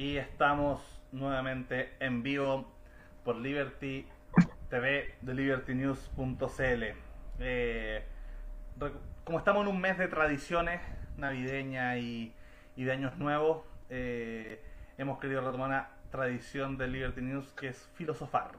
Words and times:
Y 0.00 0.16
estamos 0.16 0.80
nuevamente 1.12 1.92
en 2.00 2.22
vivo 2.22 2.66
por 3.22 3.36
Liberty 3.36 4.06
TV 4.70 5.14
de 5.20 5.34
libertynews.cl. 5.34 6.84
Eh, 7.38 8.02
como 9.24 9.36
estamos 9.36 9.60
en 9.60 9.68
un 9.68 9.78
mes 9.78 9.98
de 9.98 10.08
tradiciones 10.08 10.80
navideñas 11.18 11.98
y, 11.98 12.32
de 12.76 12.90
años 12.90 13.18
nuevos, 13.18 13.62
eh, 13.90 14.64
hemos 14.96 15.18
querido 15.18 15.42
retomar 15.42 15.68
una 15.68 15.88
tradición 16.10 16.78
de 16.78 16.88
Liberty 16.88 17.20
News 17.20 17.52
que 17.52 17.68
es 17.68 17.90
filosofar. 17.92 18.52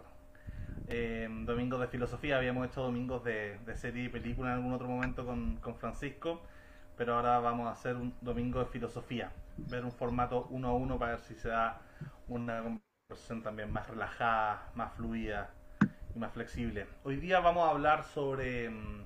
Eh, 0.90 1.28
domingos 1.46 1.82
de 1.82 1.88
filosofía, 1.88 2.38
habíamos 2.38 2.68
hecho 2.68 2.84
domingos 2.84 3.24
de, 3.24 3.58
serie 3.74 4.04
y 4.04 4.10
película 4.10 4.50
en 4.50 4.58
algún 4.58 4.74
otro 4.74 4.88
momento 4.88 5.26
con, 5.26 5.56
con 5.56 5.76
Francisco 5.76 6.40
pero 7.02 7.16
ahora 7.16 7.40
vamos 7.40 7.68
a 7.68 7.72
hacer 7.72 7.96
un 7.96 8.14
domingo 8.22 8.60
de 8.60 8.66
filosofía, 8.66 9.32
ver 9.58 9.86
un 9.86 9.92
formato 9.92 10.48
uno 10.50 10.70
a 10.70 10.74
uno 10.76 11.00
para 11.00 11.14
ver 11.14 11.22
si 11.22 11.36
se 11.36 11.50
da 11.50 11.82
una 12.28 12.64
conversación 12.64 13.44
también 13.44 13.72
más 13.72 13.88
relajada, 13.88 14.72
más 14.76 14.94
fluida 14.94 15.52
y 16.16 16.20
más 16.20 16.34
flexible. 16.34 16.88
Hoy 17.04 17.18
día 17.18 17.40
vamos 17.40 17.68
a 17.68 17.72
hablar 17.72 18.04
sobre, 18.06 18.70
mm, 18.70 19.06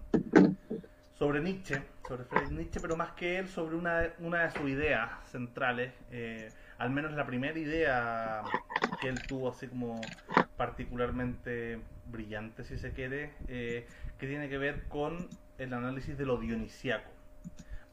sobre 1.14 1.42
Nietzsche, 1.42 1.84
sobre 2.08 2.26
Friedrich 2.26 2.52
Nietzsche, 2.52 2.82
pero 2.82 2.98
más 2.98 3.12
que 3.14 3.40
él, 3.40 3.48
sobre 3.48 3.76
una, 3.76 4.14
una 4.20 4.44
de 4.44 4.52
sus 4.52 4.70
ideas 4.70 5.12
centrales, 5.30 5.94
eh, 6.12 6.54
al 6.78 6.90
menos 6.92 7.14
la 7.14 7.26
primera 7.26 7.58
idea 7.58 8.54
que 9.00 9.10
él 9.10 9.26
tuvo 9.26 9.50
así 9.50 9.68
como 9.68 10.14
particularmente 10.58 11.82
brillante, 12.06 12.64
si 12.64 12.78
se 12.78 12.94
quiere, 12.94 13.34
eh, 13.48 13.88
que 14.18 14.28
tiene 14.28 14.50
que 14.50 14.58
ver 14.58 14.88
con 14.88 15.30
el 15.58 15.74
análisis 15.74 16.18
de 16.18 16.26
lo 16.26 16.38
dionisiaco. 16.38 17.15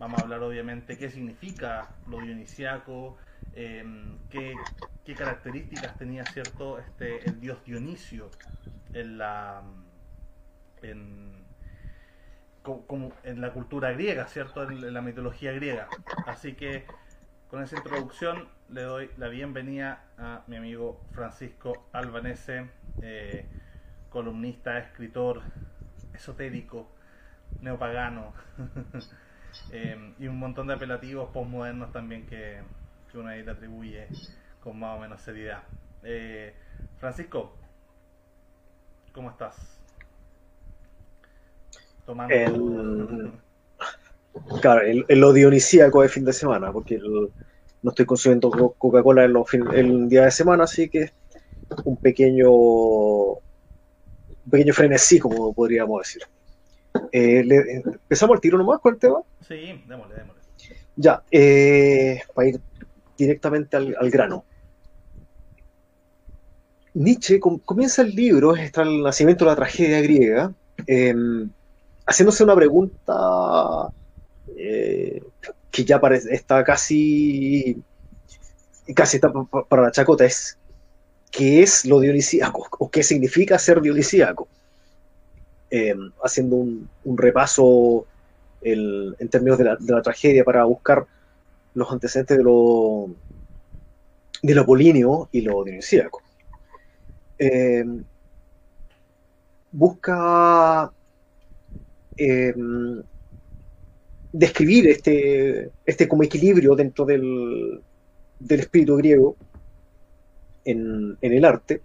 Vamos 0.02 0.18
a 0.18 0.24
hablar 0.24 0.42
obviamente 0.42 0.98
qué 0.98 1.08
significa 1.10 1.90
lo 2.08 2.20
dionisiaco, 2.20 3.16
em, 3.54 4.18
qué, 4.30 4.52
características 5.14 5.96
tenía 5.96 6.24
cierto 6.24 6.80
este 6.80 7.24
el 7.24 7.38
dios 7.38 7.64
Dionisio 7.64 8.28
en 8.94 9.18
la 9.18 9.62
en, 10.82 11.44
como, 12.62 13.12
en 13.22 13.40
la 13.40 13.52
cultura 13.52 13.92
griega, 13.92 14.26
¿cierto? 14.26 14.68
En, 14.68 14.92
la 14.92 15.02
mitología 15.02 15.52
griega. 15.52 15.86
Así 16.26 16.54
que 16.54 16.84
con 17.48 17.62
esa 17.62 17.76
introducción 17.76 18.48
le 18.70 18.82
doy 18.82 19.08
la 19.18 19.28
bienvenida 19.28 20.02
a 20.18 20.42
mi 20.48 20.56
amigo 20.56 21.00
Francisco 21.12 21.86
Albanese, 21.92 22.68
eh, 23.02 23.46
columnista, 24.10 24.80
escritor, 24.80 25.42
esotérico, 26.12 26.90
neopagano. 27.60 28.32
Eh, 29.70 30.14
y 30.18 30.26
un 30.26 30.38
montón 30.38 30.66
de 30.66 30.74
apelativos 30.74 31.30
postmodernos 31.30 31.92
también 31.92 32.26
que, 32.26 32.58
que 33.10 33.18
uno 33.18 33.28
ahí 33.28 33.42
le 33.42 33.50
atribuye 33.50 34.06
con 34.62 34.78
más 34.78 34.96
o 34.96 35.00
menos 35.00 35.20
seriedad. 35.20 35.62
Eh, 36.02 36.54
Francisco, 36.98 37.52
¿cómo 39.12 39.30
estás? 39.30 39.56
Tomando. 42.06 42.34
El, 42.34 43.32
claro, 44.60 44.82
el, 44.82 45.04
el 45.08 45.34
dionisíaco 45.34 46.02
de 46.02 46.08
fin 46.08 46.24
de 46.24 46.32
semana, 46.32 46.72
porque 46.72 46.98
no 46.98 47.90
estoy 47.90 48.06
consumiendo 48.06 48.50
Coca-Cola 48.50 49.24
el, 49.24 49.36
el 49.74 50.08
día 50.08 50.24
de 50.24 50.30
semana, 50.30 50.64
así 50.64 50.88
que 50.88 51.12
un 51.84 51.96
pequeño, 51.96 52.50
un 52.50 53.40
pequeño 54.50 54.72
frenesí, 54.72 55.18
como 55.18 55.52
podríamos 55.52 56.00
decir. 56.00 56.22
Eh, 57.12 57.44
¿Empezamos 57.84 58.34
el 58.36 58.40
tiro 58.40 58.56
nomás 58.56 58.80
con 58.80 58.94
el 58.94 59.00
tema? 59.00 59.20
Sí, 59.46 59.82
démosle, 59.86 60.16
démosle. 60.16 60.42
Ya, 60.96 61.22
eh, 61.30 62.22
para 62.34 62.48
ir 62.48 62.60
directamente 63.16 63.76
al, 63.76 64.10
grano. 64.10 64.44
Nietzsche 66.94 67.38
comienza 67.40 68.02
el 68.02 68.14
libro, 68.14 68.54
está 68.56 68.82
el 68.82 69.02
nacimiento 69.02 69.44
de 69.44 69.50
la 69.50 69.56
tragedia 69.56 70.00
griega, 70.00 70.52
em, 70.86 71.50
haciéndose 72.06 72.44
una 72.44 72.54
pregunta 72.54 73.90
eh, 74.56 75.22
que 75.70 75.84
ya 75.84 76.00
parece, 76.00 76.34
está 76.34 76.62
casi, 76.64 77.82
casi 78.94 79.16
está 79.16 79.32
para 79.68 79.82
la 79.82 79.90
chacota, 79.90 80.26
es 80.26 80.58
¿qué 81.30 81.62
es 81.62 81.86
lo 81.86 82.00
dionisíaco? 82.00 82.68
¿O 82.78 82.90
qué 82.90 83.02
significa 83.02 83.58
ser 83.58 83.80
dionisíaco? 83.80 84.48
Eh, 85.74 85.94
haciendo 86.22 86.56
un, 86.56 87.16
repaso 87.16 88.04
en 88.60 89.28
términos 89.30 89.56
de 89.56 89.64
la, 89.64 90.02
tragedia 90.02 90.44
para 90.44 90.64
buscar 90.64 91.06
los 91.72 91.90
antecedentes 91.90 92.36
de 92.36 92.44
lo, 92.44 93.08
de 94.42 94.54
lo 94.54 94.66
y 95.32 95.40
lo 95.40 95.64
dionisíaco. 95.64 96.20
Eh, 97.38 97.86
busca 99.70 100.92
eh, 102.18 102.54
describir 104.30 104.88
este, 104.88 105.70
este 105.86 106.06
como 106.06 106.22
equilibrio 106.22 106.76
dentro 106.76 107.06
del, 107.06 107.80
del 108.38 108.60
espíritu 108.60 108.96
griego 108.96 109.36
en, 110.66 111.16
en, 111.22 111.32
el 111.32 111.46
arte 111.46 111.80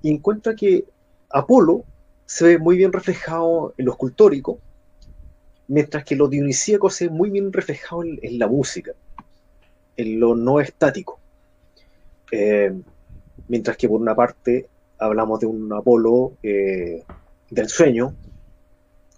y 0.00 0.12
encuentra 0.12 0.54
que 0.54 0.84
Apolo 1.28 1.84
se 2.32 2.46
ve 2.46 2.58
muy 2.58 2.78
bien 2.78 2.94
reflejado 2.94 3.74
en 3.76 3.84
lo 3.84 3.92
escultórico, 3.92 4.58
mientras 5.68 6.02
que 6.02 6.16
lo 6.16 6.28
dionisíaco 6.28 6.88
se 6.88 7.08
ve 7.08 7.10
muy 7.10 7.28
bien 7.28 7.52
reflejado 7.52 8.04
en, 8.04 8.38
la 8.38 8.48
música, 8.48 8.92
en 9.98 10.18
lo 10.18 10.34
no 10.34 10.58
estático. 10.58 11.20
Eh, 12.30 12.72
mientras 13.48 13.76
que 13.76 13.86
por 13.86 14.00
una 14.00 14.14
parte 14.14 14.66
hablamos 14.98 15.40
de 15.40 15.46
un 15.46 15.70
Apolo 15.74 16.32
eh, 16.42 17.02
del 17.50 17.68
sueño, 17.68 18.14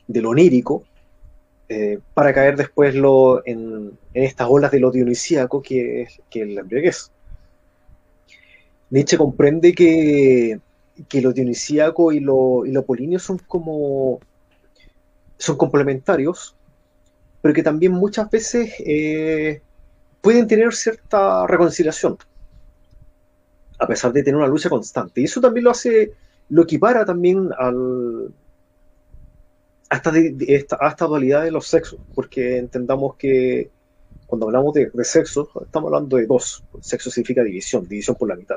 de 0.09 0.21
lo 0.21 0.31
onírico, 0.31 0.83
eh, 1.69 2.01
para 2.15 2.35
caer 2.35 2.57
después 2.57 2.97
en, 3.45 3.97
estas 4.13 4.49
olas 4.51 4.73
de 4.73 4.81
lo 4.81 4.91
dionisíaco 4.91 5.63
que 5.63 6.03
es, 6.03 6.21
que 6.29 6.43
es 6.43 6.49
la 6.49 6.63
embriaguez. 6.63 7.13
Nietzsche 8.91 9.17
comprende 9.17 9.73
que 9.73 10.59
que 11.09 11.21
lo 11.21 11.33
dionisíaco 11.33 12.13
y 12.13 12.21
lo, 12.21 12.65
y 12.65 12.73
lo 12.73 12.85
son 13.19 13.39
como 13.39 14.21
son 15.37 15.57
complementarios, 15.57 16.57
pero 17.43 17.55
que 17.55 17.63
también 17.63 17.93
muchas 17.93 18.31
veces 18.31 18.73
eh, 18.79 19.61
pueden 20.21 20.47
tener 20.47 20.73
cierta 20.73 21.47
reconciliación, 21.47 22.17
a 23.79 23.87
pesar 23.87 24.13
de 24.13 24.23
tener 24.23 24.37
una 24.37 24.47
lucha 24.47 24.71
constante. 24.71 25.21
Y 25.21 25.25
eso 25.25 25.41
también 25.41 25.65
lo 25.65 25.71
hace, 25.71 26.13
lo 26.49 26.63
equipara 26.63 27.05
también 27.05 27.51
al, 27.59 28.33
a, 29.91 30.01
esta, 30.47 31.07
dualidad 31.07 31.43
de 31.43 31.51
los 31.51 31.67
sexos, 31.67 32.01
porque 32.15 32.59
entendamos 32.59 33.17
que 33.17 33.71
cuando 34.27 34.47
hablamos 34.47 34.75
de, 34.75 34.91
sexo, 35.05 35.51
estamos 35.63 35.89
hablando 35.89 36.17
de 36.17 36.27
dos. 36.27 36.65
Sexo 36.81 37.11
significa 37.11 37.43
división, 37.43 37.87
división 37.87 38.17
por 38.17 38.29
la 38.29 38.37
mitad. 38.37 38.57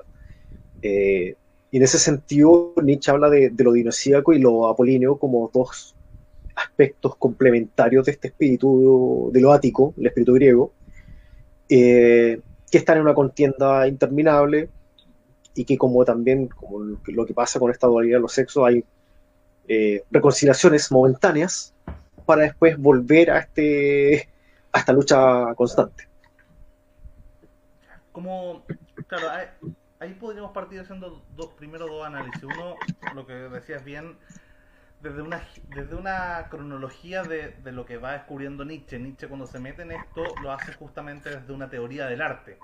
Eh, 0.82 1.36
y 1.72 1.78
en 1.78 1.84
ese 1.84 2.00
sentido, 2.00 2.74
Nietzsche 2.82 3.12
habla 3.12 3.30
de, 3.30 3.52
lo 3.58 3.74
dinosíaco 3.74 4.34
y 4.34 4.40
lo 4.40 4.68
apolíneo 4.68 5.18
como 5.18 5.52
dos 5.54 5.96
aspectos 6.56 7.16
complementarios 7.18 8.06
de 8.06 8.14
este 8.14 8.30
espíritu, 8.30 9.30
de 9.34 9.42
lo 9.42 9.52
ático, 9.52 9.94
el 9.98 10.08
espíritu 10.08 10.34
griego, 10.34 10.72
eh, 11.70 12.40
que 12.72 12.78
están 12.78 12.98
en 12.98 13.04
una 13.04 13.14
contienda 13.14 13.88
interminable 13.88 14.70
y 15.54 15.66
que 15.66 15.78
como 15.78 16.06
también, 16.06 16.48
como 16.48 16.80
lo 17.06 17.26
que 17.26 17.34
pasa 17.34 17.60
con 17.60 17.70
esta 17.70 17.88
dualidad 17.88 18.18
de 18.18 18.22
los 18.22 18.32
sexos, 18.32 18.66
hay 18.66 18.84
eh, 19.68 20.04
reconciliaciones 20.10 20.92
momentáneas 20.92 21.74
para 22.26 22.44
después 22.44 22.78
volver 22.78 23.32
a, 23.32 23.40
este, 23.40 24.30
a 24.72 24.80
esta 24.80 24.94
lucha 24.94 25.54
constante. 25.56 26.08
Como, 28.12 28.64
claro, 29.08 29.28
ahí 30.00 30.14
podríamos 30.14 30.52
partir 30.52 30.80
haciendo 30.80 31.24
dos, 31.36 31.48
primero 31.54 31.88
dos 31.88 32.06
análisis. 32.06 32.44
Uno, 32.44 32.76
lo 33.14 33.26
que 33.26 33.34
decías 33.34 33.84
bien, 33.84 34.18
desde 35.02 35.22
una, 35.22 35.42
desde 35.70 35.96
una 35.96 36.48
cronología 36.50 37.24
de, 37.24 37.52
de, 37.64 37.72
lo 37.72 37.86
que 37.86 37.98
va 37.98 38.14
descubriendo 38.14 38.66
Nietzsche. 38.66 39.00
Nietzsche 39.00 39.28
cuando 39.28 39.46
se 39.46 39.60
mete 39.60 39.84
en 39.84 39.92
esto 39.92 40.24
lo 40.42 40.52
hace 40.52 40.74
justamente 40.74 41.30
desde 41.30 41.54
una 41.54 41.70
teoría 41.70 42.08
del 42.08 42.22
arte. 42.22 42.58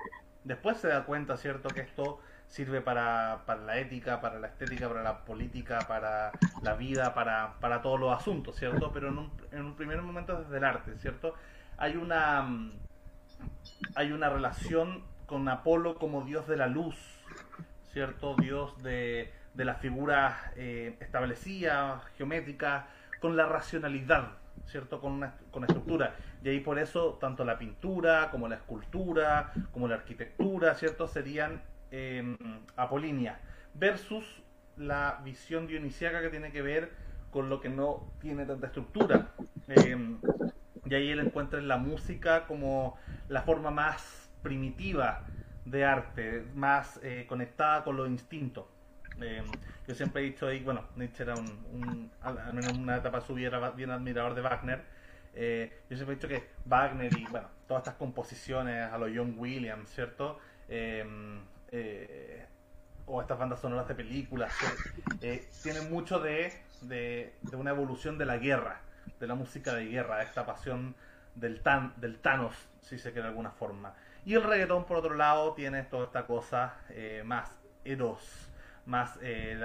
Después 0.44 0.78
se 0.78 0.90
da 0.90 1.06
cuenta, 1.06 1.38
¿cierto?, 1.38 1.70
que 1.70 1.82
esto 1.82 2.20
sirve 2.48 2.82
para, 2.82 3.44
para 3.46 3.62
la 3.62 3.80
ética, 3.80 4.22
para 4.22 4.38
la 4.40 4.48
estética, 4.48 4.88
para 4.88 5.02
la 5.02 5.26
política, 5.26 5.80
para 5.88 6.32
la 6.62 6.76
vida, 6.76 7.14
para, 7.16 7.56
para 7.60 7.82
todos 7.82 8.00
los 8.00 8.16
asuntos, 8.16 8.56
¿cierto? 8.56 8.92
Pero 8.94 9.08
en 9.08 9.18
un, 9.18 9.32
en 9.52 9.66
un 9.66 9.76
primer 9.76 10.02
momento 10.02 10.40
desde 10.40 10.58
el 10.58 10.64
arte, 10.64 10.98
¿cierto? 11.00 11.34
Hay 11.78 11.96
una, 11.96 12.48
hay 13.96 14.12
una 14.12 14.30
relación 14.30 15.04
con 15.26 15.50
Apolo 15.50 15.96
como 15.96 16.22
dios 16.22 16.48
de 16.48 16.58
la 16.58 16.68
luz, 16.68 16.96
¿cierto? 17.94 18.36
Dios 18.36 18.82
de, 18.82 19.32
de 19.54 19.66
las 19.66 19.80
figuras 19.80 20.36
eh, 20.56 20.98
establecidas, 21.00 22.04
geométricas, 22.18 22.86
con 23.20 23.38
la 23.38 23.46
racionalidad, 23.46 24.32
¿cierto? 24.66 25.00
Con 25.00 25.14
una 25.14 25.36
con 25.52 25.64
estructura. 25.64 26.16
Y 26.44 26.50
ahí 26.50 26.60
por 26.60 26.80
eso 26.80 27.18
tanto 27.22 27.46
la 27.46 27.58
pintura 27.58 28.30
como 28.32 28.48
la 28.48 28.56
escultura, 28.56 29.54
como 29.72 29.88
la 29.88 29.96
arquitectura, 29.96 30.74
¿cierto? 30.74 31.08
Serían 31.08 31.62
eh, 31.92 32.36
apolíneas. 32.76 33.40
Versus 33.76 34.42
la 34.76 35.22
visión 35.24 35.68
dionisiaca 35.68 36.22
que 36.22 36.30
tiene 36.30 36.52
que 36.52 36.62
ver 36.62 36.92
con 37.30 37.50
lo 37.50 37.62
que 37.62 37.70
no 37.70 38.12
tiene 38.20 38.46
tanta 38.46 38.68
estructura. 38.68 39.30
Eh, 39.68 40.18
y 40.86 40.96
ahí 40.96 41.12
él 41.12 41.20
encuentra 41.20 41.60
en 41.60 41.68
la 41.68 41.78
música 41.78 42.46
como 42.48 42.98
la 43.30 43.44
forma 43.44 43.72
más 43.72 44.30
primitiva 44.42 45.24
de 45.66 45.86
arte, 45.86 46.46
más 46.56 47.00
eh, 47.04 47.26
conectada 47.28 47.84
con 47.84 47.98
los 47.98 48.08
instintos. 48.08 48.66
Eh, 49.22 49.44
yo 49.88 49.96
siempre 49.96 50.22
he 50.22 50.26
dicho 50.26 50.48
ahí, 50.48 50.62
bueno, 50.62 50.86
Nietzsche 50.96 51.24
era 51.24 51.36
un, 51.36 52.12
al 52.22 52.54
menos 52.54 52.72
en 52.72 52.82
una 52.82 52.98
etapa 52.98 53.22
suya 53.22 53.50
bien 53.72 53.92
admirador 53.92 54.34
de 54.34 54.42
Wagner. 54.42 54.84
Eh, 55.36 55.82
yo 55.90 55.96
siempre 55.96 56.14
he 56.14 56.16
dicho 56.16 56.28
que 56.28 56.50
Wagner 56.66 57.12
y 57.18 57.26
bueno, 57.26 57.48
todas 57.68 57.82
estas 57.82 57.96
composiciones 57.96 58.92
a 58.92 58.98
los 58.98 59.10
John 59.14 59.36
Williams, 59.38 59.90
¿cierto? 59.90 60.40
Eh, 60.68 62.46
o 63.06 63.22
estas 63.22 63.38
bandas 63.38 63.60
sonoras 63.60 63.88
de 63.88 63.96
películas, 63.96 64.54
tienen 65.20 65.92
mucho 65.92 66.20
de, 66.20 66.54
de, 66.82 67.34
de, 67.42 67.56
una 67.58 67.72
evolución 67.72 68.18
de 68.18 68.26
la 68.26 68.38
guerra, 68.38 68.80
de 69.20 69.28
la 69.28 69.36
música 69.36 69.74
de 69.74 69.86
guerra, 69.86 70.22
esta 70.24 70.46
pasión 70.46 70.96
del, 71.36 71.62
tan, 71.62 71.94
del 71.98 72.20
Thanos, 72.20 72.56
si 72.82 72.98
se 72.98 73.12
quiere 73.12 73.24
de 73.24 73.30
alguna 73.30 73.52
forma. 73.52 73.94
Y 74.26 74.36
el 74.36 74.44
reggaetón, 74.44 74.86
por 74.86 74.98
otro 74.98 75.16
lado, 75.16 75.54
tiene 75.54 75.84
toda 75.84 76.06
esta 76.06 76.26
cosa 76.26 76.76
eh, 76.90 77.24
más 77.26 77.64
eros, 77.86 78.50
más 78.86 79.18
eh, 79.22 79.60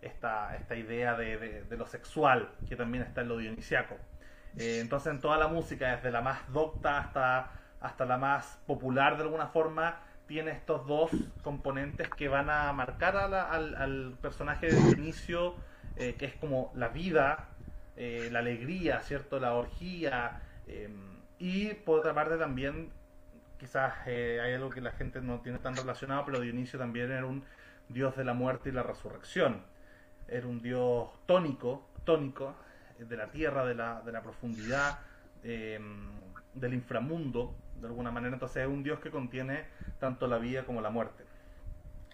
esta, 0.00 0.56
esta 0.56 0.76
idea 0.76 1.16
de, 1.16 1.64
lo 1.70 1.86
sexual, 1.86 2.50
que 2.68 2.76
también 2.76 3.04
está 3.04 3.22
en 3.22 3.28
lo 3.28 3.38
dionisiaco. 3.38 3.96
Eh, 4.58 4.78
entonces, 4.80 5.12
en 5.12 5.20
toda 5.20 5.38
la 5.38 5.48
música, 5.48 5.96
desde 5.96 6.10
la 6.10 6.20
más 6.20 6.40
docta 6.52 6.98
hasta, 6.98 7.50
hasta 7.80 8.04
la 8.04 8.18
más 8.18 8.60
popular 8.66 9.16
de 9.16 9.24
alguna 9.24 9.46
forma, 9.46 10.00
tiene 10.26 10.52
estos 10.52 10.86
dos 10.86 11.10
componentes 11.42 12.08
que 12.10 12.28
van 12.28 12.48
a 12.48 12.72
marcar 12.72 13.16
al, 13.16 14.16
personaje 14.20 14.66
de 14.66 14.76
Dionisio, 14.76 15.54
eh, 15.96 16.14
que 16.18 16.26
es 16.26 16.34
como 16.36 16.72
la 16.74 16.88
vida, 16.88 17.48
la 17.96 18.38
alegría, 18.40 19.00
¿cierto? 19.00 19.38
La 19.38 19.54
orgía. 19.54 20.40
y 21.38 21.74
por 21.74 22.00
otra 22.00 22.14
parte 22.14 22.36
también, 22.36 22.90
quizás 23.62 23.94
hay 24.06 24.54
algo 24.54 24.70
que 24.70 24.80
la 24.80 24.90
gente 24.90 25.20
no 25.20 25.38
tiene 25.38 25.58
tan 25.60 25.76
relacionado, 25.76 26.24
pero 26.26 26.40
Dionisio 26.40 26.80
también 26.80 27.12
era 27.12 27.24
un 27.24 27.44
dios 27.88 28.16
de 28.16 28.24
la 28.24 28.34
muerte 28.34 28.70
y 28.70 28.72
la 28.72 28.82
resurrección. 28.82 29.62
Era 30.26 30.48
un 30.48 30.60
dios 30.60 31.08
tónico, 31.26 31.86
tónico, 32.02 32.56
de 32.98 33.16
la 33.16 33.28
tierra, 33.30 33.64
de 33.64 33.76
la, 33.76 34.00
de 34.00 34.10
la 34.10 34.20
profundidad, 34.20 34.98
eh, 35.44 35.78
del 36.54 36.74
inframundo, 36.74 37.54
de 37.80 37.86
alguna 37.86 38.10
manera. 38.10 38.34
Entonces 38.34 38.64
es 38.64 38.68
un 38.68 38.82
dios 38.82 38.98
que 38.98 39.12
contiene 39.12 39.62
tanto 40.00 40.26
la 40.26 40.38
vida 40.38 40.64
como 40.64 40.80
la 40.80 40.90
muerte. 40.90 41.22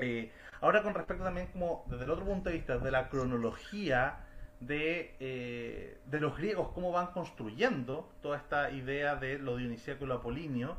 Eh, 0.01 0.31
ahora 0.61 0.83
con 0.83 0.93
respecto 0.93 1.25
también 1.25 1.47
como 1.47 1.87
desde 1.87 2.05
el 2.05 2.11
otro 2.11 2.27
punto 2.27 2.51
de 2.51 2.57
vista, 2.57 2.77
de 2.77 2.91
la 2.91 3.09
cronología 3.09 4.19
de, 4.61 5.15
eh, 5.19 5.97
de 6.05 6.21
los 6.21 6.37
griegos, 6.37 6.73
cómo 6.75 6.93
van 6.93 7.07
construyendo 7.09 8.13
toda 8.21 8.37
esta 8.37 8.71
idea 8.71 9.17
de 9.17 9.39
lo 9.39 9.57
dionisíaco 9.57 10.05
y 10.05 10.09
lo 10.09 10.15
apolíneo, 10.15 10.77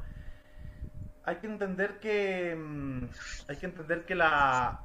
hay 1.30 1.36
que 1.38 1.48
entender 1.48 2.00
que 2.00 2.56
mm, 2.58 3.04
hay 3.48 3.56
que 3.58 3.66
entender 3.68 4.06
que 4.06 4.16
la 4.16 4.82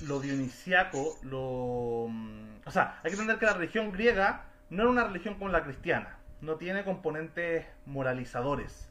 lo 0.00 0.20
dionisiaco, 0.20 1.18
lo 1.22 2.06
mm, 2.08 2.60
o 2.64 2.70
sea, 2.70 2.98
hay 3.02 3.10
que 3.10 3.16
entender 3.16 3.38
que 3.38 3.46
la 3.46 3.54
religión 3.54 3.92
griega 3.92 4.46
no 4.70 4.82
era 4.82 4.90
una 4.90 5.04
religión 5.04 5.34
como 5.34 5.50
la 5.50 5.64
cristiana, 5.64 6.18
no 6.40 6.56
tiene 6.56 6.84
componentes 6.84 7.66
moralizadores, 7.84 8.88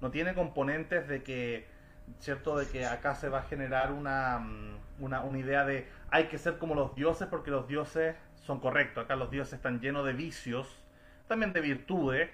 no 0.00 0.10
tiene 0.10 0.34
componentes 0.34 1.08
de 1.08 1.22
que 1.22 1.66
cierto 2.20 2.56
de 2.58 2.68
que 2.68 2.86
acá 2.86 3.14
se 3.14 3.28
va 3.28 3.40
a 3.40 3.42
generar 3.42 3.92
una, 3.92 4.38
mm, 4.38 4.78
una, 5.00 5.20
una 5.20 5.38
idea 5.38 5.64
de 5.66 5.88
hay 6.10 6.28
que 6.28 6.38
ser 6.38 6.58
como 6.58 6.74
los 6.74 6.94
dioses 6.94 7.28
porque 7.28 7.50
los 7.50 7.68
dioses 7.68 8.16
son 8.42 8.60
correctos, 8.60 9.04
acá 9.04 9.16
los 9.16 9.30
dioses 9.30 9.54
están 9.54 9.80
llenos 9.80 10.06
de 10.06 10.14
vicios, 10.14 10.80
también 11.28 11.52
de 11.52 11.60
virtudes, 11.60 12.30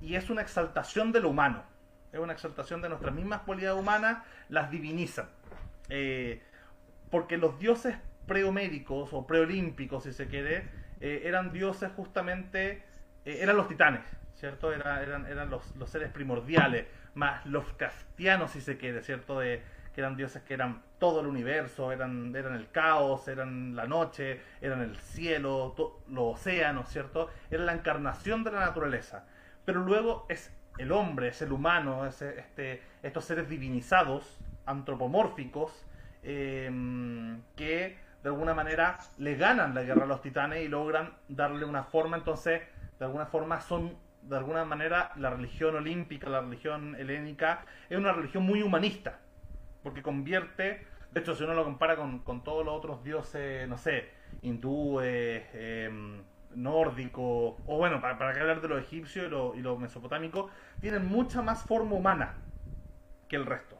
y 0.00 0.16
es 0.16 0.30
una 0.30 0.42
exaltación 0.42 1.12
de 1.12 1.20
lo 1.20 1.30
humano 1.30 1.69
es 2.12 2.18
una 2.18 2.32
exaltación 2.32 2.82
de 2.82 2.88
nuestras 2.88 3.14
mismas 3.14 3.42
cualidades 3.42 3.80
humanas, 3.80 4.24
las 4.48 4.70
divinizan. 4.70 5.28
Eh, 5.88 6.42
porque 7.10 7.36
los 7.36 7.58
dioses 7.58 7.96
prehoméricos 8.26 9.12
o 9.12 9.26
preolímpicos, 9.26 10.04
si 10.04 10.12
se 10.12 10.28
quiere, 10.28 10.68
eh, 11.00 11.22
eran 11.24 11.52
dioses 11.52 11.90
justamente, 11.96 12.82
eh, 13.24 13.38
eran 13.40 13.56
los 13.56 13.68
titanes, 13.68 14.02
¿cierto? 14.34 14.72
Era, 14.72 15.02
eran 15.02 15.26
eran 15.26 15.50
los, 15.50 15.74
los, 15.76 15.90
seres 15.90 16.10
primordiales, 16.10 16.86
más 17.14 17.44
los 17.46 17.72
castianos, 17.72 18.52
si 18.52 18.60
se 18.60 18.76
quiere, 18.76 19.02
¿cierto? 19.02 19.40
De, 19.40 19.62
que 19.92 20.00
eran 20.00 20.16
dioses 20.16 20.42
que 20.42 20.54
eran 20.54 20.82
todo 20.98 21.20
el 21.20 21.26
universo, 21.26 21.90
eran, 21.90 22.34
eran 22.36 22.54
el 22.54 22.70
caos, 22.70 23.26
eran 23.26 23.74
la 23.74 23.86
noche, 23.86 24.40
eran 24.60 24.82
el 24.82 24.96
cielo, 24.96 25.74
los 26.08 26.38
océanos, 26.38 26.88
¿cierto? 26.88 27.28
Era 27.50 27.64
la 27.64 27.72
encarnación 27.72 28.44
de 28.44 28.52
la 28.52 28.60
naturaleza. 28.60 29.26
Pero 29.64 29.80
luego 29.80 30.26
es 30.28 30.52
el 30.80 30.92
hombre, 30.92 31.28
es 31.28 31.42
el 31.42 31.52
humano, 31.52 32.06
es 32.06 32.22
este, 32.22 32.82
estos 33.02 33.24
seres 33.24 33.48
divinizados, 33.48 34.38
antropomórficos, 34.64 35.86
eh, 36.22 36.70
que 37.54 37.98
de 38.22 38.28
alguna 38.28 38.54
manera 38.54 38.98
le 39.18 39.36
ganan 39.36 39.74
la 39.74 39.82
guerra 39.82 40.04
a 40.04 40.06
los 40.06 40.22
titanes 40.22 40.64
y 40.64 40.68
logran 40.68 41.12
darle 41.28 41.64
una 41.66 41.84
forma, 41.84 42.16
entonces 42.16 42.62
de 42.98 43.04
alguna 43.04 43.26
forma 43.26 43.60
son, 43.60 43.96
de 44.22 44.36
alguna 44.36 44.64
manera, 44.64 45.12
la 45.16 45.30
religión 45.30 45.76
olímpica, 45.76 46.28
la 46.30 46.40
religión 46.40 46.96
helénica, 46.96 47.64
es 47.88 47.98
una 47.98 48.12
religión 48.12 48.44
muy 48.44 48.62
humanista, 48.62 49.18
porque 49.82 50.02
convierte, 50.02 50.86
de 51.10 51.20
hecho 51.20 51.34
si 51.34 51.44
uno 51.44 51.54
lo 51.54 51.64
compara 51.64 51.96
con, 51.96 52.20
con 52.20 52.42
todos 52.42 52.64
los 52.64 52.74
otros 52.74 53.04
dioses, 53.04 53.68
no 53.68 53.76
sé, 53.76 54.10
hindúes, 54.42 55.42
eh, 55.52 56.22
nórdico, 56.54 57.56
o 57.66 57.78
bueno, 57.78 58.00
para, 58.00 58.18
para 58.18 58.38
hablar 58.40 58.60
de 58.60 58.68
los 58.68 58.80
egipcios 58.80 59.26
y 59.26 59.28
los 59.28 59.56
lo 59.56 59.76
mesopotámicos, 59.78 60.50
tienen 60.80 61.06
mucha 61.06 61.42
más 61.42 61.62
forma 61.64 61.94
humana 61.94 62.34
que 63.28 63.36
el 63.36 63.46
resto. 63.46 63.78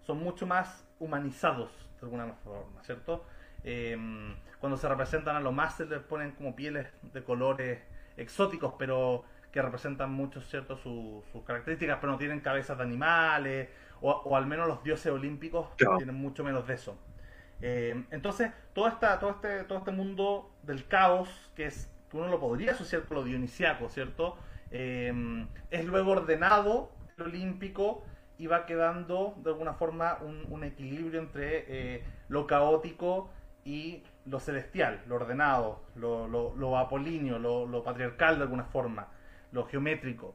Son 0.00 0.18
mucho 0.18 0.46
más 0.46 0.86
humanizados, 0.98 1.70
de 2.00 2.06
alguna 2.06 2.32
forma, 2.44 2.82
¿cierto? 2.82 3.24
Eh, 3.64 3.96
cuando 4.58 4.76
se 4.76 4.88
representan 4.88 5.36
a 5.36 5.40
los 5.40 5.52
más 5.52 5.76
se 5.76 5.86
les 5.86 6.00
ponen 6.00 6.32
como 6.32 6.56
pieles 6.56 6.88
de 7.12 7.22
colores 7.22 7.82
exóticos, 8.16 8.74
pero 8.78 9.24
que 9.52 9.60
representan 9.60 10.12
mucho, 10.12 10.40
¿cierto? 10.40 10.76
Su, 10.76 11.24
sus 11.32 11.44
características, 11.44 11.98
pero 12.00 12.12
no 12.12 12.18
tienen 12.18 12.40
cabezas 12.40 12.78
de 12.78 12.84
animales, 12.84 13.68
o, 14.00 14.10
o 14.10 14.36
al 14.36 14.46
menos 14.46 14.68
los 14.68 14.82
dioses 14.82 15.12
olímpicos 15.12 15.68
claro. 15.76 15.96
tienen 15.98 16.14
mucho 16.14 16.44
menos 16.44 16.66
de 16.66 16.74
eso. 16.74 16.96
Eh, 17.62 18.04
entonces, 18.10 18.52
todo, 18.72 18.88
esta, 18.88 19.18
todo, 19.18 19.30
este, 19.30 19.64
todo 19.64 19.78
este 19.78 19.90
mundo 19.90 20.50
del 20.62 20.86
caos, 20.86 21.28
que 21.54 21.66
es 21.66 21.90
uno 22.12 22.28
lo 22.28 22.40
podría 22.40 22.72
asociar 22.72 23.02
con 23.02 23.18
lo 23.18 23.24
dionisiaco, 23.24 23.88
¿cierto? 23.88 24.36
Eh, 24.72 25.46
es 25.70 25.84
luego 25.84 26.12
ordenado, 26.12 26.90
el 27.16 27.24
olímpico, 27.24 28.02
y 28.36 28.46
va 28.46 28.66
quedando 28.66 29.34
de 29.44 29.50
alguna 29.50 29.74
forma 29.74 30.18
un, 30.20 30.64
equilibrio 30.64 31.20
entre 31.20 31.64
eh, 31.68 32.04
lo 32.28 32.46
caótico 32.46 33.30
y 33.64 34.02
lo 34.24 34.40
celestial, 34.40 35.02
lo 35.06 35.16
ordenado, 35.16 35.82
lo, 35.94 36.26
lo, 36.26 36.56
lo 36.56 36.78
apolíneo, 36.78 37.38
lo, 37.38 37.66
lo, 37.66 37.84
patriarcal 37.84 38.38
de 38.38 38.42
alguna 38.42 38.64
forma, 38.64 39.08
lo 39.52 39.66
geométrico. 39.66 40.34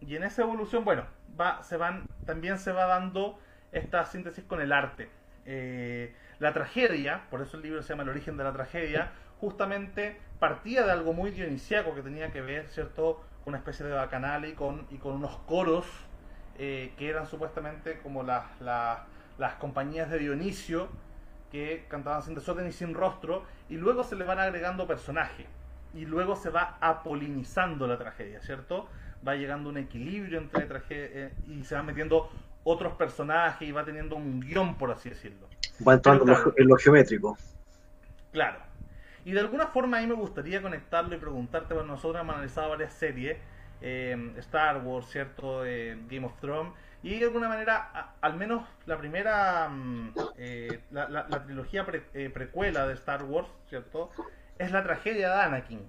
Y 0.00 0.16
en 0.16 0.24
esa 0.24 0.42
evolución, 0.42 0.84
bueno, 0.84 1.04
va, 1.40 1.62
se 1.62 1.76
van, 1.76 2.08
también 2.26 2.58
se 2.58 2.72
va 2.72 2.86
dando 2.86 3.38
esta 3.72 4.04
síntesis 4.04 4.44
con 4.44 4.60
el 4.60 4.72
arte. 4.72 5.08
Eh, 5.50 6.12
la 6.40 6.52
tragedia, 6.52 7.22
por 7.30 7.40
eso 7.40 7.56
el 7.56 7.62
libro 7.62 7.82
se 7.82 7.88
llama 7.88 8.02
El 8.02 8.10
origen 8.10 8.36
de 8.36 8.44
la 8.44 8.52
tragedia, 8.52 9.12
justamente 9.40 10.20
partía 10.38 10.84
de 10.84 10.92
algo 10.92 11.14
muy 11.14 11.30
dionisiaco 11.30 11.94
que 11.94 12.02
tenía 12.02 12.30
que 12.30 12.42
ver, 12.42 12.68
¿cierto?, 12.68 13.24
con 13.42 13.52
una 13.52 13.58
especie 13.58 13.86
de 13.86 13.92
bacanal 13.92 14.44
y 14.44 14.52
con, 14.52 14.86
y 14.90 14.98
con 14.98 15.14
unos 15.14 15.36
coros 15.46 15.86
eh, 16.58 16.92
que 16.98 17.08
eran 17.08 17.26
supuestamente 17.26 17.98
como 18.00 18.22
las, 18.22 18.44
las, 18.60 19.54
compañías 19.58 20.10
de 20.10 20.18
Dionisio 20.18 20.88
que 21.50 21.86
cantaban 21.88 22.22
sin 22.22 22.34
desorden 22.34 22.68
y 22.68 22.72
sin 22.72 22.92
rostro, 22.92 23.44
y 23.70 23.78
luego 23.78 24.04
se 24.04 24.16
le 24.16 24.24
van 24.24 24.38
agregando 24.38 24.86
personajes, 24.86 25.46
y 25.94 26.04
luego 26.04 26.36
se 26.36 26.50
va 26.50 26.76
apolinizando 26.82 27.86
la 27.86 27.96
tragedia, 27.96 28.42
¿cierto? 28.42 28.86
Va 29.26 29.34
llegando 29.34 29.70
un 29.70 29.78
equilibrio 29.78 30.38
entre 30.38 30.66
tragedia 30.66 31.08
eh, 31.10 31.32
y 31.46 31.64
se 31.64 31.74
van 31.74 31.86
metiendo 31.86 32.28
otros 32.64 32.94
personajes 32.94 33.68
y 33.68 33.72
va 33.72 33.84
teniendo 33.84 34.16
un 34.16 34.40
guion, 34.40 34.76
por 34.76 34.90
así 34.90 35.08
decirlo. 35.08 35.48
Va 35.86 35.94
entrando 35.94 36.24
en 36.24 36.30
lo, 36.30 36.54
en 36.56 36.68
lo 36.68 36.76
geométrico. 36.76 37.36
Claro. 38.32 38.58
Y 39.24 39.32
de 39.32 39.40
alguna 39.40 39.66
forma 39.66 39.98
a 39.98 40.00
mí 40.00 40.06
me 40.06 40.14
gustaría 40.14 40.62
conectarlo 40.62 41.14
y 41.14 41.18
preguntarte, 41.18 41.74
bueno, 41.74 41.92
nosotros 41.92 42.22
hemos 42.22 42.34
analizado 42.34 42.70
varias 42.70 42.94
series, 42.94 43.38
eh, 43.80 44.32
Star 44.38 44.78
Wars, 44.78 45.06
¿cierto? 45.08 45.64
Eh, 45.64 45.98
Game 46.08 46.26
of 46.26 46.38
Thrones, 46.40 46.72
y 47.02 47.18
de 47.18 47.26
alguna 47.26 47.48
manera, 47.48 47.90
a, 47.94 48.14
al 48.20 48.36
menos 48.36 48.64
la 48.86 48.98
primera, 48.98 49.70
eh, 50.36 50.80
la, 50.90 51.08
la, 51.08 51.26
la, 51.28 51.44
trilogía 51.44 51.86
pre, 51.86 52.04
eh, 52.14 52.30
precuela 52.30 52.86
de 52.86 52.94
Star 52.94 53.22
Wars, 53.24 53.48
¿cierto? 53.68 54.10
Es 54.58 54.72
la 54.72 54.82
tragedia 54.82 55.28
de 55.28 55.42
Anakin. 55.42 55.80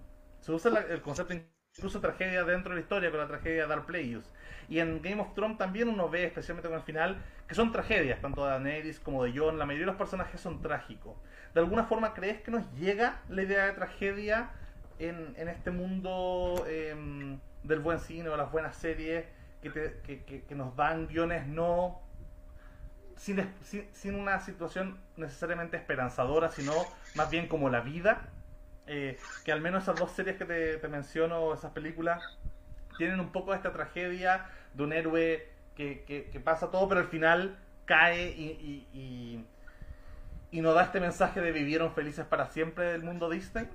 Se 0.42 0.52
usa 0.52 0.72
el 0.90 1.02
concepto 1.02 1.34
incluso 1.78 2.00
tragedia 2.00 2.44
dentro 2.44 2.72
de 2.72 2.76
la 2.76 2.82
historia 2.82 3.10
con 3.10 3.20
la 3.20 3.28
tragedia 3.28 3.64
de 3.64 3.68
Dark 3.68 3.86
Plagueis. 3.86 4.24
Y 4.70 4.80
en 4.80 5.02
Game 5.02 5.20
of 5.20 5.34
Thrones 5.34 5.58
también 5.58 5.90
uno 5.90 6.10
ve, 6.10 6.26
especialmente 6.26 6.70
con 6.70 6.78
el 6.78 6.84
final, 6.84 7.18
que 7.48 7.56
son 7.56 7.72
tragedias, 7.72 8.22
tanto 8.22 8.46
de 8.46 8.52
Daenerys 8.52 9.00
como 9.00 9.24
de 9.24 9.38
Jon. 9.38 9.58
La 9.58 9.66
mayoría 9.66 9.88
de 9.88 9.92
los 9.92 9.98
personajes 9.98 10.40
son 10.40 10.62
trágicos. 10.62 11.18
¿De 11.56 11.60
alguna 11.60 11.86
forma 11.86 12.14
crees 12.14 12.42
que 12.42 12.52
nos 12.52 12.72
llega 12.74 13.22
la 13.30 13.42
idea 13.42 13.66
de 13.66 13.74
tragedia 13.74 14.52
en, 15.00 15.34
en 15.38 15.48
este 15.48 15.72
mundo 15.72 16.66
em, 16.70 17.40
del 17.64 17.80
buen 17.80 18.00
cine 18.00 18.30
o 18.30 18.38
las 18.38 18.52
buenas 18.52 18.76
series 18.76 19.26
que, 19.64 19.72
que, 20.04 20.44
que, 20.48 20.56
nos 20.56 20.76
dan 20.76 21.08
guiones 21.08 21.48
no 21.48 22.00
sin, 23.18 23.44
sin, 23.92 24.16
una 24.16 24.40
situación 24.40 25.00
necesariamente 25.18 25.78
esperanzadora, 25.78 26.50
sino 26.52 26.74
más 27.16 27.32
bien 27.32 27.48
como 27.48 27.70
la 27.70 27.82
vida? 27.82 28.30
Eh, 28.86 29.18
que 29.44 29.52
al 29.52 29.62
menos 29.62 29.84
esas 29.84 30.00
dos 30.00 30.12
series 30.12 30.38
que 30.38 30.46
te, 30.46 30.78
te 30.78 30.88
menciono, 30.88 31.54
esas 31.54 31.72
películas, 31.72 32.22
tienen 33.00 33.20
un 33.20 33.32
poco 33.32 33.52
de 33.52 33.58
esta 33.58 33.72
tragedia 33.72 34.46
de 34.74 34.84
un 34.84 34.94
héroe 34.94 35.48
que, 35.76 36.04
que, 36.32 36.40
pasa 36.40 36.70
todo, 36.70 36.88
pero 36.90 37.02
al 37.02 37.08
final 37.08 37.58
cae 37.86 38.30
y, 38.32 38.86
y, 38.94 39.46
y, 40.52 40.62
nos 40.62 40.76
da 40.76 40.84
este 40.84 41.00
mensaje 41.00 41.42
de 41.42 41.52
vivieron 41.52 41.94
felices 41.94 42.26
para 42.26 42.48
siempre 42.48 42.92
del 42.92 43.04
mundo 43.04 43.30
Disney. 43.30 43.66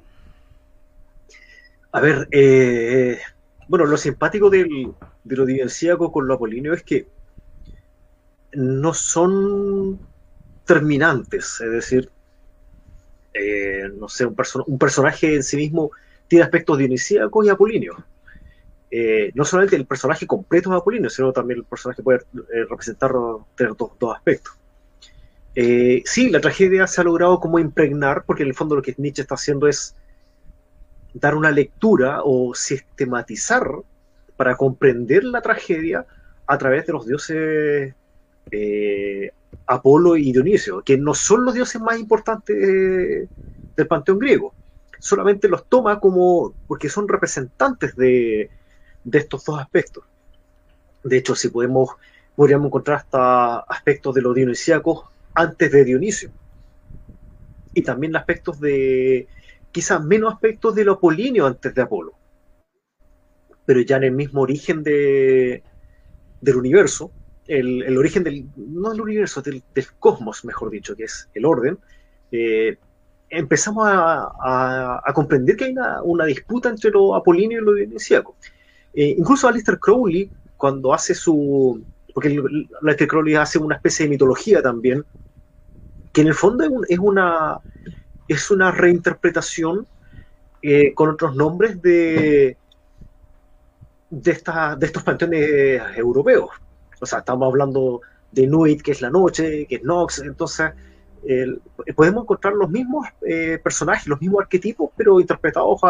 A 1.93 2.01
ver, 2.01 2.29
eh, 2.31 3.19
bueno, 3.69 3.87
lo 3.87 3.97
simpático 3.97 4.51
del, 4.51 4.93
de 5.25 5.37
lo 5.37 5.47
divenciaco 5.47 6.13
con 6.13 6.27
lo 6.27 6.35
apolíneo 6.35 6.75
es 6.75 6.83
que 6.83 7.07
no 8.53 8.93
son 8.93 9.99
terminantes, 10.67 11.61
es 11.61 11.71
decir, 11.71 12.11
eh, 13.33 13.89
no 13.99 14.09
sé, 14.09 14.27
un, 14.27 14.37
un, 14.67 14.79
personaje 14.79 15.35
en 15.35 15.43
sí 15.43 15.57
mismo 15.57 15.91
tiene 16.29 16.45
aspectos 16.45 16.79
dionisíacos 16.79 17.47
y 17.47 17.49
apolíneos. 17.49 17.97
Eh, 18.97 19.33
no 19.35 19.45
solamente 19.45 19.75
el 19.75 19.87
personaje 19.87 20.25
completo 20.25 20.71
es 20.71 20.77
apolíneo, 20.81 21.11
sino 21.11 21.33
también 21.33 21.59
el 21.59 21.65
personaje 21.65 22.01
puede 22.01 22.21
eh, 22.21 22.65
representar 22.71 23.11
tener 23.57 23.75
dos, 23.75 23.91
aspectos. 24.15 24.57
sí, 26.05 26.31
la 26.31 26.41
tragedia 26.41 26.87
se 26.87 27.01
ha 27.01 27.05
logrado 27.05 27.41
como 27.41 27.59
impregnar, 27.59 28.23
porque 28.25 28.45
en 28.45 28.51
el 28.51 28.55
fondo 28.55 28.77
lo 28.77 28.83
que 28.83 28.95
Nietzsche 28.97 29.23
está 29.23 29.35
haciendo 29.35 29.67
es 29.67 29.97
dar 31.13 31.35
una 31.35 31.51
lectura 31.51 32.21
o 32.23 32.55
sistematizar 32.55 33.69
para 34.37 34.57
comprender 34.57 35.25
la 35.25 35.43
tragedia 35.43 36.07
a 36.47 36.57
través 36.57 36.87
de 36.87 36.93
los 36.93 37.05
dioses 37.05 37.95
Apolo 39.67 40.17
y 40.17 40.31
Dionisio, 40.31 40.83
que 40.83 40.97
no 40.97 41.15
son 41.15 41.45
los 41.45 41.55
dioses 41.55 41.83
más 41.83 41.99
importantes 41.99 42.57
del 42.57 43.87
panteón 43.89 44.21
griego. 44.21 44.55
Solamente 45.01 45.49
los 45.49 45.67
toma 45.67 45.99
como 45.99 46.55
porque 46.69 46.89
son 46.89 47.09
representantes 47.09 47.97
de, 47.97 48.51
estos 49.12 49.44
dos 49.44 49.61
aspectos. 49.61 50.04
De 51.02 51.18
hecho, 51.18 51.34
si 51.34 51.49
podemos, 51.49 51.90
podríamos 52.34 52.68
encontrar 52.68 52.99
hasta 52.99 53.61
aspectos 53.61 54.14
de 54.14 54.23
los 54.23 54.34
dionisíacos 54.34 55.04
antes 55.34 55.70
de 55.70 55.84
Dionisio. 55.84 56.30
Y 57.75 57.82
también 57.82 58.16
aspectos 58.16 58.61
de, 58.61 59.28
quizás 59.73 60.02
menos 60.02 60.32
aspectos 60.32 60.75
de 60.75 60.84
lo 60.84 60.92
apolíneo 60.92 61.46
antes 61.46 61.75
de 61.75 61.82
Apolo. 61.82 62.14
Pero 63.66 63.80
ya 63.80 63.96
en 63.96 64.04
el 64.04 64.12
mismo 64.12 64.42
origen 64.42 64.82
de, 64.82 65.62
del 66.40 66.56
universo, 66.56 67.11
el, 67.46 67.99
origen 67.99 68.23
del, 68.23 68.46
no 68.56 68.90
del 68.90 69.00
universo, 69.00 69.42
del, 69.42 69.62
cosmos, 69.99 70.44
mejor 70.44 70.70
dicho, 70.70 70.94
que 70.94 71.04
es 71.04 71.28
el 71.34 71.44
orden, 71.44 71.78
eh, 72.30 72.78
empezamos 73.30 73.87
a, 73.88 75.02
comprender 75.12 75.56
que 75.56 75.64
hay 75.64 75.75
una, 76.04 76.25
disputa 76.25 76.68
entre 76.68 76.90
lo 76.90 77.16
apolíneo 77.16 77.61
y 77.61 77.64
lo 77.64 77.75
dionisíaco. 77.75 78.37
Eh, 78.95 79.15
incluso 79.19 79.49
Aleister 79.49 79.79
Crowley, 79.79 80.31
cuando 80.57 80.95
hace 80.95 81.15
su... 81.15 81.85
porque 82.13 82.41
Aleister 82.81 83.09
Crowley 83.09 83.35
hace 83.35 83.59
una 83.59 83.77
especie 83.77 84.07
de 84.07 84.11
mitología 84.11 84.63
también, 84.63 85.05
que 86.13 86.21
en 86.21 86.29
el 86.29 86.35
fondo 86.35 86.65
es, 86.89 86.99
una, 86.99 87.59
es 88.29 88.51
una 88.51 88.71
reinterpretación 88.71 89.87
eh, 90.63 90.95
con 90.95 91.11
otros 91.11 91.35
nombres 91.35 91.83
de, 91.83 92.57
de, 94.11 94.43
de 94.79 94.87
estos 94.87 95.03
panteones 95.03 95.81
europeos. 95.97 96.51
O 97.01 97.07
sea, 97.07 97.19
estamos 97.19 97.49
hablando 97.49 98.01
de 98.31 98.47
Nuit, 98.47 98.81
que 98.81 98.93
es 98.93 99.01
la 99.01 99.11
noche, 99.11 99.67
que 99.67 99.77
es 99.77 99.83
Nox, 99.83 100.21
entonces 100.21 100.71
podemos 101.97 102.25
encontrar 102.25 102.53
los 102.53 102.69
mismos 102.69 103.07
eh, 103.27 103.59
personajes, 103.63 104.07
los 104.07 104.21
mismos 104.21 104.43
arquetipos, 104.43 104.91
pero 104.97 105.19
interpretados 105.19 105.81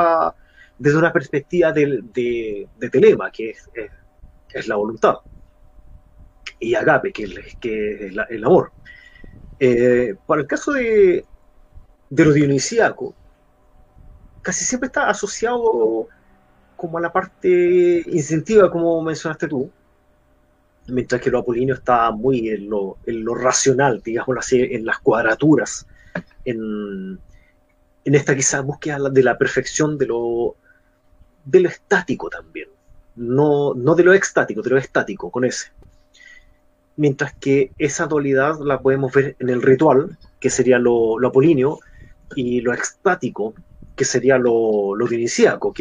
desde 0.79 0.99
una 0.99 1.13
perspectiva 1.13 1.73
de, 1.73 2.69
telema, 2.91 3.31
que 3.31 3.55
es, 4.53 4.69
la 4.69 4.77
voluntad, 4.77 5.17
y 6.61 6.75
agape, 6.75 7.13
que 7.13 7.25
es, 7.25 8.17
el 8.31 8.45
amor. 8.45 8.73
Eh, 9.59 10.15
para 10.27 10.41
el 10.43 10.47
caso 10.47 10.73
de, 10.73 11.25
de 12.11 12.25
lo 12.25 12.33
dionisíaco, 12.33 13.15
casi 14.43 14.65
siempre 14.65 14.89
está 14.89 15.09
asociado 15.09 16.09
como 16.77 16.99
a 16.99 17.01
la 17.01 17.13
parte 17.13 18.05
instintiva, 18.07 18.71
como 18.71 19.01
mencionaste 19.03 19.49
tú, 19.49 19.71
mientras 20.89 21.21
que 21.21 21.31
lo 21.31 21.39
apolíneo 21.39 21.75
está 21.75 22.11
muy 22.11 22.51
en 22.51 22.69
lo, 22.69 22.97
racional, 23.35 24.03
digamos 24.05 24.37
así, 24.39 24.61
en 24.61 24.85
las 24.85 24.99
cuadraturas, 24.99 25.87
en, 26.45 27.19
esta 28.05 28.37
quizá 28.37 28.61
búsqueda 28.61 29.09
de 29.11 29.23
la 29.23 29.39
perfección 29.39 29.97
de 29.97 30.07
lo, 30.07 30.57
de 31.45 31.61
lo 31.61 31.69
estático 31.69 32.29
también, 32.31 32.69
no, 33.17 33.75
no 33.75 33.95
de 33.95 34.05
lo 34.05 34.15
extático, 34.15 34.63
de 34.63 34.71
lo 34.71 34.79
estático, 34.79 35.31
con 35.31 35.45
ese. 35.45 35.69
Mientras 36.97 37.35
que 37.35 37.73
esa 37.79 38.07
dualidad 38.07 38.59
la 38.61 38.81
podemos 38.81 39.13
ver 39.13 39.37
en 39.39 39.49
el 39.51 39.63
ritual, 39.63 40.17
que 40.41 40.51
sería 40.51 40.79
lo, 40.79 41.19
lo 41.19 41.29
apolíneo, 41.29 41.81
y 42.37 42.61
lo 42.61 42.73
extático, 42.73 43.55
que 43.97 44.05
sería 44.05 44.39
lo, 44.39 44.97
lo 44.97 45.07
que 45.07 45.23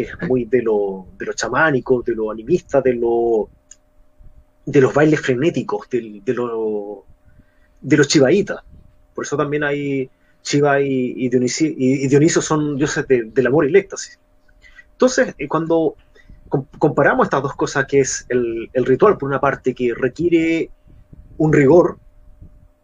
es 0.03 0.27
muy 0.27 0.45
de 0.45 0.61
lo, 0.61 1.07
de 1.17 1.25
lo 1.25 1.33
chamánico, 1.33 2.03
de 2.03 2.13
lo 2.13 2.31
animista, 2.31 2.81
de 2.81 2.93
lo 2.93 3.49
de 4.65 4.79
los 4.79 4.93
bailes 4.93 5.19
frenéticos, 5.19 5.89
de, 5.89 6.21
de, 6.23 6.33
de 7.81 7.97
los 7.97 8.07
chivaitas. 8.07 8.59
Por 9.13 9.25
eso 9.25 9.35
también 9.35 9.63
hay 9.63 10.09
Chiva 10.41 10.81
y, 10.81 11.29
Dioniso, 11.29 12.41
son 12.41 12.77
dioses 12.77 13.05
del 13.07 13.47
amor 13.47 13.65
y 13.65 13.69
el 13.69 13.75
éxtasis. 13.75 14.19
Entonces, 14.93 15.35
eh, 15.37 15.47
cuando 15.47 15.95
comparamos 16.77 17.25
estas 17.25 17.41
dos 17.41 17.55
cosas, 17.55 17.85
que 17.85 18.01
es 18.01 18.25
el, 18.29 18.69
ritual, 18.73 19.17
por 19.17 19.27
una 19.27 19.41
parte, 19.41 19.73
que 19.73 19.93
requiere 19.93 20.69
un 21.37 21.51
rigor, 21.51 21.97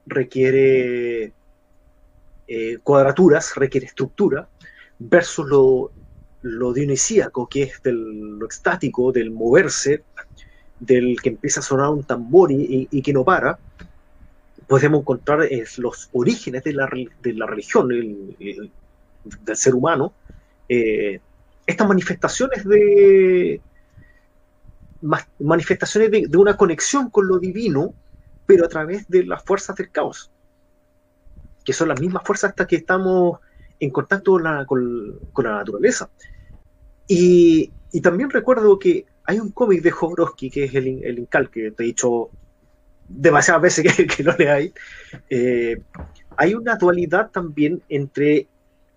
requiere 0.05 1.33
eh, 2.47 2.77
cuadraturas, 2.83 3.55
requiere 3.55 3.85
estructura, 3.85 4.47
versus 4.97 5.47
lo, 5.47 5.91
lo 6.41 6.73
dionisíaco, 6.73 7.47
que 7.47 7.63
es 7.63 7.81
del, 7.83 8.39
lo 8.39 8.45
extático, 8.45 9.11
del 9.11 9.31
moverse, 9.31 10.03
del 10.79 11.21
que 11.21 11.29
empieza 11.29 11.59
a 11.59 11.63
sonar 11.63 11.89
un 11.89 12.03
tambor 12.03 12.51
y, 12.51 13.01
que 13.01 13.13
no 13.13 13.23
para, 13.23 13.59
podemos 14.67 15.01
encontrar 15.01 15.47
los 15.77 16.09
orígenes 16.13 16.63
de 16.63 16.73
la, 16.73 16.89
de 17.21 17.33
la 17.33 17.45
religión 17.45 17.87
del 17.89 18.71
ser 19.53 19.75
humano, 19.75 20.13
eh, 20.69 21.19
estas 21.69 21.88
manifestaciones 21.88 22.65
de 22.65 23.61
manifestaciones 25.39 26.11
de, 26.11 26.38
una 26.38 26.57
conexión 26.57 27.09
con 27.09 27.27
lo 27.27 27.39
divino, 27.39 27.93
pero 28.45 28.65
a 28.65 28.69
través 28.69 29.07
de 29.07 29.23
las 29.23 29.43
fuerzas 29.43 29.75
del 29.77 29.91
caos, 29.91 30.29
que 31.63 31.71
son 31.71 31.88
las 31.88 32.01
mismas 32.01 32.23
fuerzas 32.25 32.49
hasta 32.49 32.67
que 32.67 32.77
estamos 32.77 33.39
en 33.79 33.91
contacto 33.91 34.33
con 34.33 34.43
la, 34.43 34.65
con, 34.65 35.45
la 35.45 35.51
naturaleza. 35.51 36.09
Y, 37.07 37.71
y, 37.91 38.01
también 38.01 38.29
recuerdo 38.29 38.77
que 38.77 39.05
hay 39.23 39.39
un 39.39 39.51
cómic 39.51 39.81
de 39.81 39.91
Jodorowsky 39.91 40.49
que 40.49 40.65
es 40.65 40.75
el, 40.75 41.03
el 41.03 41.19
Incal, 41.19 41.49
que 41.49 41.71
te 41.71 41.83
he 41.83 41.85
dicho 41.85 42.29
demasiadas 43.07 43.61
veces 43.61 43.95
que, 43.95 44.05
que 44.07 44.23
no 44.23 44.35
leáis. 44.38 44.73
Eh, 45.29 45.81
hay 46.35 46.55
una 46.55 46.75
dualidad 46.75 47.29
también 47.31 47.81
entre 47.89 48.47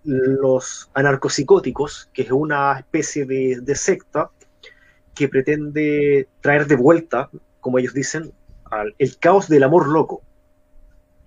los 0.05 0.91
anarcopsicóticos, 0.95 2.11
que 2.13 2.23
es 2.23 2.31
una 2.31 2.79
especie 2.79 3.25
de, 3.25 3.75
secta 3.75 4.31
que 5.15 5.29
pretende 5.29 6.29
traer 6.41 6.67
de 6.67 6.77
vuelta, 6.77 7.31
como 7.61 7.79
ellos 7.79 7.95
dicen, 7.95 8.33
al, 8.65 8.95
el 8.99 9.19
caos 9.19 9.49
del 9.49 9.63
amor 9.63 9.89
loco, 9.89 10.23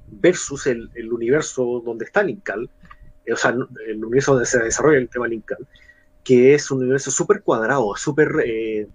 versus 0.08 0.68
el, 0.68 0.90
universo 1.12 1.82
donde 1.86 2.06
está 2.06 2.22
el 2.22 2.32
Incal, 2.32 2.70
eh, 3.26 3.34
o 3.34 3.38
sea, 3.38 3.56
el 3.88 4.04
universo 4.04 4.34
donde 4.34 4.48
se 4.48 4.60
desarrolla 4.60 4.98
el 4.98 5.10
tema 5.10 5.32
Incal, 5.34 5.68
que 6.24 6.56
es 6.56 6.72
un 6.72 6.80
universo 6.80 7.12
súper 7.12 7.42
cuadrado, 7.44 7.96
súper, 7.96 8.32
eh, 8.46 8.88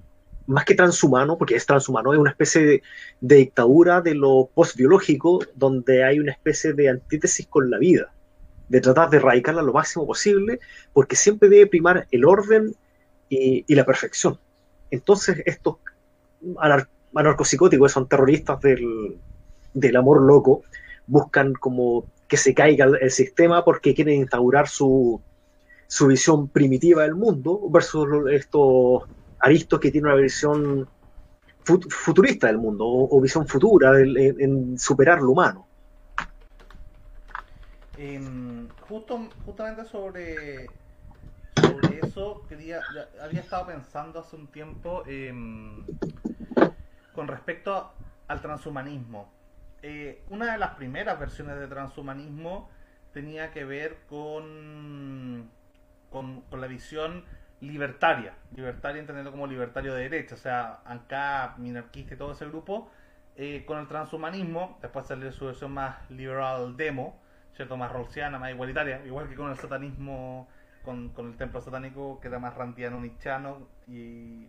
más 0.46 0.64
que 0.64 0.74
transhumano, 0.74 1.38
porque 1.38 1.54
es 1.54 1.64
transhumano, 1.64 2.12
es 2.12 2.18
una 2.18 2.30
especie 2.30 2.62
de, 2.62 2.82
dictadura 3.20 4.00
de 4.00 4.14
lo 4.14 4.50
postbiológico, 4.52 5.40
donde 5.54 6.04
hay 6.04 6.18
una 6.18 6.32
especie 6.32 6.72
de 6.72 6.88
antítesis 6.88 7.46
con 7.46 7.70
la 7.70 7.78
vida. 7.78 8.12
De 8.70 8.80
tratar 8.80 9.10
de 9.10 9.18
erradicarla 9.18 9.62
lo 9.62 9.72
máximo 9.72 10.06
posible, 10.06 10.60
porque 10.92 11.16
siempre 11.16 11.48
debe 11.48 11.66
primar 11.66 12.06
el 12.10 12.24
orden 12.24 12.74
y, 13.28 13.74
la 13.74 13.84
perfección. 13.84 14.38
Entonces, 14.90 15.42
estos 15.44 15.76
anarcopsicóticos, 17.12 17.92
son 17.92 18.08
terroristas 18.08 18.60
del, 18.60 19.18
del 19.74 19.96
amor 19.96 20.22
loco, 20.22 20.62
buscan 21.06 21.52
como 21.52 22.06
que 22.28 22.36
se 22.36 22.54
caiga 22.54 22.86
el 23.00 23.10
sistema 23.10 23.64
porque 23.64 23.92
quieren 23.92 24.20
instaurar 24.20 24.68
su, 24.68 25.20
su 25.88 26.06
visión 26.06 26.48
primitiva 26.48 27.02
del 27.02 27.16
mundo 27.16 27.60
versus 27.70 28.06
estos 28.30 29.02
aristos 29.40 29.80
que 29.80 29.90
tienen 29.90 30.12
una 30.12 30.22
visión 30.22 30.88
futurista 31.64 32.46
del 32.46 32.58
mundo 32.58 32.86
o, 32.86 33.20
visión 33.20 33.46
futura 33.48 34.00
en, 34.00 34.78
superar 34.78 35.20
lo 35.20 35.32
humano. 35.32 35.66
Em, 38.02 38.66
justo, 38.88 39.28
justamente 39.44 39.84
sobre, 39.84 40.70
eso, 42.02 42.46
quería, 42.48 42.80
había 43.22 43.40
estado 43.40 43.66
pensando 43.66 44.20
hace 44.20 44.36
un 44.36 44.46
tiempo 44.46 45.02
em, 45.06 45.84
con 47.12 47.28
respecto 47.28 47.92
al 48.26 48.40
transhumanismo. 48.40 49.30
Eh, 49.82 50.22
una 50.30 50.52
de 50.52 50.56
las 50.56 50.76
primeras 50.76 51.20
versiones 51.20 51.60
de 51.60 51.66
transhumanismo 51.66 52.70
tenía 53.12 53.50
que 53.50 53.66
ver 53.66 53.98
con, 54.08 55.50
con, 56.08 56.42
la 56.52 56.66
visión 56.68 57.26
libertaria, 57.60 58.32
libertaria 58.56 59.00
entendiendo 59.00 59.30
como 59.30 59.46
libertario 59.46 59.92
de 59.92 60.08
derecha, 60.08 60.36
o 60.36 60.38
sea, 60.38 60.80
ANCAP, 60.86 61.58
minarquista 61.58 62.14
y 62.14 62.16
todo 62.16 62.32
ese 62.32 62.46
grupo, 62.46 62.90
eh, 63.36 63.64
con 63.66 63.78
el 63.78 63.88
transhumanismo, 63.88 64.78
después 64.80 65.06
salió 65.06 65.30
su 65.32 65.44
versión 65.44 65.72
más 65.72 66.10
liberal 66.10 66.78
demo, 66.78 67.20
¿cierto? 67.54 67.76
Más 67.76 67.92
rolsiana, 67.92 68.38
más 68.38 68.50
igualitaria, 68.50 69.04
igual 69.04 69.28
que 69.28 69.34
con 69.34 69.50
el 69.50 69.58
satanismo, 69.58 70.48
con, 70.84 71.12
el 71.16 71.36
templo 71.36 71.60
satánico, 71.60 72.20
que 72.20 72.28
era 72.28 72.38
más 72.38 72.54
rantiano, 72.54 73.00
nichano, 73.00 73.68
y, 73.86 74.48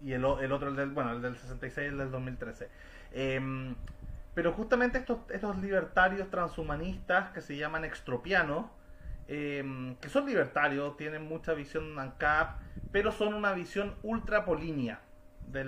y 0.00 0.12
el, 0.12 0.24
el 0.24 0.52
otro, 0.52 0.68
el 0.68 0.76
del, 0.76 0.90
bueno, 0.90 1.12
el 1.12 1.22
del 1.22 1.36
66 1.36 1.86
y 1.86 1.90
el 1.90 1.98
del 1.98 2.10
2013. 2.10 2.68
Em, 3.12 3.74
pero 4.34 4.52
justamente 4.52 4.98
estos, 4.98 5.18
estos 5.30 5.58
libertarios 5.58 6.30
transhumanistas 6.30 7.30
que 7.32 7.40
se 7.40 7.56
llaman 7.56 7.84
extropianos, 7.84 8.66
em, 9.28 9.94
que 9.96 10.08
son 10.08 10.26
libertarios, 10.26 10.96
tienen 10.96 11.28
mucha 11.28 11.52
visión 11.52 11.98
ANCAP, 11.98 12.58
pero 12.90 13.12
son 13.12 13.34
una 13.34 13.52
visión 13.52 13.94
ultrapolínea 14.02 15.00
de 15.48 15.64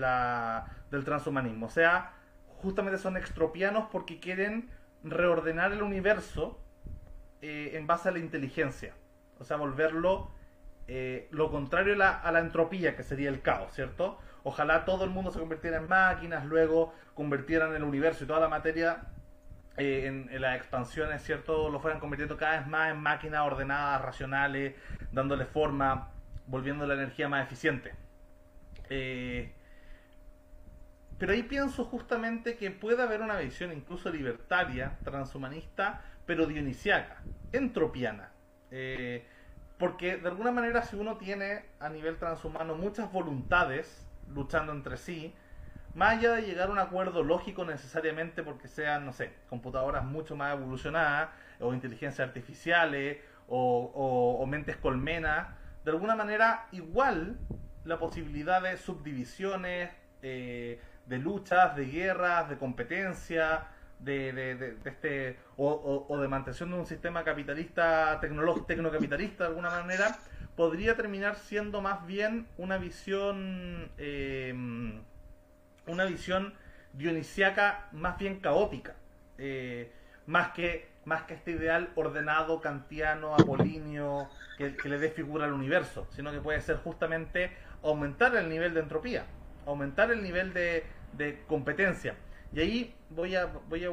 del 0.91 1.05
transhumanismo. 1.05 1.67
O 1.67 1.71
sea, 1.71 2.13
justamente 2.47 2.99
son 2.99 3.17
extropianos 3.17 3.89
porque 3.93 4.21
quieren 4.21 4.71
reordenar 5.05 5.73
el 5.73 5.83
universo 5.83 6.61
eh, 7.43 7.73
en 7.75 7.87
base 7.87 8.09
a 8.09 8.13
la 8.13 8.19
inteligencia. 8.19 8.95
O 9.39 9.45
sea, 9.45 9.57
volverlo 9.57 10.31
eh, 10.89 11.29
lo 11.31 11.51
contrario 11.51 11.95
a 11.95 11.97
la, 11.97 12.11
a 12.11 12.33
la 12.33 12.41
entropía, 12.41 12.97
que 12.97 13.03
sería 13.03 13.29
el 13.29 13.43
caos, 13.43 13.73
¿cierto? 13.73 14.19
Ojalá 14.43 14.85
todo 14.85 15.05
el 15.05 15.11
mundo 15.11 15.31
se 15.31 15.39
convirtiera 15.39 15.79
en 15.79 15.89
máquinas, 15.89 16.45
luego 16.45 16.95
convirtieran 17.15 17.75
el 17.75 17.83
universo 17.83 18.25
y 18.25 18.27
toda 18.27 18.41
la 18.41 18.49
materia 18.49 19.05
eh, 19.77 20.07
en, 20.07 20.41
las 20.41 20.57
expansiones, 20.57 21.23
¿cierto? 21.23 21.69
Lo 21.69 21.81
fueran 21.81 21.99
convirtiendo 21.99 22.37
cada 22.37 22.59
vez 22.59 22.67
más 22.67 22.93
en 22.93 22.99
máquinas 22.99 23.41
ordenadas, 23.41 24.03
racionales, 24.03 24.75
dándole 25.11 25.47
forma, 25.47 26.13
volviendo 26.47 26.87
la 26.87 26.95
energía 26.95 27.29
más 27.29 27.45
eficiente. 27.45 27.93
Eh, 28.89 29.53
pero 31.19 31.33
ahí 31.33 31.43
pienso 31.43 31.85
justamente 31.85 32.57
que 32.57 32.71
puede 32.71 33.03
haber 33.03 33.23
una 33.23 33.39
visión 33.39 33.73
incluso 33.73 34.11
libertaria, 34.11 34.99
transhumanista, 35.05 36.03
pero 36.27 36.47
dionisiaca, 36.47 37.23
entropiana. 37.53 38.31
Eh, 38.71 39.25
porque 39.79 40.17
de 40.17 40.29
alguna 40.29 40.51
manera 40.51 40.83
si 40.83 40.97
uno 40.97 41.17
tiene 41.17 41.65
a 41.81 41.89
nivel 41.89 42.17
transhumano 42.17 42.75
muchas 42.75 43.13
voluntades, 43.13 44.07
luchando 44.33 44.73
entre 44.73 44.97
sí, 44.97 45.35
más 45.95 46.19
allá 46.19 46.33
de 46.35 46.43
llegar 46.43 46.69
a 46.69 46.73
un 46.73 46.79
acuerdo 46.79 47.23
lógico 47.23 47.65
necesariamente 47.65 48.43
porque 48.43 48.67
sean, 48.67 49.07
no 49.07 49.13
sé, 49.13 49.33
computadoras 49.49 50.05
mucho 50.05 50.35
más 50.37 50.53
evolucionadas, 50.57 51.31
o 51.61 51.73
inteligencias 51.73 52.27
artificiales, 52.27 53.19
o, 53.47 54.45
mentes 54.49 54.77
colmenas, 54.77 55.49
de 55.85 55.91
alguna 55.91 56.17
manera 56.17 56.67
igual 56.73 57.39
la 57.85 57.99
posibilidad 57.99 58.63
de 58.63 58.77
subdivisiones, 58.77 59.91
eh, 60.23 60.81
de 61.07 61.19
luchas, 61.19 61.77
de 61.77 61.87
guerras, 61.87 62.49
de 62.49 62.57
competencia, 62.57 63.69
de, 63.99 64.33
de, 64.33 64.77
este 64.85 65.39
o, 65.57 66.19
de 66.21 66.29
mantención 66.29 66.71
de 66.71 66.77
un 66.77 66.87
sistema 66.87 67.25
capitalista, 67.25 68.19
tecnológico, 68.21 68.67
tecnocapitalista 68.67 69.45
de 69.45 69.49
alguna 69.49 69.71
manera, 69.71 70.17
podría 70.57 70.97
terminar 70.97 71.37
siendo 71.37 71.81
más 71.81 72.07
bien 72.07 72.47
una 72.59 72.79
visión 72.79 73.91
eh, 73.99 74.55
una 75.87 76.05
visión 76.05 76.55
dionisiaca 76.93 77.89
más 77.93 78.19
bien 78.19 78.41
caótica 78.41 78.95
eh, 79.39 79.91
más 80.27 80.51
que 80.53 80.93
más 81.05 81.25
que 81.25 81.35
este 81.35 81.51
ideal 81.51 81.91
ordenado 81.97 82.61
kantiano 82.61 83.35
apolíneo 83.35 84.29
que, 84.57 84.75
le 84.85 84.99
dé 84.99 85.11
figura 85.11 85.45
al 85.45 85.53
universo 85.53 86.07
sino 86.11 86.31
que 86.31 86.41
puede 86.41 86.61
ser 86.61 86.77
justamente 86.77 87.51
aumentar 87.83 88.35
el 88.37 88.49
nivel 88.49 88.75
de 88.75 88.81
entropía 88.81 89.27
aumentar 89.67 90.11
el 90.11 90.23
nivel 90.23 90.55
de, 90.55 90.85
competencia 91.47 92.15
y 92.53 92.61
ahí 92.61 92.95
voy 93.11 93.35
a 93.35 93.47
voy 93.47 93.85
a 93.85 93.89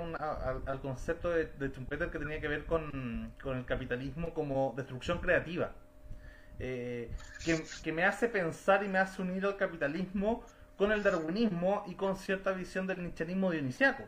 al 0.65 0.81
concepto 0.81 1.29
de, 1.29 1.45
de 1.57 1.69
Schumpeter 1.69 2.09
que 2.11 2.19
tenía 2.19 2.39
que 2.39 2.47
ver 2.47 2.65
con, 2.65 3.33
con 3.41 3.57
el 3.57 3.65
capitalismo 3.65 4.33
como 4.33 4.73
destrucción 4.75 5.19
creativa 5.19 5.71
eh, 6.63 7.09
que, 7.83 7.91
me 7.91 8.05
hace 8.05 8.27
pensar 8.29 8.83
y 8.83 8.87
me 8.87 8.99
hace 8.99 9.19
unir 9.23 9.43
al 9.47 9.57
capitalismo 9.57 10.45
con 10.77 10.91
el 10.91 11.01
darwinismo 11.01 11.83
y 11.87 11.95
con 11.95 12.15
cierta 12.15 12.51
visión 12.51 12.85
del 12.85 13.01
nichianismo 13.01 13.49
dionisiaco. 13.49 14.03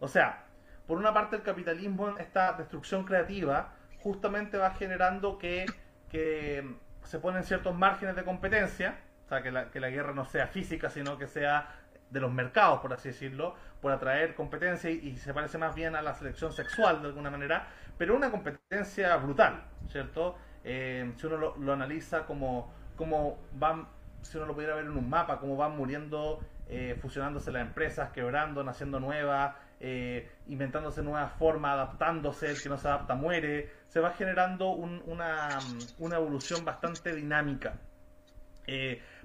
O 0.00 0.08
sea, 0.08 0.44
por 0.88 0.98
una 0.98 1.14
parte 1.14 1.36
el 1.36 1.42
capitalismo, 1.42 2.18
esta 2.18 2.54
destrucción 2.54 3.04
creativa, 3.04 3.74
justamente 4.00 4.58
va 4.58 4.72
generando 4.72 5.38
que, 5.38 5.64
que 6.10 6.74
se 7.04 7.20
ponen 7.20 7.44
ciertos 7.44 7.72
márgenes 7.76 8.16
de 8.16 8.24
competencia, 8.24 8.98
o 9.26 9.28
sea, 9.28 9.42
que 9.44 9.52
la, 9.52 9.70
que 9.70 9.78
la 9.78 9.90
guerra 9.90 10.12
no 10.12 10.24
sea 10.24 10.48
física, 10.48 10.90
sino 10.90 11.18
que 11.18 11.28
sea 11.28 11.81
de 12.12 12.20
los 12.20 12.32
mercados, 12.32 12.80
por 12.80 12.92
así 12.92 13.08
decirlo, 13.08 13.54
por 13.80 13.90
atraer 13.90 14.34
competencia 14.34 14.90
y, 14.90 15.16
se 15.16 15.32
parece 15.32 15.58
más 15.58 15.74
bien 15.74 15.96
a 15.96 16.02
la 16.02 16.14
selección 16.14 16.52
sexual 16.52 17.00
de 17.00 17.08
alguna 17.08 17.30
manera, 17.30 17.66
pero 17.98 18.14
una 18.14 18.30
competencia 18.30 19.16
brutal, 19.16 19.64
¿cierto? 19.88 20.36
Eh, 20.62 21.12
si 21.16 21.26
uno 21.26 21.54
lo, 21.56 21.72
analiza 21.72 22.24
como, 22.26 22.72
como 22.96 23.38
van, 23.54 23.88
si 24.20 24.36
uno 24.36 24.46
lo 24.46 24.54
pudiera 24.54 24.74
ver 24.74 24.84
en 24.84 24.96
un 24.96 25.08
mapa, 25.08 25.38
cómo 25.38 25.56
van 25.56 25.76
muriendo, 25.76 26.40
eh, 26.68 26.96
fusionándose 27.00 27.50
las 27.50 27.62
empresas, 27.62 28.10
quebrando, 28.12 28.62
naciendo 28.62 29.00
nuevas, 29.00 29.56
eh, 29.80 30.30
inventándose 30.46 31.02
nuevas 31.02 31.32
formas, 31.32 31.72
adaptándose, 31.72 32.50
el 32.50 32.62
que 32.62 32.68
no 32.68 32.76
se 32.76 32.88
adapta 32.88 33.14
muere, 33.14 33.72
se 33.88 34.00
va 34.00 34.12
generando 34.12 34.70
una, 34.70 35.58
una, 35.98 36.16
evolución 36.16 36.64
bastante 36.64 37.14
dinámica. 37.14 37.74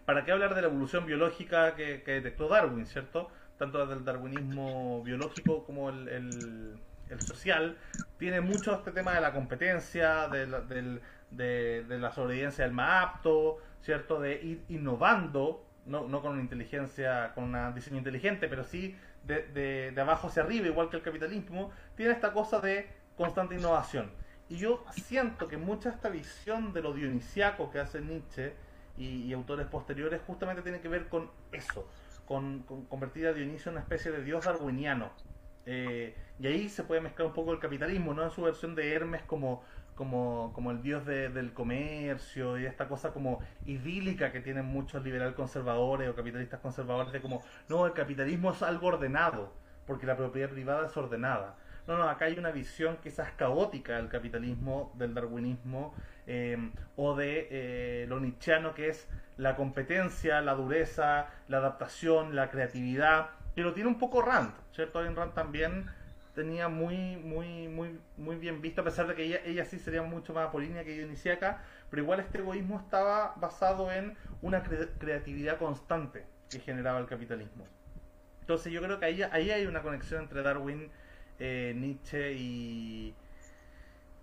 ¿Para 0.07 0.23
qué 0.23 0.31
hablar 0.31 0.55
de 0.55 0.61
la 0.61 0.67
evolución 0.67 1.05
biológica 1.05 1.75
que, 1.75 2.01
detectó 2.05 2.47
Darwin, 2.47 2.85
cierto? 2.85 3.29
Tanto 3.57 3.79
desde 3.79 3.95
el 3.95 4.05
darwinismo 4.05 5.03
biológico 5.03 5.65
como 5.65 5.89
el, 5.89 6.79
social, 7.19 7.75
tiene 8.17 8.39
mucho 8.39 8.73
este 8.73 8.93
tema 8.93 9.15
de 9.15 9.19
la 9.19 9.33
competencia, 9.33 10.29
del, 10.29 11.01
de, 11.29 11.83
la 11.89 12.13
sobrevivencia 12.13 12.63
del 12.63 12.73
más 12.73 13.03
apto, 13.03 13.57
¿cierto? 13.81 14.21
De 14.21 14.41
ir 14.41 14.63
innovando, 14.69 15.65
no, 15.85 16.07
no 16.07 16.21
con 16.21 16.31
una 16.31 16.41
inteligencia, 16.41 17.33
con 17.33 17.53
un 17.53 17.75
diseño 17.75 17.97
inteligente, 17.97 18.47
pero 18.47 18.63
sí 18.63 18.95
de, 19.25 19.91
de, 19.91 20.01
abajo 20.01 20.27
hacia 20.27 20.43
arriba, 20.43 20.67
igual 20.67 20.89
que 20.89 20.95
el 20.95 21.03
capitalismo, 21.03 21.73
tiene 21.97 22.13
esta 22.13 22.31
cosa 22.31 22.61
de 22.61 22.87
constante 23.17 23.55
innovación. 23.55 24.09
Y 24.47 24.55
yo 24.55 24.85
siento 24.89 25.49
que 25.49 25.57
mucha 25.57 25.89
esta 25.89 26.07
visión 26.07 26.71
de 26.71 26.81
lo 26.81 26.93
dionisiaco 26.93 27.69
que 27.69 27.79
hace 27.79 27.99
Nietzsche 27.99 28.53
y, 28.97 29.31
autores 29.33 29.67
posteriores 29.67 30.21
justamente 30.25 30.61
tiene 30.61 30.79
que 30.81 30.87
ver 30.87 31.07
con 31.07 31.29
eso, 31.51 31.87
con, 32.25 32.63
convertir 32.89 33.27
a 33.27 33.33
Dionisio 33.33 33.69
en 33.69 33.75
una 33.75 33.81
especie 33.81 34.11
de 34.11 34.23
dios 34.23 34.45
darwiniano. 34.45 35.11
Eh, 35.65 36.15
y 36.39 36.47
ahí 36.47 36.69
se 36.69 36.83
puede 36.83 37.01
mezclar 37.01 37.27
un 37.27 37.33
poco 37.33 37.51
el 37.51 37.59
capitalismo, 37.59 38.13
no 38.13 38.23
en 38.23 38.31
su 38.31 38.41
versión 38.41 38.73
de 38.75 38.93
Hermes 38.93 39.21
como 39.23 39.63
como, 39.97 40.51
como 40.53 40.71
el 40.71 40.81
dios 40.81 41.05
del 41.05 41.51
comercio 41.53 42.57
y 42.57 42.65
esta 42.65 42.87
cosa 42.87 43.11
como 43.11 43.39
idílica 43.65 44.31
que 44.31 44.39
tienen 44.39 44.65
muchos 44.65 45.03
liberal 45.03 45.33
conservadores 45.33 46.07
o 46.07 46.15
capitalistas 46.15 46.61
conservadores 46.61 47.11
de 47.11 47.19
como, 47.19 47.43
no, 47.67 47.85
el 47.85 47.93
capitalismo 47.93 48.51
es 48.51 48.61
algo 48.61 48.87
ordenado, 48.87 49.51
porque 49.85 50.05
la 50.05 50.15
propiedad 50.15 50.49
privada 50.49 50.85
es 50.85 50.95
ordenada. 50.95 51.57
No, 51.87 51.97
no, 51.97 52.09
acá 52.09 52.25
hay 52.25 52.37
una 52.37 52.51
visión 52.51 52.97
quizás 53.01 53.31
caótica 53.31 53.95
del 53.95 54.09
capitalismo, 54.09 54.91
del 54.95 55.13
darwinismo, 55.13 55.93
eh, 56.25 56.71
o 56.97 57.15
de 57.15 57.47
eh, 57.49 58.05
lo 58.09 58.19
nietzscheano 58.19 58.73
que 58.73 58.89
es 58.89 59.07
la 59.37 59.55
competencia, 59.55 60.41
la 60.41 60.53
dureza, 60.53 61.27
la 61.47 61.57
adaptación, 61.57 62.35
la 62.35 62.49
creatividad, 62.49 63.29
que 63.55 63.61
lo 63.61 63.73
tiene 63.73 63.89
un 63.89 63.97
poco 63.97 64.21
Rand, 64.21 64.53
¿cierto? 64.73 65.05
En 65.05 65.15
Rand 65.15 65.33
también 65.33 65.89
tenía 66.35 66.67
muy, 66.67 67.15
muy, 67.17 67.67
muy, 67.67 67.99
muy 68.17 68.35
bien 68.35 68.61
visto, 68.61 68.81
a 68.81 68.83
pesar 68.83 69.07
de 69.07 69.15
que 69.15 69.23
ella, 69.23 69.39
ella 69.45 69.65
sí 69.65 69.79
sería 69.79 70.03
mucho 70.03 70.33
más 70.33 70.49
apolínea 70.49 70.83
que 70.83 70.93
Dionisiaca, 70.93 71.63
pero 71.89 72.03
igual 72.03 72.19
este 72.19 72.39
egoísmo 72.39 72.77
estaba 72.77 73.33
basado 73.37 73.91
en 73.91 74.15
una 74.41 74.61
creatividad 74.61 75.57
constante 75.57 76.25
que 76.49 76.59
generaba 76.59 76.99
el 76.99 77.07
capitalismo. 77.07 77.65
Entonces 78.41 78.71
yo 78.71 78.81
creo 78.81 78.99
que 78.99 79.05
ahí, 79.05 79.23
ahí 79.23 79.51
hay 79.51 79.65
una 79.65 79.81
conexión 79.81 80.21
entre 80.21 80.43
Darwin, 80.43 80.91
eh, 81.39 81.73
Nietzsche 81.75 82.33
y, 82.33 83.13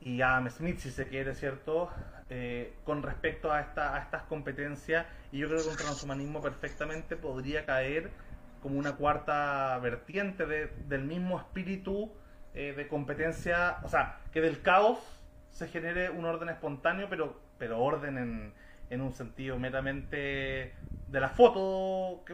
y 0.01 0.23
Adam 0.23 0.49
Smith, 0.51 0.79
si 0.79 0.91
se 0.91 1.07
quiere, 1.07 1.35
¿cierto? 1.35 1.91
Eh, 2.31 2.75
con 2.85 3.03
respecto 3.03 3.53
a, 3.53 3.61
esta, 3.61 3.97
a 3.97 4.01
estas 4.01 4.23
competencias, 4.23 5.07
y 5.31 5.39
yo 5.39 5.49
creo 5.49 5.63
que 5.63 5.69
un 5.69 5.77
transhumanismo 5.77 6.41
perfectamente 6.41 7.17
podría 7.17 7.67
caer 7.67 8.11
como 8.63 8.79
una 8.79 8.97
cuarta 8.97 9.79
vertiente 9.79 10.47
del 10.47 11.05
mismo 11.05 11.39
espíritu 11.39 12.11
eh, 12.55 12.73
de 12.75 12.89
competencia, 12.89 13.79
o 13.83 13.89
sea, 13.89 14.21
que 14.33 14.41
del 14.41 14.63
caos 14.63 14.99
se 15.51 15.69
genere 15.69 16.09
un 16.09 16.25
orden 16.25 16.49
espontáneo, 16.49 17.09
pero, 17.11 17.39
pero 17.59 17.79
orden 17.81 18.17
en, 18.17 18.53
en 18.91 19.01
un 19.01 19.13
sentido 19.13 19.59
meramente 19.59 20.73
de 21.09 21.21
la 21.21 21.29
foto, 21.29 22.25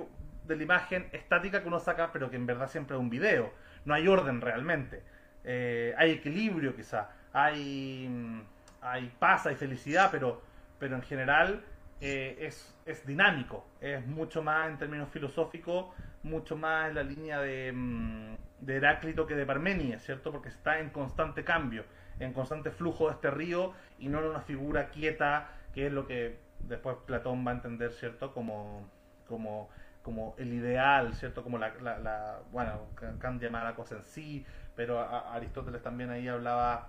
de 0.47 0.57
la 0.57 0.63
imagen 0.63 1.09
estática 1.13 1.63
que 1.63 1.69
uno 1.69 1.81
saca, 1.81 2.13
pero 2.13 2.31
que 2.31 2.37
en 2.37 2.47
verdad 2.47 2.69
siempre 2.69 2.97
es 2.97 3.01
un 3.01 3.11
video. 3.11 3.53
No 3.85 3.95
hay 3.95 4.09
orden 4.09 4.41
realmente. 4.41 5.03
Eh, 5.45 5.95
hay 5.97 6.13
equilibrio 6.13 6.77
quizá, 6.77 7.11
hay, 7.33 8.45
hay 8.83 9.13
paz, 9.19 9.47
hay 9.47 9.57
felicidad, 9.57 10.11
pero, 10.11 10.43
pero 10.79 10.97
en 10.97 11.03
general 11.03 11.63
eh, 12.01 12.37
es, 12.41 12.77
es 12.85 13.07
dinámico, 13.07 13.67
es 13.81 14.07
mucho 14.07 14.43
más 14.43 14.69
en 14.69 14.77
términos 14.77 15.09
filosóficos 15.11 15.87
mucho 16.23 16.57
más 16.57 16.89
en 16.89 16.95
la 16.95 17.03
línea 17.03 17.41
de, 17.41 17.73
mm, 17.73 18.37
de 18.61 18.77
Heráclito 18.77 19.27
que 19.27 19.35
de 19.35 19.47
Parmenides, 19.47 20.05
¿cierto? 20.05 20.31
Porque 20.33 20.49
está 20.49 20.79
en 20.79 20.91
constante 20.91 21.45
cambio, 21.45 21.85
en 22.19 22.33
constante 22.33 22.71
flujo 22.71 23.07
de 23.09 23.15
este 23.15 23.31
río 23.31 23.73
y 23.99 24.09
no 24.09 24.21
en 24.21 24.27
una 24.27 24.41
figura 24.41 24.91
quieta, 24.91 25.51
que 25.75 25.87
es 25.87 25.93
lo 25.93 26.07
que 26.07 26.39
después 26.61 26.97
Platón 27.07 27.47
va 27.47 27.53
a 27.53 27.55
entender, 27.55 27.93
¿cierto? 27.93 28.33
Como, 28.35 28.89
como, 29.29 29.71
como 30.03 30.35
el 30.39 30.53
ideal, 30.53 31.15
¿cierto? 31.15 31.43
Como 31.43 31.59
la, 31.59 32.39
bueno, 32.53 32.87
Kant 33.19 33.43
llama 33.43 33.65
la 33.65 33.75
cosa 33.75 33.97
en 33.97 34.03
sí, 34.03 34.47
pero 34.75 35.01
Aristóteles 35.01 35.83
también 35.83 36.11
ahí 36.11 36.29
hablaba 36.29 36.89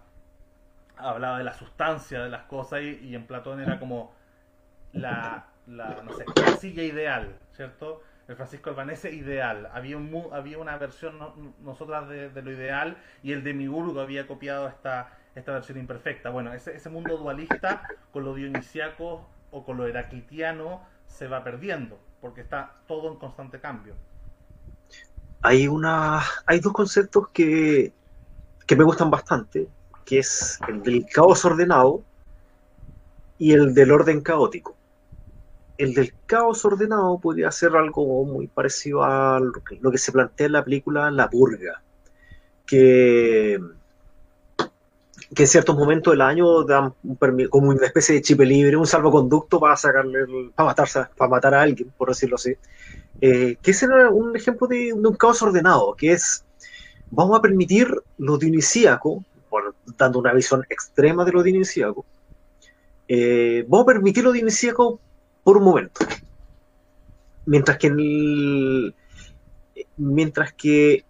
hablaba 0.97 1.39
de 1.39 1.43
la 1.43 1.53
sustancia 1.53 2.21
de 2.21 2.29
las 2.29 2.43
cosas 2.43 2.81
y, 2.81 3.15
en 3.15 3.25
Platón 3.25 3.59
era 3.59 3.79
como 3.79 4.13
la, 4.93 5.47
la, 5.67 6.01
no 6.03 6.13
sé, 6.13 6.25
la 6.35 6.57
silla 6.57 6.83
ideal, 6.83 7.39
¿cierto? 7.53 8.03
el 8.27 8.35
Francisco 8.35 8.69
Albanese 8.69 9.11
ideal. 9.11 9.69
Había, 9.73 9.97
un, 9.97 10.29
había 10.31 10.57
una 10.57 10.77
versión 10.77 11.17
nosotras 11.63 12.07
de, 12.07 12.41
lo 12.41 12.51
ideal 12.51 12.97
y 13.23 13.33
el 13.33 13.43
de 13.43 13.51
había 14.01 14.27
copiado 14.27 14.67
esta, 14.67 15.09
esta 15.35 15.51
versión 15.51 15.79
imperfecta. 15.79 16.29
Bueno, 16.29 16.53
ese, 16.53 16.75
ese 16.75 16.89
mundo 16.89 17.17
dualista 17.17 17.83
con 18.11 18.23
lo 18.23 18.33
dionisiaco 18.33 19.27
o 19.51 19.65
con 19.65 19.77
lo 19.77 19.85
heraclitiano 19.85 20.85
se 21.07 21.27
va 21.27 21.43
perdiendo 21.43 21.99
porque 22.21 22.41
está 22.41 22.73
todo 22.87 23.11
en 23.11 23.17
constante 23.17 23.59
cambio. 23.59 23.95
Hay, 25.41 25.67
una, 25.67 26.21
hay 26.45 26.59
dos 26.59 26.71
conceptos 26.71 27.29
que, 27.29 27.91
que 28.67 28.75
me 28.75 28.83
gustan 28.83 29.09
bastante, 29.09 29.67
que 30.05 30.19
es 30.19 30.59
el 30.67 30.83
del 30.83 31.05
caos 31.07 31.43
ordenado 31.43 32.03
y 33.39 33.53
el 33.53 33.73
del 33.73 33.91
orden 33.91 34.21
caótico 34.21 34.75
el 35.81 35.95
del 35.95 36.13
caos 36.27 36.63
ordenado 36.63 37.17
podría 37.17 37.51
ser 37.51 37.75
algo 37.75 38.23
muy 38.23 38.47
parecido 38.47 39.03
a 39.03 39.39
lo 39.39 39.91
que, 39.91 39.97
se 39.97 40.11
plantea 40.11 40.45
en 40.45 40.51
la 40.51 40.63
película 40.63 41.09
La 41.09 41.27
Purga, 41.27 41.81
que, 42.67 43.59
que 45.33 45.43
en 45.43 45.47
ciertos 45.47 45.77
momentos 45.77 46.11
del 46.11 46.21
año 46.21 46.63
dan 46.63 46.93
como 47.49 47.69
una 47.69 47.85
especie 47.85 48.15
de 48.15 48.21
chip 48.21 48.41
libre, 48.41 48.75
un 48.75 48.85
salvoconducto 48.85 49.59
para 49.59 49.77
sacarle, 49.77 50.51
para 50.53 50.67
matarse, 50.67 51.05
para 51.15 51.29
matar 51.29 51.53
a 51.53 51.61
alguien, 51.61 51.91
por 51.97 52.09
decirlo 52.09 52.35
así. 52.35 52.53
Eh, 53.21 53.55
que 53.61 53.71
ese 53.71 53.85
era 53.85 54.09
un 54.09 54.35
ejemplo 54.35 54.67
de, 54.67 54.91
un 54.91 55.13
caos 55.15 55.41
ordenado, 55.41 55.95
que 55.95 56.11
es 56.11 56.43
vamos 57.11 57.37
a 57.37 57.41
permitir 57.41 57.87
lo 58.17 58.37
dionisíaco, 58.37 59.23
dando 59.97 60.19
una 60.19 60.33
visión 60.33 60.65
extrema 60.69 61.23
de 61.23 61.31
lo 61.31 61.43
dionisíaco, 61.43 62.05
eh, 63.07 63.65
vamos 63.67 63.83
a 63.83 63.93
permitir 63.93 64.23
lo 64.23 64.31
dionisíaco 64.31 64.99
por 65.43 65.57
un 65.57 65.63
momento. 65.63 66.05
Mientras 67.45 67.77
que, 67.77 67.87
el, 67.87 68.95
mientras 69.97 70.53
que 70.53 71.03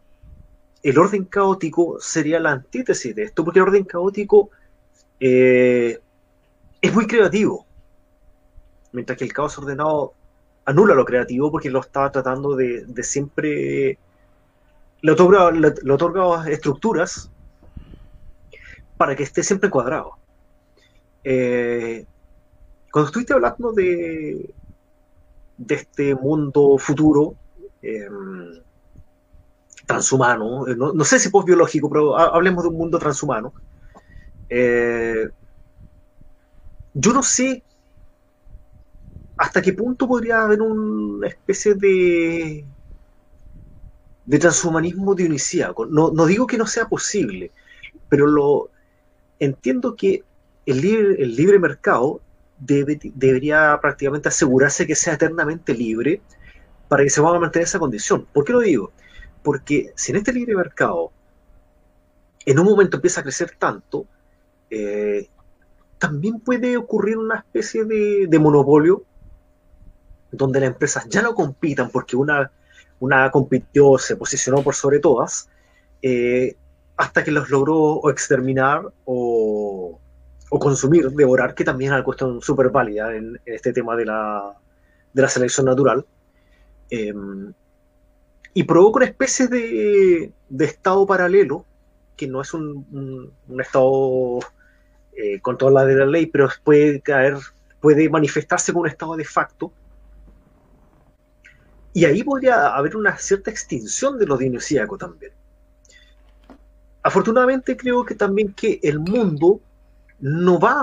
el 0.83 0.97
orden 0.97 1.25
caótico 1.25 1.97
sería 1.99 2.39
la 2.39 2.51
antítesis 2.51 3.15
de 3.15 3.23
esto, 3.23 3.43
porque 3.43 3.59
el 3.59 3.67
orden 3.67 3.83
caótico 3.83 4.49
eh, 5.19 5.99
es 6.81 6.93
muy 6.93 7.05
creativo, 7.07 7.65
mientras 8.91 9.17
que 9.17 9.25
el 9.25 9.33
caos 9.33 9.57
ordenado 9.57 10.13
anula 10.65 10.95
lo 10.95 11.05
creativo 11.05 11.51
porque 11.51 11.69
lo 11.69 11.81
estaba 11.81 12.11
tratando 12.11 12.55
de, 12.55 12.85
siempre... 13.03 13.97
Le 15.03 15.11
otorga, 15.13 15.49
le 15.49 15.93
otorga, 15.93 16.47
estructuras 16.47 17.31
para 18.97 19.15
que 19.15 19.23
esté 19.23 19.41
siempre 19.41 19.71
cuadrado. 19.71 20.11
Eh, 21.23 22.05
cuando 22.91 23.07
estuviste 23.07 23.33
hablando 23.33 23.71
de, 23.71 24.53
de 25.57 25.75
este 25.75 26.13
mundo 26.13 26.77
futuro, 26.77 27.35
em, 27.81 28.61
transhumano, 29.91 30.67
eh, 30.67 30.75
no, 30.75 31.03
sé 31.03 31.19
si 31.19 31.29
post-biológico, 31.29 31.89
pero 31.89 32.17
hablemos 32.17 32.63
de 32.63 32.69
un 32.69 32.77
mundo 32.77 32.99
transhumano, 32.99 33.53
eh, 34.49 35.29
yo 36.93 37.13
no 37.13 37.23
sé 37.23 37.63
hasta 39.37 39.61
qué 39.61 39.73
punto 39.73 40.07
podría 40.07 40.43
haber 40.43 40.61
una 40.61 41.27
especie 41.27 41.73
de, 41.73 42.65
de 44.25 44.39
transhumanismo 44.39 45.15
dionisíaco. 45.15 45.85
No, 45.85 46.11
no 46.11 46.25
digo 46.25 46.45
que 46.45 46.57
no 46.57 46.67
sea 46.67 46.87
posible, 46.87 47.51
pero 48.07 48.27
lo 48.27 48.69
entiendo 49.39 49.95
que 49.95 50.23
el 50.65 50.81
libre, 50.81 51.23
el 51.23 51.35
libre 51.35 51.59
mercado 51.59 52.21
debería 52.59 53.79
prácticamente 53.81 54.29
asegurarse 54.29 54.85
que 54.85 54.95
sea 54.95 55.15
eternamente 55.15 55.73
libre 55.73 56.21
para 56.87 57.03
que 57.03 57.09
se 57.09 57.21
pueda 57.21 57.39
mantener 57.39 57.65
esa 57.65 57.79
condición. 57.79 58.27
¿Por 58.31 58.45
qué 58.45 58.53
lo 58.53 58.59
digo? 58.59 58.91
Porque 59.43 59.91
si 59.95 60.11
en 60.11 60.17
este 60.17 60.33
libre 60.33 60.55
mercado 60.55 61.11
en 62.45 62.59
un 62.59 62.65
momento 62.65 62.97
empieza 62.97 63.21
a 63.21 63.23
crecer 63.23 63.55
tanto, 63.57 64.05
eh, 64.69 65.27
también 65.97 66.39
puede 66.39 66.77
ocurrir 66.77 67.17
una 67.17 67.35
especie 67.35 67.85
de, 67.85 68.39
monopolio 68.39 69.03
donde 70.31 70.59
las 70.59 70.69
empresas 70.69 71.07
ya 71.09 71.21
no 71.21 71.35
compitan 71.35 71.89
porque 71.91 72.15
una, 72.15 72.51
una 72.99 73.29
compitió, 73.29 73.97
se 73.97 74.15
posicionó 74.15 74.63
por 74.63 74.73
sobre 74.73 74.99
todas, 74.99 75.49
eh, 76.01 76.55
hasta 76.97 77.23
que 77.23 77.31
los 77.31 77.49
logró 77.49 78.09
exterminar 78.09 78.81
o, 79.05 79.99
consumir, 80.49 81.11
devorar, 81.11 81.53
que 81.53 81.63
también 81.63 81.91
es 81.91 81.95
una 81.95 82.03
cuestión 82.03 82.41
súper 82.41 82.69
válida 82.69 83.15
en, 83.15 83.39
este 83.45 83.71
tema 83.71 83.95
de 83.95 84.05
la, 84.05 84.57
de 85.13 85.21
la 85.21 85.29
selección 85.29 85.65
natural. 85.65 86.05
Em, 86.89 87.53
y 88.53 88.63
provoca 88.63 88.97
una 88.97 89.05
especie 89.05 89.47
de, 89.47 90.31
estado 90.59 91.05
paralelo, 91.05 91.65
que 92.15 92.27
no 92.27 92.41
es 92.41 92.53
un, 92.53 93.31
estado 93.59 94.39
eh, 95.13 95.39
con 95.41 95.57
de 95.57 95.95
la 95.95 96.05
ley, 96.05 96.25
pero 96.25 96.49
puede 96.63 97.01
caer, 97.01 97.37
puede 97.79 98.09
manifestarse 98.09 98.71
como 98.71 98.83
un 98.83 98.89
estado 98.89 99.15
de 99.15 99.25
facto. 99.25 99.71
Y 101.93 102.05
ahí 102.05 102.23
podría 102.23 102.67
haber 102.75 102.95
una 102.95 103.17
cierta 103.17 103.51
extinción 103.51 104.17
de 104.17 104.25
lo 104.25 104.37
dionisíaco 104.37 104.97
también. 104.97 105.33
Afortunadamente 107.03 107.75
creo 107.75 108.05
que 108.05 108.15
también 108.15 108.53
que 108.53 108.79
el 108.83 108.99
mundo 108.99 109.59
no 110.19 110.59
va 110.59 110.73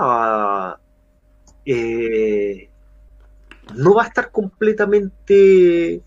a, 0.72 0.80
eh, 1.64 2.68
no 3.74 3.94
va 3.94 4.04
a 4.04 4.06
estar 4.08 4.30
completamente, 4.30 6.02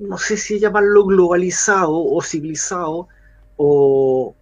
no 0.00 0.18
sé 0.18 0.36
si 0.36 0.58
llamarlo 0.58 1.04
globalizado 1.04 1.92
o 1.92 2.22
civilizado 2.22 3.08
o, 3.56 4.34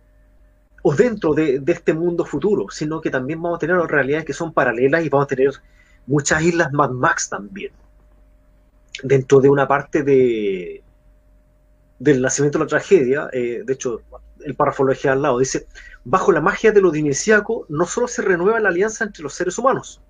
o 0.82 0.94
dentro 0.94 1.34
de, 1.34 1.62
este 1.66 1.92
mundo 1.92 2.24
futuro, 2.24 2.66
sino 2.70 3.00
que 3.00 3.10
también 3.10 3.42
vamos 3.42 3.56
a 3.56 3.60
tener 3.60 3.76
realidades 3.76 4.24
que 4.24 4.32
son 4.32 4.52
paralelas 4.52 5.04
y 5.04 5.08
vamos 5.08 5.24
a 5.24 5.28
tener 5.28 5.52
muchas 6.06 6.42
islas 6.42 6.72
Mad 6.72 6.90
Max 6.90 7.28
también, 7.28 7.72
dentro 9.02 9.40
de 9.40 9.48
una 9.48 9.66
parte 9.66 10.02
de 10.02 10.82
del 11.98 12.22
nacimiento 12.22 12.58
de 12.58 12.64
la 12.64 12.68
tragedia, 12.68 13.28
eh, 13.32 13.62
de 13.66 13.72
hecho, 13.72 14.02
el 14.44 14.54
párrafo 14.54 14.84
lo 14.84 14.94
al 15.10 15.20
lado, 15.20 15.40
dice, 15.40 15.66
bajo 16.04 16.30
la 16.30 16.40
magia 16.40 16.70
de 16.70 16.80
lo 16.80 16.92
dinesiaco, 16.92 17.66
no 17.68 17.86
solo 17.86 18.06
se 18.06 18.22
renueva 18.22 18.60
la 18.60 18.68
alianza 18.68 19.04
entre 19.04 19.24
los 19.24 19.34
seres 19.34 19.58
humanos, 19.58 20.00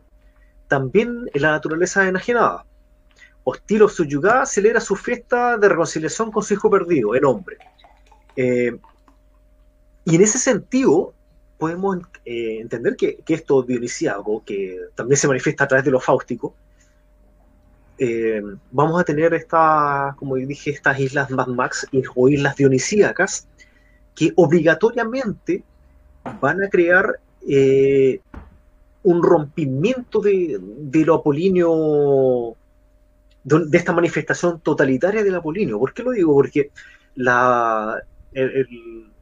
también 0.68 1.30
en 1.32 1.42
la 1.42 1.52
naturaleza 1.52 2.06
enajenada. 2.06 2.66
Hostil 3.50 3.82
o 3.82 3.88
subyugada 3.88 4.44
celebra 4.44 4.78
su 4.78 4.94
fiesta 4.94 5.56
de 5.56 5.70
reconciliación 5.70 6.30
con 6.30 6.42
su 6.42 6.52
hijo 6.52 6.68
perdido, 6.68 7.14
el 7.14 7.24
hombre. 7.24 7.56
Eh, 8.36 8.76
y 10.04 10.16
en 10.16 10.20
ese 10.22 10.38
sentido, 10.38 11.14
podemos 11.56 11.96
eh, 12.26 12.58
entender 12.60 12.94
que, 12.94 13.16
que, 13.24 13.32
esto 13.32 13.62
dionisíaco, 13.62 14.42
que 14.44 14.78
también 14.94 15.16
se 15.16 15.28
manifiesta 15.28 15.64
a 15.64 15.68
través 15.68 15.86
de 15.86 15.90
lo 15.90 15.98
fáustico, 15.98 16.54
eh, 17.96 18.42
vamos 18.70 19.00
a 19.00 19.04
tener 19.04 19.32
esta, 19.32 20.14
como 20.18 20.36
dije, 20.36 20.70
estas 20.70 21.00
islas 21.00 21.30
Mad 21.30 21.48
Max 21.48 21.86
o 22.14 22.28
islas 22.28 22.54
dionisíacas 22.54 23.48
que 24.14 24.30
obligatoriamente 24.36 25.64
van 26.38 26.62
a 26.62 26.68
crear 26.68 27.18
un 29.02 29.22
rompimiento 29.22 30.20
de, 30.20 30.60
de, 30.60 31.04
lo 31.06 31.14
apolíneo, 31.14 32.56
de, 33.48 33.78
esta 33.78 33.92
manifestación 33.92 34.60
totalitaria 34.60 35.22
del 35.22 35.34
apolíneo. 35.34 35.78
¿Por 35.78 35.92
qué 35.92 36.02
lo 36.02 36.12
digo? 36.12 36.34
Porque 36.34 36.70
la, 37.14 38.02
el, 38.32 38.68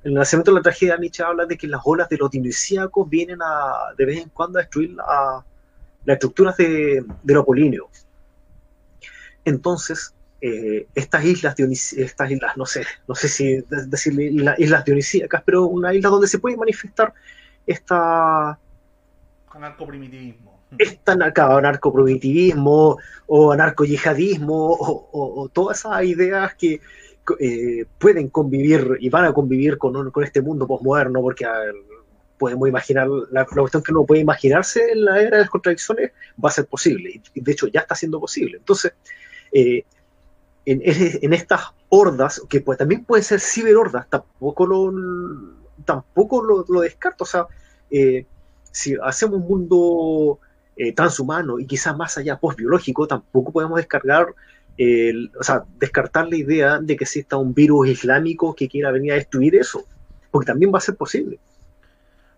el, 0.05 0.15
nacimiento 0.15 0.51
de 0.51 0.57
la 0.57 0.63
tragedia 0.63 0.97
Nietzsche 0.97 1.23
habla 1.23 1.47
de 1.47 1.57
que 1.57 1.67
las 1.67 1.81
olas 1.85 2.09
de 2.09 2.17
lo 2.17 2.29
dionisíaco 2.29 3.05
vienen 3.05 3.39
a, 3.43 3.95
de 3.97 4.05
vez 4.05 4.23
en 4.23 4.29
cuando 4.31 4.59
a 4.59 4.63
destruir 4.63 4.93
la, 4.93 5.45
las 6.05 6.15
estructuras 6.15 6.57
de, 6.57 7.05
de 7.23 7.35
lo 7.35 7.41
apolíneo. 7.41 7.89
Entonces, 9.45 10.15
eh, 10.41 10.87
estas 10.95 11.25
islas 11.25 11.55
estas 11.59 12.31
islas, 12.31 12.57
no 12.57 12.67
sé, 12.67 12.85
no 13.09 13.15
sé 13.15 13.29
si 13.29 13.65
decirle 13.69 14.55
islas 14.59 14.85
dionisíacas, 14.85 15.43
pero 15.45 15.67
una 15.67 15.95
isla 15.95 16.11
donde 16.11 16.29
se 16.29 16.39
puede 16.39 16.57
manifestar 16.57 17.15
esta 17.67 18.59
anarcoprimitivismo. 19.51 20.56
Esta 20.79 21.13
anarcoprimitivismo 21.13 22.99
o 23.27 23.53
anarcoyihadismo 23.53 24.73
o, 24.73 25.09
o, 25.13 25.49
todas 25.49 25.79
esas 25.79 26.05
ideas 26.05 26.55
que 26.55 26.81
eh, 27.41 27.85
pueden 27.99 28.29
convivir 28.29 28.99
y 29.01 29.09
van 29.09 29.25
a 29.25 29.33
convivir 29.33 29.79
con, 29.79 30.11
con 30.11 30.25
este 30.25 30.43
mundo 30.43 30.67
posmoderno, 30.67 31.21
porque 31.21 31.47
podemos 32.39 32.69
imaginar, 32.69 33.09
la, 33.31 33.45
cuestión 33.45 33.83
que 33.83 33.93
uno 33.93 34.05
puede 34.05 34.21
imaginarse 34.21 34.93
en 34.93 35.05
la 35.05 35.21
era 35.21 35.37
de 35.37 35.43
las 35.43 35.51
contradicciones 35.51 36.13
va 36.43 36.51
a 36.51 36.53
ser 36.53 36.67
posible, 36.67 37.21
y 37.35 37.41
de 37.41 37.53
hecho 37.53 37.69
ya 37.69 37.81
está 37.81 37.95
siendo 37.95 38.21
posible. 38.21 38.59
Entonces, 38.59 38.93
eh, 39.53 39.85
en, 40.67 40.83
en, 40.85 41.33
estas 41.33 41.63
hordas, 41.89 42.43
que 42.49 42.61
pues, 42.61 42.79
también 42.79 43.05
pueden 43.05 43.25
ser 43.25 43.41
ciberhordas, 43.41 44.09
tampoco 44.09 44.67
lo, 44.67 44.93
tampoco 45.85 46.43
lo, 46.43 46.65
lo 46.69 46.81
descarto. 46.81 47.25
O 47.25 47.27
sea, 47.27 47.47
eh, 47.91 48.27
si 48.71 48.97
hacemos 49.03 49.41
un 49.41 49.47
mundo 49.47 50.41
eh, 50.77 50.93
transhumano 50.93 51.59
y 51.59 51.67
quizás 51.67 51.97
más 51.97 52.19
allá 52.19 52.39
postbiológico, 52.39 53.07
tampoco 53.07 53.53
podemos 53.53 53.77
descargar, 53.77 54.27
el, 54.77 55.33
o 55.39 55.43
sea, 55.43 55.65
descartar 55.79 56.29
la 56.29 56.37
idea 56.37 56.79
de 56.79 56.97
que 56.97 57.05
exista 57.05 57.37
un 57.37 57.55
virus 57.55 57.89
islámico 57.89 58.55
que 58.55 58.69
quiera 58.69 58.91
venir 58.91 59.13
a 59.13 59.17
destruir 59.17 59.55
eso, 59.57 59.85
porque 60.31 60.47
también 60.47 60.73
va 60.73 60.79
a 60.79 60.83
ser 60.83 60.97
posible. 60.97 61.39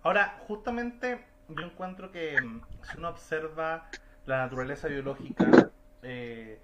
Ahora, 0.03 0.38
justamente 0.46 1.18
yo 1.48 1.64
encuentro 1.64 2.12
que 2.12 2.40
mm, 2.40 2.61
si 2.83 2.98
uno 2.98 3.09
observa 3.09 3.88
la 4.27 4.38
naturaleza 4.38 4.88
biológica, 4.88 5.70
eh, 6.03 6.61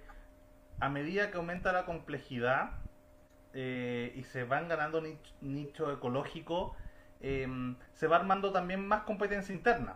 a 0.79 0.89
medida 0.89 1.31
que 1.31 1.37
aumenta 1.37 1.73
la 1.73 1.85
complejidad 1.85 2.71
eh, 3.53 4.13
y 4.15 4.23
se 4.23 4.43
van 4.43 4.67
ganando 4.67 5.01
nicho, 5.01 5.33
nicho 5.41 5.91
ecológico, 5.91 6.75
eh, 7.21 7.47
se 7.93 8.07
va 8.07 8.17
armando 8.17 8.51
también 8.51 8.87
más 8.87 9.03
competencia 9.03 9.53
interna. 9.53 9.95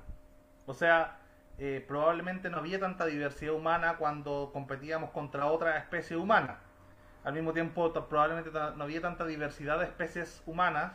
O 0.66 0.74
sea, 0.74 1.19
eh, 1.60 1.84
probablemente 1.86 2.50
no 2.50 2.58
había 2.58 2.80
tanta 2.80 3.06
diversidad 3.06 3.54
humana 3.54 3.98
cuando 3.98 4.50
competíamos 4.54 5.12
contra 5.12 5.48
otra 5.48 5.78
especie 5.78 6.16
humana. 6.16 6.60
Al 7.24 7.34
mismo 7.34 7.52
tiempo, 7.52 7.92
probablemente 8.08 8.50
no 8.52 8.84
había 8.84 9.02
tanta 9.02 9.26
diversidad 9.26 9.80
de 9.80 9.86
especies 9.86 10.42
humanas, 10.46 10.94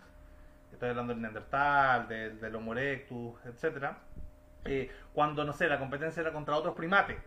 estoy 0.72 0.88
hablando 0.88 1.12
del 1.12 1.22
Neandertal, 1.22 2.08
del, 2.08 2.40
del 2.40 2.54
Homo 2.54 2.72
erectus, 2.72 3.34
etc. 3.44 3.92
Eh, 4.64 4.90
cuando, 5.12 5.44
no 5.44 5.52
sé, 5.52 5.68
la 5.68 5.78
competencia 5.78 6.22
era 6.22 6.32
contra 6.32 6.56
otros 6.56 6.74
primates. 6.74 7.18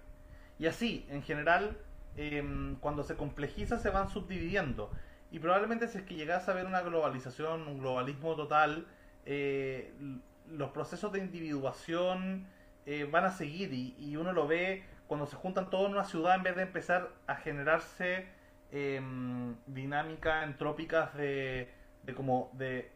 Y 0.58 0.66
así, 0.66 1.06
en 1.10 1.22
general, 1.22 1.78
eh, 2.18 2.44
cuando 2.80 3.04
se 3.04 3.16
complejiza 3.16 3.78
se 3.78 3.92
van 3.92 4.10
subdividiendo. 4.10 4.92
Y 5.32 5.40
probablemente 5.40 5.88
si 5.88 6.00
es 6.00 6.04
que 6.04 6.16
llegase 6.16 6.50
a 6.50 6.54
haber 6.54 6.66
una 6.66 6.82
globalización, 6.82 7.68
un 7.68 7.80
globalismo 7.80 8.36
total, 8.36 8.88
eh, 9.26 9.94
los 10.50 10.72
procesos 10.72 11.12
de 11.12 11.20
individuación 11.20 12.48
eh, 12.88 13.04
van 13.04 13.26
a 13.26 13.32
seguir 13.32 13.74
y, 13.74 13.96
y, 14.00 14.16
uno 14.16 14.32
lo 14.32 14.48
ve 14.48 14.86
cuando 15.08 15.26
se 15.26 15.36
juntan 15.36 15.70
todos 15.70 15.88
en 15.88 15.92
una 15.92 16.06
ciudad 16.06 16.36
en 16.36 16.44
vez 16.44 16.56
de 16.56 16.62
empezar 16.62 17.10
a 17.28 17.36
generarse 17.36 18.28
eh, 18.72 19.02
dinámicas 19.66 20.46
entrópicas 20.46 21.14
de, 21.16 21.70
de 22.04 22.14
como 22.16 22.50
de, 22.54 22.90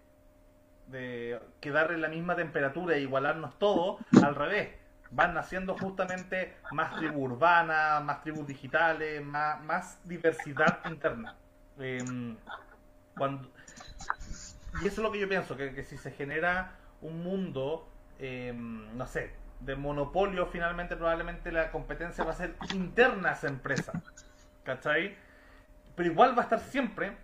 de 0.87 1.41
quedar 1.59 1.91
en 1.91 2.01
la 2.01 2.07
misma 2.07 2.37
temperatura 2.37 2.95
e 2.95 3.01
igualarnos 3.01 3.59
todos, 3.59 3.99
al 4.23 4.35
revés 4.35 4.69
van 5.11 5.33
naciendo 5.33 5.77
justamente 5.77 6.55
más 6.71 6.95
tribus 6.95 7.31
urbanas, 7.31 8.01
más 8.01 8.21
tribus 8.21 8.47
digitales, 8.47 9.21
más, 9.21 9.61
más 9.61 9.99
diversidad 10.05 10.79
interna. 10.89 11.35
Eh, 11.79 11.99
cuando, 13.17 13.49
y 14.81 14.87
eso 14.87 14.87
es 14.87 14.97
lo 14.99 15.11
que 15.11 15.19
yo 15.19 15.27
pienso, 15.27 15.57
que, 15.57 15.73
que 15.73 15.83
si 15.83 15.97
se 15.97 16.11
genera 16.11 16.77
un 17.01 17.23
mundo, 17.23 17.89
eh, 18.19 18.53
no 18.55 19.05
sé, 19.05 19.40
de 19.61 19.75
monopolio, 19.75 20.47
finalmente 20.47 20.95
probablemente 20.95 21.51
la 21.51 21.71
competencia 21.71 22.23
va 22.23 22.31
a 22.31 22.35
ser 22.35 22.55
interna 22.73 23.29
a 23.29 23.33
esa 23.33 23.47
empresa. 23.47 23.93
¿Cachai? 24.63 25.15
Pero 25.95 26.09
igual 26.09 26.37
va 26.37 26.41
a 26.41 26.43
estar 26.43 26.59
siempre 26.59 27.15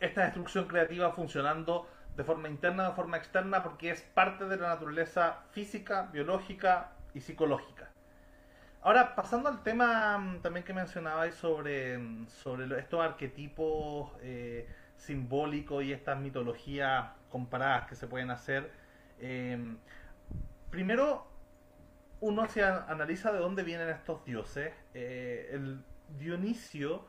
esta 0.00 0.22
destrucción 0.24 0.66
creativa 0.66 1.12
funcionando 1.12 1.88
de 2.16 2.24
forma 2.24 2.48
interna, 2.48 2.88
de 2.88 2.94
forma 2.94 3.16
externa, 3.16 3.62
porque 3.62 3.90
es 3.90 4.02
parte 4.02 4.46
de 4.46 4.56
la 4.56 4.68
naturaleza 4.68 5.40
física, 5.50 6.08
biológica 6.12 6.92
y 7.12 7.20
psicológica. 7.20 7.90
Ahora, 8.82 9.14
pasando 9.14 9.48
al 9.48 9.62
tema 9.62 10.18
mm, 10.18 10.40
también 10.42 10.64
que 10.64 10.74
mencionabais 10.74 11.34
sobre, 11.34 11.98
mm, 11.98 12.28
sobre 12.28 12.78
estos 12.78 13.00
arquetipos 13.00 14.12
eh, 14.20 14.68
simbólicos 14.96 15.82
y 15.82 15.92
estas 15.92 16.18
mitologías 16.20 17.06
comparadas 17.30 17.88
que 17.88 17.94
se 17.94 18.06
pueden 18.06 18.30
hacer, 18.30 18.70
eh, 19.20 19.58
primero 20.74 21.24
uno 22.20 22.48
se 22.48 22.64
analiza 22.64 23.32
de 23.32 23.38
dónde 23.38 23.62
vienen 23.62 23.88
estos 23.90 24.24
dioses. 24.24 24.72
Eh, 24.92 25.50
el 25.52 25.84
Dionisio, 26.18 27.06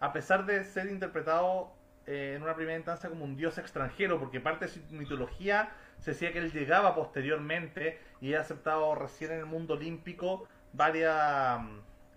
a 0.00 0.12
pesar 0.12 0.44
de 0.44 0.64
ser 0.64 0.88
interpretado 0.88 1.72
eh, 2.06 2.34
en 2.36 2.42
una 2.42 2.54
primera 2.54 2.76
instancia 2.76 3.08
como 3.08 3.24
un 3.24 3.36
dios 3.36 3.56
extranjero, 3.56 4.18
porque 4.18 4.38
parte 4.38 4.66
de 4.66 4.70
su 4.70 4.80
mitología 4.90 5.70
se 5.98 6.10
decía 6.10 6.30
que 6.30 6.40
él 6.40 6.52
llegaba 6.52 6.94
posteriormente 6.94 7.98
y 8.20 8.34
ha 8.34 8.40
aceptado 8.40 8.94
recién 8.94 9.32
en 9.32 9.38
el 9.38 9.46
mundo 9.46 9.74
olímpico 9.74 10.46
varias 10.74 11.60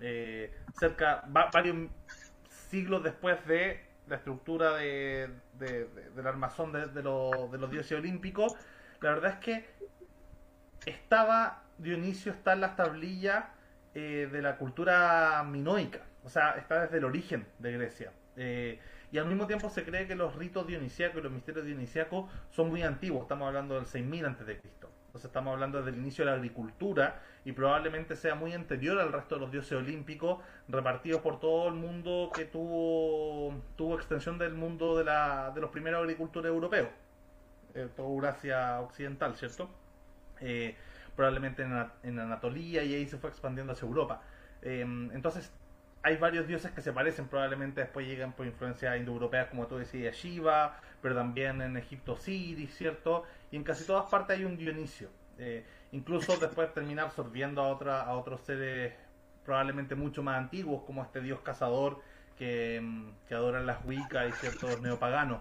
eh, 0.02 0.54
cerca 0.78 1.24
va, 1.36 1.50
varios 1.54 1.90
siglos 2.70 3.04
después 3.04 3.46
de 3.48 3.86
la 4.08 4.18
estructura 4.18 4.76
de, 4.76 5.30
de, 5.54 5.86
de, 5.86 6.10
del 6.10 6.28
armazón 6.28 6.74
de, 6.74 6.88
de, 6.88 7.04
lo, 7.04 7.48
de 7.50 7.58
los 7.58 7.72
dioses 7.72 7.98
olímpicos 7.98 8.56
la 9.02 9.12
verdad 9.12 9.32
es 9.34 9.38
que 9.38 9.79
estaba 10.86 11.64
Dionisio 11.78 12.32
está 12.32 12.54
en 12.54 12.62
las 12.62 12.76
tablillas 12.76 13.46
eh, 13.94 14.30
de 14.32 14.42
la 14.42 14.58
cultura 14.58 15.44
minoica 15.44 16.02
o 16.24 16.30
sea 16.30 16.52
está 16.52 16.82
desde 16.82 16.98
el 16.98 17.06
origen 17.06 17.48
de 17.60 17.72
Grecia 17.74 18.12
eh, 18.36 18.80
y 19.12 19.18
al 19.18 19.26
mismo 19.26 19.48
tiempo 19.48 19.70
se 19.70 19.84
cree 19.84 20.08
que 20.08 20.16
los 20.16 20.36
ritos 20.36 20.68
dionisíacos 20.68 21.20
y 21.20 21.24
los 21.24 21.32
misterios 21.32 21.66
dionisíacos 21.66 22.30
son 22.52 22.70
muy 22.70 22.84
antiguos, 22.84 23.24
estamos 23.24 23.48
hablando 23.48 23.76
del 23.76 23.86
6000 23.86 24.26
antes 24.26 24.46
de 24.46 24.60
Cristo. 24.60 24.90
Entonces 25.08 25.30
estamos 25.30 25.54
hablando 25.54 25.82
del 25.82 25.96
inicio 25.96 26.24
de 26.24 26.32
la 26.32 26.38
agricultura 26.38 27.20
y 27.44 27.52
probablemente 27.52 28.16
sea 28.16 28.36
muy 28.36 28.54
anterior 28.54 29.00
al 29.00 29.12
resto 29.12 29.36
de 29.36 29.42
los 29.42 29.52
dioses 29.52 29.72
olímpicos 29.72 30.40
repartidos 30.68 31.22
por 31.22 31.40
todo 31.40 31.68
el 31.68 31.74
mundo 31.74 32.30
que 32.34 32.46
tuvo 32.46 33.56
tuvo 33.76 33.96
extensión 33.96 34.38
del 34.38 34.54
mundo 34.54 34.96
de, 34.96 35.06
la, 35.06 35.52
de 35.56 35.62
los 35.62 35.72
primeros 35.72 36.02
agricultores 36.02 36.50
europeos, 36.50 36.90
eh, 37.74 37.90
toda 37.96 38.08
Eurasia 38.08 38.80
occidental, 38.82 39.36
¿cierto? 39.36 39.68
Eh, 40.42 40.76
probablemente 41.16 41.64
en, 41.64 42.20
Anatolia 42.20 42.84
y 42.84 42.94
ahí 42.96 43.06
se 43.06 43.18
fue 43.18 43.30
expandiendo 43.30 43.74
hacia 43.74 43.86
Europa. 43.86 44.22
Eh, 44.62 44.82
entonces 44.82 45.52
hay 46.02 46.18
varios 46.18 46.48
dioses 46.48 46.72
que 46.72 46.82
se 46.82 46.94
parecen, 46.94 47.28
probablemente 47.28 47.82
después 47.82 48.08
llegan 48.08 48.32
por 48.32 48.46
influencia 48.46 48.96
indoeuropea, 48.96 49.50
como 49.50 49.68
tú 49.68 49.78
decías, 49.78 50.16
Shiva, 50.16 50.80
pero 51.02 51.16
también 51.16 51.62
en 51.62 51.76
Egipto 51.78 52.14
Osiris, 52.14 52.74
¿cierto? 52.74 53.24
Y 53.52 53.58
en 53.58 53.64
casi 53.64 53.86
todas 53.86 54.10
partes 54.10 54.38
hay 54.38 54.46
un 54.46 54.58
Dionisio. 54.58 55.10
Eh, 55.38 55.66
incluso 55.92 56.38
después 56.38 56.74
termina 56.74 57.04
absorbiendo 57.04 57.62
a, 57.62 57.68
otra, 57.68 58.02
a 58.02 58.14
otros 58.14 58.42
seres 58.42 58.94
probablemente 59.46 59.96
mucho 59.96 60.22
más 60.22 60.38
antiguos, 60.38 60.84
como 60.84 61.04
este 61.04 61.22
dios 61.22 61.40
cazador 61.42 62.02
que, 62.38 62.82
que 63.28 63.36
adoran 63.36 63.66
las 63.66 63.84
Wicca 63.84 64.28
y 64.28 64.32
ciertos 64.34 64.82
neopaganos. 64.82 65.40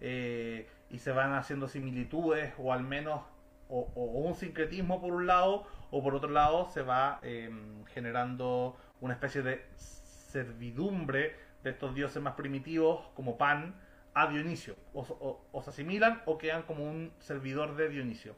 Eh, 0.00 0.66
y 0.90 0.98
se 0.98 1.12
van 1.12 1.34
haciendo 1.34 1.68
similitudes, 1.68 2.52
o 2.58 2.72
al 2.72 2.82
menos, 2.82 3.22
o, 3.70 4.02
un 4.04 4.34
sincretismo 4.34 5.00
por 5.00 5.12
un 5.12 5.26
lado, 5.26 5.66
o 5.90 6.02
por 6.02 6.14
otro 6.14 6.30
lado 6.30 6.68
se 6.68 6.82
va 6.82 7.20
eh, 7.22 7.50
generando 7.94 8.76
una 9.00 9.14
especie 9.14 9.42
de 9.42 9.64
servidumbre 9.76 11.34
de 11.62 11.70
estos 11.70 11.94
dioses 11.94 12.22
más 12.22 12.34
primitivos 12.34 13.06
como 13.14 13.36
Pan 13.36 13.74
a 14.14 14.26
Dionisio, 14.26 14.76
o, 14.92 15.62
se 15.62 15.70
asimilan 15.70 16.22
o 16.26 16.36
quedan 16.36 16.62
como 16.62 16.84
un 16.84 17.12
servidor 17.20 17.76
de 17.76 17.88
Dionisio. 17.88 18.34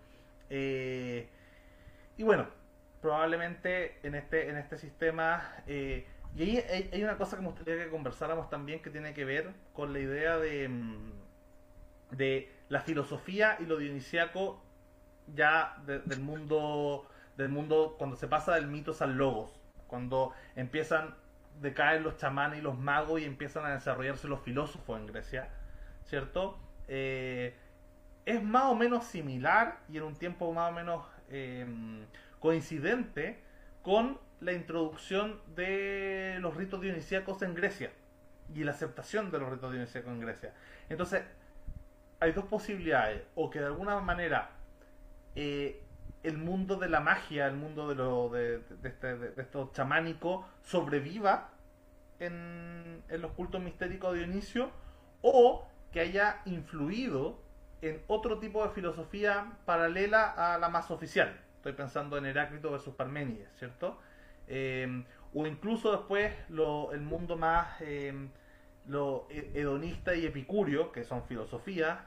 Eh, 0.51 1.29
y 2.17 2.23
bueno, 2.23 2.47
probablemente 3.01 3.99
en 4.03 4.15
este, 4.15 4.51
en 4.51 4.57
este 4.57 4.77
sistema, 4.77 5.55
eh, 5.67 6.07
y 6.35 6.43
ahí 6.43 6.89
hay, 6.93 7.03
una 7.03 7.17
cosa 7.17 7.37
que 7.37 7.43
me 7.43 7.49
gustaría 7.49 7.85
que 7.85 7.91
conversáramos 7.91 8.49
también 8.49 8.81
que 8.81 8.91
tiene 8.91 9.13
que 9.15 9.25
ver 9.25 9.53
con 9.73 9.93
la 9.93 9.99
idea 9.99 10.39
de, 10.39 10.69
mm, 10.69 11.13
de 12.13 12.51
la 12.69 12.81
filosofía 12.81 13.57
y 13.61 13.67
lo 13.67 13.77
dionisiaco 13.77 14.63
ya 15.35 15.77
del 15.87 16.21
mundo 16.21 17.07
del 17.37 17.49
mundo 17.49 17.95
cuando 17.99 18.17
se 18.17 18.29
pasa 18.29 18.55
del 18.55 18.67
mitos 18.67 19.01
al 19.01 19.17
logos, 19.17 19.59
cuando 19.87 20.33
empiezan 20.55 21.15
decaen 21.61 22.03
los 22.03 22.17
chamanes 22.17 22.59
y 22.59 22.63
los 22.63 22.79
magos 22.79 23.21
y 23.21 23.25
empiezan 23.25 23.65
a 23.65 23.71
desarrollarse 23.71 24.29
los 24.29 24.41
filósofos 24.41 24.99
en 24.99 25.07
Grecia, 25.07 25.49
¿cierto? 26.05 26.59
Eh, 26.89 27.55
es 28.25 28.43
más 28.43 28.65
o 28.65 28.75
menos 28.75 29.05
similar 29.05 29.79
y 29.89 29.99
en 29.99 30.05
un 30.05 30.15
tiempo 30.15 30.53
más 30.53 30.71
o 30.71 30.75
menos 30.75 31.07
eh, 31.29 31.67
coincidente 32.39 33.43
con 33.83 34.19
la 34.41 34.53
introducción 34.53 35.41
de 35.55 36.39
los 36.41 36.57
ritos 36.57 36.81
dionisíacos 36.81 37.43
en 37.43 37.55
Grecia 37.55 37.93
y 38.55 38.65
la 38.65 38.73
aceptación 38.73 39.31
de 39.31 39.39
los 39.39 39.51
ritos 39.51 39.73
dionisíacos 39.73 40.13
en 40.13 40.21
Grecia. 40.21 40.53
Entonces, 40.89 41.23
hay 42.21 42.33
dos 42.33 42.45
posibilidades, 42.45 43.23
o 43.35 43.51
que 43.51 43.61
de 43.61 43.67
alguna 43.67 44.01
manera 44.01 44.51
eh, 45.35 45.83
el 46.23 46.39
mundo 46.39 46.77
de 46.77 46.89
la 46.89 47.01
magia, 47.01 47.47
el 47.47 47.57
mundo 47.57 47.89
de, 47.89 47.95
lo, 47.95 48.29
de, 48.29 48.63
este, 48.85 49.17
de, 49.17 49.43
esto 49.43 49.71
chamánico, 49.73 50.47
sobreviva 50.63 51.51
en, 52.21 53.03
en, 53.09 53.23
los 53.23 53.33
cultos 53.33 53.61
mistéricos 53.61 54.13
de 54.13 54.21
Dionisio, 54.21 54.71
o 55.21 55.67
que 55.93 56.01
haya 56.01 56.41
influido 56.45 57.39
en 57.81 58.01
otro 58.07 58.39
tipo 58.39 58.63
de 58.63 58.71
filosofía 58.71 59.53
paralela 59.65 60.55
a 60.55 60.59
la 60.59 60.69
más 60.69 60.91
oficial. 60.91 61.41
Estoy 61.57 61.73
pensando 61.73 62.17
en 62.17 62.27
Heráclito 62.27 62.71
versus 62.71 62.95
Parménides, 62.95 63.49
¿cierto? 63.59 63.99
Eh, 64.47 65.05
o 65.35 65.47
incluso 65.47 65.93
después 65.93 66.35
el 66.49 67.01
mundo 67.01 67.37
más 67.37 67.81
eh, 67.81 68.29
lo 68.87 69.27
hedonista 69.31 70.15
y 70.15 70.27
epicurio, 70.27 70.93
que 70.93 71.05
son 71.05 71.25
filosofías, 71.25 71.99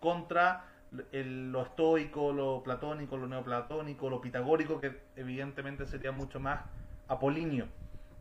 contra 0.00 0.67
lo 0.90 1.62
estoico, 1.62 2.32
lo 2.32 2.62
platónico, 2.62 3.16
lo 3.16 3.28
neoplatónico, 3.28 4.08
lo 4.08 4.20
pitagórico, 4.20 4.80
que 4.80 4.92
evidentemente 5.16 5.86
sería 5.86 6.12
mucho 6.12 6.40
más 6.40 6.60
apolíneo. 7.08 7.66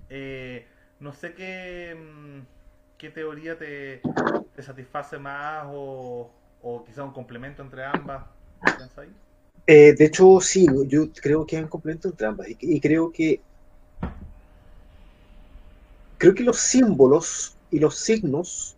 Eh, 0.09 0.65
no 0.99 1.13
sé 1.13 1.33
qué, 1.33 1.95
mm, 1.95 2.41
qué 2.97 3.09
teoría 3.09 3.57
te, 3.57 4.01
satisface 4.59 5.17
más 5.17 5.65
o, 5.69 6.31
o, 6.61 6.83
quizá 6.83 7.03
un 7.03 7.11
complemento 7.11 7.61
entre 7.61 7.85
ambas. 7.85 8.23
Eh, 9.65 9.93
de 9.93 10.05
hecho, 10.05 10.39
sí, 10.41 10.65
yo 10.87 11.11
creo 11.21 11.45
que 11.45 11.57
hay 11.57 11.63
un 11.63 11.69
complemento 11.69 12.09
entre 12.09 12.27
ambas 12.27 12.47
y, 12.49 12.79
creo 12.79 13.11
que 13.11 13.41
creo 16.17 16.33
que 16.33 16.43
los 16.43 16.57
símbolos 16.57 17.55
y 17.69 17.79
los 17.79 17.97
signos 17.97 18.75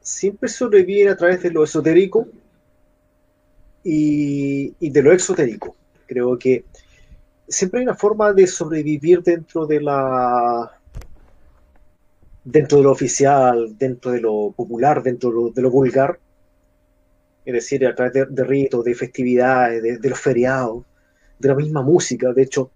siempre 0.00 0.48
sobreviven 0.48 1.08
a 1.08 1.16
través 1.16 1.42
de 1.42 1.50
lo 1.50 1.64
esotérico 1.64 2.26
y, 3.84 4.90
de 4.90 5.02
lo 5.02 5.12
exotérico. 5.12 5.76
Creo 6.06 6.38
que 6.38 6.64
siempre 7.46 7.80
hay 7.80 7.84
una 7.84 7.94
forma 7.94 8.32
de 8.32 8.46
sobrevivir 8.46 9.22
dentro 9.22 9.66
de 9.66 9.80
la 9.80 10.72
dentro 12.42 12.78
de 12.78 12.84
lo 12.84 12.90
oficial, 12.90 13.76
dentro 13.78 14.10
de 14.10 14.20
lo 14.20 14.52
popular, 14.52 15.02
dentro 15.02 15.50
de 15.50 15.62
lo, 15.62 15.70
vulgar, 15.70 16.18
es 17.44 17.54
decir, 17.54 17.86
a 17.86 17.94
través 17.94 18.12
de, 18.28 18.44
ritos, 18.44 18.84
de 18.84 18.94
festividades, 18.94 19.82
de, 19.82 20.08
los 20.10 20.20
feriados, 20.20 20.84
de 21.38 21.48
la 21.48 21.54
misma 21.54 21.80
música. 21.80 22.34
De 22.34 22.42
hecho, 22.42 22.70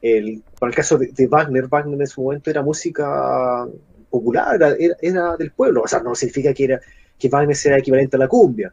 el, 0.00 0.44
para 0.58 0.70
el 0.70 0.76
caso 0.76 0.98
de, 0.98 1.26
Wagner, 1.26 1.66
Wagner 1.66 2.00
en 2.00 2.06
su 2.06 2.22
momento 2.22 2.48
era 2.48 2.62
música 2.62 3.66
popular, 4.08 4.54
era, 4.78 4.96
era, 5.00 5.36
del 5.36 5.50
pueblo. 5.50 5.82
O 5.82 5.88
sea, 5.88 6.00
no 6.00 6.14
significa 6.14 6.54
que, 6.54 6.64
era, 6.64 6.80
que 7.18 7.28
Wagner 7.28 7.56
sea 7.56 7.76
equivalente 7.76 8.14
a 8.16 8.20
la 8.20 8.28
cumbia, 8.28 8.72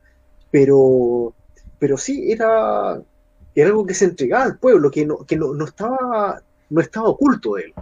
pero 0.51 1.33
pero 1.79 1.97
sí 1.97 2.31
era, 2.31 3.01
era 3.53 3.69
algo 3.69 3.85
que 3.85 3.93
se 3.93 4.05
entregaba 4.05 4.43
al 4.43 4.57
pueblo, 4.57 4.91
que 4.91 5.05
no, 5.05 5.25
que 5.25 5.35
no, 5.35 5.63
estaba, 5.63 6.41
no 6.69 6.81
estaba 6.81 7.09
oculto 7.09 7.55
de 7.55 7.63
él. 7.63 7.73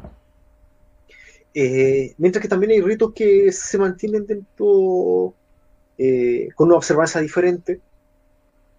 Eh, 1.55 2.15
mientras 2.17 2.41
que 2.41 2.47
también 2.47 2.71
hay 2.71 2.81
ritos 2.81 3.13
que 3.13 3.51
se 3.51 3.77
mantienen 3.77 4.25
dentro 4.25 5.33
eh, 5.97 6.49
con 6.55 6.67
una 6.67 6.77
observancia 6.77 7.21
diferente, 7.21 7.79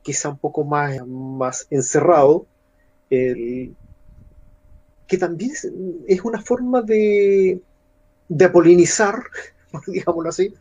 quizá 0.03 0.29
un 0.29 0.39
poco 0.39 0.65
más, 0.65 1.07
más 1.07 1.67
encerrado, 1.71 2.47
que 3.09 3.71
también 5.19 5.53
es, 6.07 6.25
una 6.25 6.41
forma 6.41 6.83
de, 6.83 7.61
de 8.29 8.45
apolinizar, 8.45 9.23
digámoslo 9.87 10.31
así, 10.31 10.53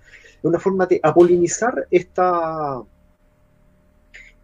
una 0.43 0.59
forma 0.59 0.85
de 0.85 0.99
apolinizar 1.01 1.87
esta, 1.89 2.83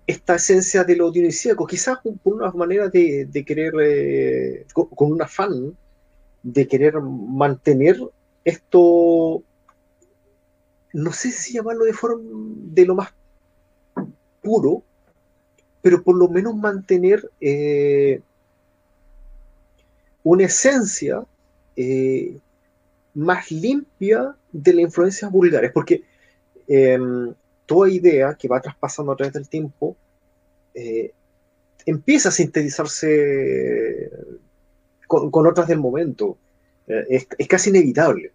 esta 0.09 0.37
esencia 0.37 0.83
de 0.83 0.95
lo 0.95 1.11
dionisíaco, 1.11 1.67
quizás 1.67 1.99
por 2.23 2.33
una 2.33 2.49
manera 2.49 2.89
de, 2.89 3.43
querer, 3.45 3.73
eh, 3.79 4.65
con, 4.73 5.11
un 5.11 5.21
afán 5.21 5.77
de 6.41 6.67
querer 6.67 6.99
mantener 6.99 7.95
esto, 8.43 9.43
no 10.93 11.11
sé 11.13 11.29
si 11.29 11.53
llamarlo 11.53 11.85
de 11.85 11.93
forma 11.93 12.23
de 12.23 12.85
lo 12.87 12.95
más 12.95 13.13
puro, 14.41 14.81
pero 15.83 16.01
por 16.01 16.15
lo 16.17 16.27
menos 16.27 16.55
mantener 16.55 17.29
eh, 17.39 18.19
una 20.23 20.45
esencia 20.45 21.23
eh, 21.75 22.35
más 23.13 23.51
limpia 23.51 24.35
de 24.51 24.73
las 24.73 24.81
influencias 24.85 25.31
vulgares, 25.31 25.71
porque 25.71 26.03
em, 26.67 27.31
toda 27.69 27.87
idea 27.87 28.33
que 28.33 28.47
va 28.47 28.59
traspasando 28.59 29.11
a 29.11 29.15
través 29.15 29.31
del 29.31 29.47
tiempo 29.47 29.95
eh, 30.73 31.13
empieza 31.85 32.29
a 32.29 32.31
sintetizarse 32.31 34.09
con, 35.07 35.45
otras 35.45 35.67
del 35.67 35.77
momento. 35.77 36.35
Eh, 36.87 37.27
es, 37.37 37.47
casi 37.47 37.69
inevitable. 37.69 38.31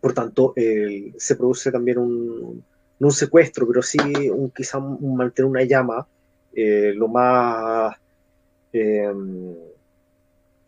Por 0.00 0.14
tanto, 0.14 0.54
se 0.54 1.34
produce 1.34 1.72
también 1.72 1.98
un, 1.98 2.64
no 3.00 3.08
un 3.08 3.12
secuestro, 3.12 3.66
pero 3.66 3.82
sí 3.82 3.98
un, 4.30 4.50
quizá 4.50 4.78
mantener 4.78 5.50
una 5.50 5.64
llama 5.64 6.06
eh, 6.54 6.92
lo 6.94 7.08
más 7.08 7.96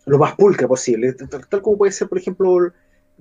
lo 0.06 0.18
más 0.18 0.34
pulcra 0.34 0.66
posible, 0.66 1.12
tal, 1.12 1.62
como 1.62 1.76
puede 1.76 1.92
ser, 1.92 2.08
por 2.08 2.16
ejemplo, 2.16 2.72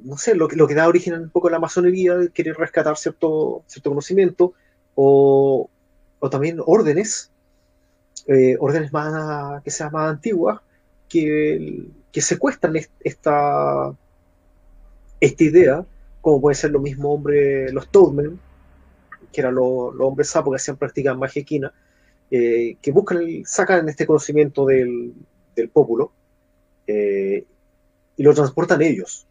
no 0.03 0.17
sé, 0.17 0.35
lo, 0.35 0.47
lo 0.49 0.67
que 0.67 0.75
da 0.75 0.87
origen 0.87 1.13
un 1.15 1.29
poco 1.29 1.47
a 1.47 1.51
la 1.51 1.59
masonería, 1.59 2.15
querer 2.33 2.55
rescatar 2.57 2.97
cierto, 2.97 3.63
cierto 3.67 3.89
conocimiento, 3.89 4.53
o, 4.95 5.69
también 6.31 6.59
órdenes, 6.65 7.31
eh, 8.27 8.57
órdenes 8.59 8.91
más, 8.93 9.63
que 9.63 9.71
sean 9.71 9.91
más 9.91 10.09
antiguas, 10.09 10.59
que, 11.07 11.85
que 12.11 12.21
secuestran 12.21 12.75
esta, 13.03 13.95
esta 15.19 15.43
idea, 15.43 15.85
como 16.21 16.41
puede 16.41 16.55
ser 16.55 16.71
lo 16.71 16.79
mismo 16.79 17.13
hombre, 17.13 17.71
los 17.71 17.89
Toadmen, 17.89 18.39
que 19.31 19.41
eran 19.41 19.55
los, 19.55 19.93
hombres 19.99 20.29
sapos 20.29 20.51
que 20.51 20.57
hacían 20.57 20.77
práctica 20.77 21.13
magia 21.13 21.41
equina, 21.41 21.73
eh, 22.29 22.77
que 22.81 22.91
buscan, 22.91 23.23
sacan 23.45 23.87
este 23.87 24.05
conocimiento 24.05 24.65
del, 24.65 25.13
del 25.55 25.69
pueblo 25.69 26.11
eh, 26.87 27.45
y 28.17 28.23
lo 28.23 28.33
transportan 28.33 28.81
ellos 28.81 29.26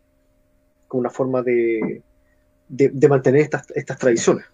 una 0.97 1.11
forma 1.11 1.43
de, 1.43 2.03
de, 2.69 3.09
mantener 3.09 3.43
estas, 3.43 3.71
estas 3.73 3.99
tradiciones. 3.99 4.47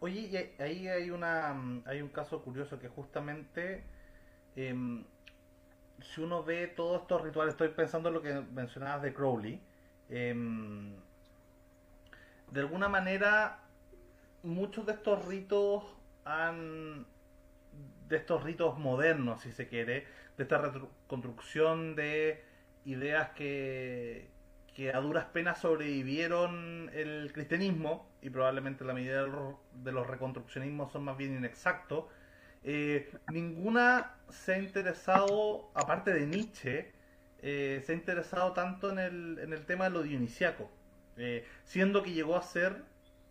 Oye, 0.00 0.54
ahí 0.58 0.88
hay, 0.88 1.10
una, 1.10 1.82
hay 1.84 2.02
un 2.02 2.08
caso 2.08 2.42
curioso 2.42 2.78
que 2.78 2.88
justamente, 2.88 3.82
em, 4.56 5.04
si 6.00 6.20
uno 6.20 6.44
ve 6.44 6.68
todos 6.68 7.02
estos 7.02 7.22
rituales, 7.22 7.54
estoy 7.54 7.68
pensando 7.68 8.08
en 8.08 8.14
lo 8.14 8.22
que 8.22 8.32
mencionabas 8.54 9.02
de 9.02 9.12
Crowley, 9.12 9.60
em, 10.08 10.94
de 12.52 12.60
alguna 12.60 12.88
manera 12.88 13.60
muchos 14.42 14.86
de 14.86 14.92
estos 14.92 15.24
ritos 15.26 15.84
han 16.24 17.06
de 18.08 18.16
estos 18.16 18.42
ritos 18.42 18.78
modernos, 18.78 19.42
si 19.42 19.52
se 19.52 19.68
quiere, 19.68 20.06
de 20.36 20.42
esta 20.42 20.58
reconstrucción 20.58 21.94
de 21.94 22.42
ideas 22.84 23.30
que, 23.30 24.30
que 24.78 24.92
a 24.94 25.00
duras 25.00 25.24
penas 25.32 25.58
sobrevivieron 25.60 26.88
el 26.94 27.32
cristianismo, 27.32 28.08
y 28.22 28.30
probablemente 28.30 28.84
la 28.84 28.94
medida 28.94 29.24
de 29.24 29.90
los 29.92 30.06
reconstruccionismos 30.06 30.92
son 30.92 31.02
más 31.02 31.16
bien 31.16 31.36
inexactos, 31.36 32.04
eh, 32.62 33.10
ninguna 33.32 34.14
se 34.28 34.54
ha 34.54 34.58
interesado, 34.60 35.68
aparte 35.74 36.12
de 36.12 36.26
Nietzsche, 36.26 36.92
eh, 37.42 37.82
se 37.84 37.90
ha 37.90 37.94
interesado 37.96 38.52
tanto 38.52 38.92
en 38.92 39.00
el, 39.00 39.38
en 39.40 39.52
el 39.52 39.66
tema 39.66 39.86
de 39.86 39.90
lo 39.90 40.02
dionisiaco. 40.04 40.70
eh, 41.16 41.44
siendo 41.64 42.04
que 42.04 42.12
llegó 42.12 42.36
a 42.36 42.42
ser 42.42 42.84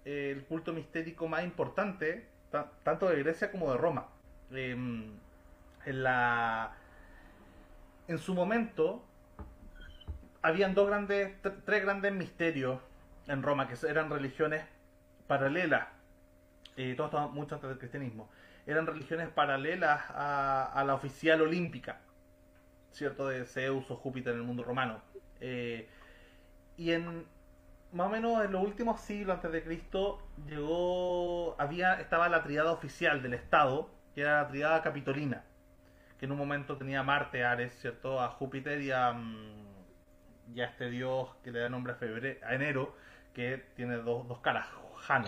el 0.03 0.43
culto 0.43 0.73
mistérico 0.73 1.29
más 1.29 1.45
importante, 1.45 2.27
tanto 2.83 3.07
de 3.07 3.23
Grecia 3.23 3.51
como 3.51 3.71
de 3.71 3.77
Roma. 3.77 4.09
Em, 4.51 5.13
en, 5.85 6.03
la, 6.03 6.75
en 8.09 8.17
su 8.19 8.33
momento, 8.33 9.06
habían 10.47 10.73
dos 10.73 10.87
grandes, 10.87 11.35
tres 11.65 11.83
grandes 11.83 12.13
misterios 12.13 12.79
en 13.27 13.43
Roma, 13.43 13.67
que 13.67 13.75
eran 13.85 14.09
religiones 14.09 14.63
paralelas, 15.27 15.87
eh, 16.77 16.93
todo 16.95 17.07
esto 17.07 17.29
mucho 17.29 17.55
antes 17.55 17.69
del 17.69 17.77
cristianismo, 17.77 18.29
eran 18.65 18.87
religiones 18.87 19.27
paralelas 19.29 20.01
a, 20.09 20.83
la 20.85 20.93
oficial 20.93 21.41
olímpica, 21.41 21.99
¿cierto? 22.91 23.27
De 23.27 23.45
Zeus 23.45 23.91
o 23.91 23.97
Júpiter 23.97 24.33
en 24.33 24.39
el 24.39 24.45
mundo 24.45 24.63
romano. 24.63 25.01
Eh, 25.41 25.89
y 26.77 26.91
en 26.91 27.25
más 27.91 28.07
o 28.07 28.09
menos 28.09 28.45
en 28.45 28.51
los 28.53 28.63
últimos 28.63 29.01
siglos 29.01 29.35
antes 29.35 29.51
de 29.51 29.63
Cristo 29.63 30.21
llegó, 30.47 31.59
había, 31.59 31.99
estaba 31.99 32.29
la 32.29 32.43
triada 32.43 32.71
oficial 32.71 33.21
del 33.21 33.33
Estado, 33.33 33.89
que 34.15 34.21
era 34.21 34.43
la 34.43 34.47
triada 34.47 34.81
capitolina, 34.81 35.43
que 36.19 36.25
en 36.25 36.31
un 36.31 36.37
momento 36.37 36.77
tenía 36.77 37.03
Marte, 37.03 37.43
Ares, 37.43 37.77
¿cierto? 37.79 38.21
A 38.21 38.29
Júpiter 38.29 38.81
y 38.81 38.91
a, 38.91 39.13
mm, 40.47 40.59
este 40.59 40.89
dios 40.89 41.29
que 41.43 41.51
le 41.51 41.59
da 41.59 41.69
nombre 41.69 41.93
a, 41.93 41.95
febrero, 41.95 42.39
a 42.45 42.53
enero, 42.53 42.95
que 43.33 43.65
tiene 43.75 43.97
dos, 43.97 44.27
dos 44.27 44.39
caras, 44.39 44.67
Jano. 44.97 45.27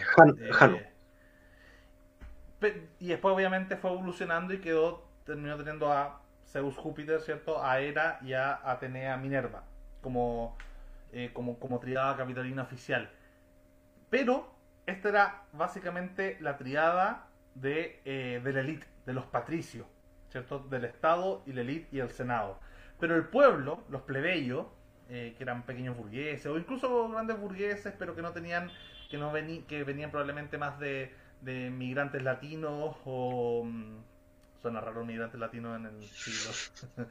Eh, 2.61 2.89
y 2.99 3.07
después 3.07 3.33
obviamente 3.33 3.77
fue 3.77 3.91
evolucionando 3.91 4.53
y 4.53 4.59
quedó, 4.59 5.07
terminó 5.25 5.57
teniendo 5.57 5.91
a 5.91 6.21
Zeus 6.45 6.75
Júpiter, 6.75 7.21
¿cierto? 7.21 7.63
A 7.63 7.79
Hera 7.79 8.19
y 8.21 8.33
a 8.33 8.59
Atenea 8.63 9.15
Minerva, 9.17 9.63
como, 10.01 10.57
eh, 11.13 11.31
como, 11.33 11.59
como 11.59 11.79
triada 11.79 12.17
capitalina 12.17 12.63
oficial. 12.63 13.09
Pero 14.09 14.53
esta 14.85 15.09
era 15.09 15.43
básicamente 15.53 16.37
la 16.41 16.57
triada 16.57 17.27
de, 17.55 18.01
eh, 18.05 18.41
de 18.43 18.53
la 18.53 18.59
élite, 18.61 18.87
de 19.05 19.13
los 19.13 19.25
patricios, 19.25 19.85
¿cierto? 20.29 20.59
Del 20.59 20.85
Estado 20.85 21.43
y 21.45 21.53
la 21.53 21.61
élite 21.61 21.95
y 21.95 21.99
el 21.99 22.09
Senado. 22.09 22.59
Pero 22.99 23.15
el 23.15 23.25
pueblo, 23.25 23.83
los 23.89 24.01
plebeyos, 24.01 24.65
eh, 25.09 25.33
que 25.37 25.43
eran 25.43 25.63
pequeños 25.63 25.97
burgueses, 25.97 26.45
o 26.45 26.57
incluso 26.57 27.09
grandes 27.09 27.39
burgueses, 27.39 27.93
pero 27.97 28.15
que 28.15 28.21
no 28.21 28.31
tenían, 28.31 28.71
que 29.09 29.17
no 29.17 29.31
vení, 29.31 29.63
que 29.63 29.83
venían 29.83 30.11
probablemente 30.11 30.57
más 30.57 30.79
de, 30.79 31.11
de 31.41 31.69
migrantes 31.69 32.21
latinos 32.21 32.95
o 33.05 33.63
mm, 33.65 33.97
suena 34.61 34.81
raro 34.81 35.05
migrantes 35.05 35.39
latinos 35.39 35.77
en 35.77 35.85
el 35.85 36.03
siglo 36.03 37.07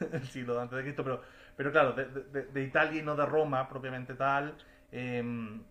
el 0.12 0.26
siglo 0.28 0.60
antes 0.60 0.76
de 0.76 0.82
Cristo 0.82 1.04
pero 1.04 1.22
pero 1.56 1.72
claro 1.72 1.92
de, 1.92 2.62
Italia 2.62 3.00
y 3.00 3.04
no 3.04 3.16
de 3.16 3.26
Roma 3.26 3.68
propiamente 3.68 4.14
tal 4.14 4.54
em, 4.90 5.62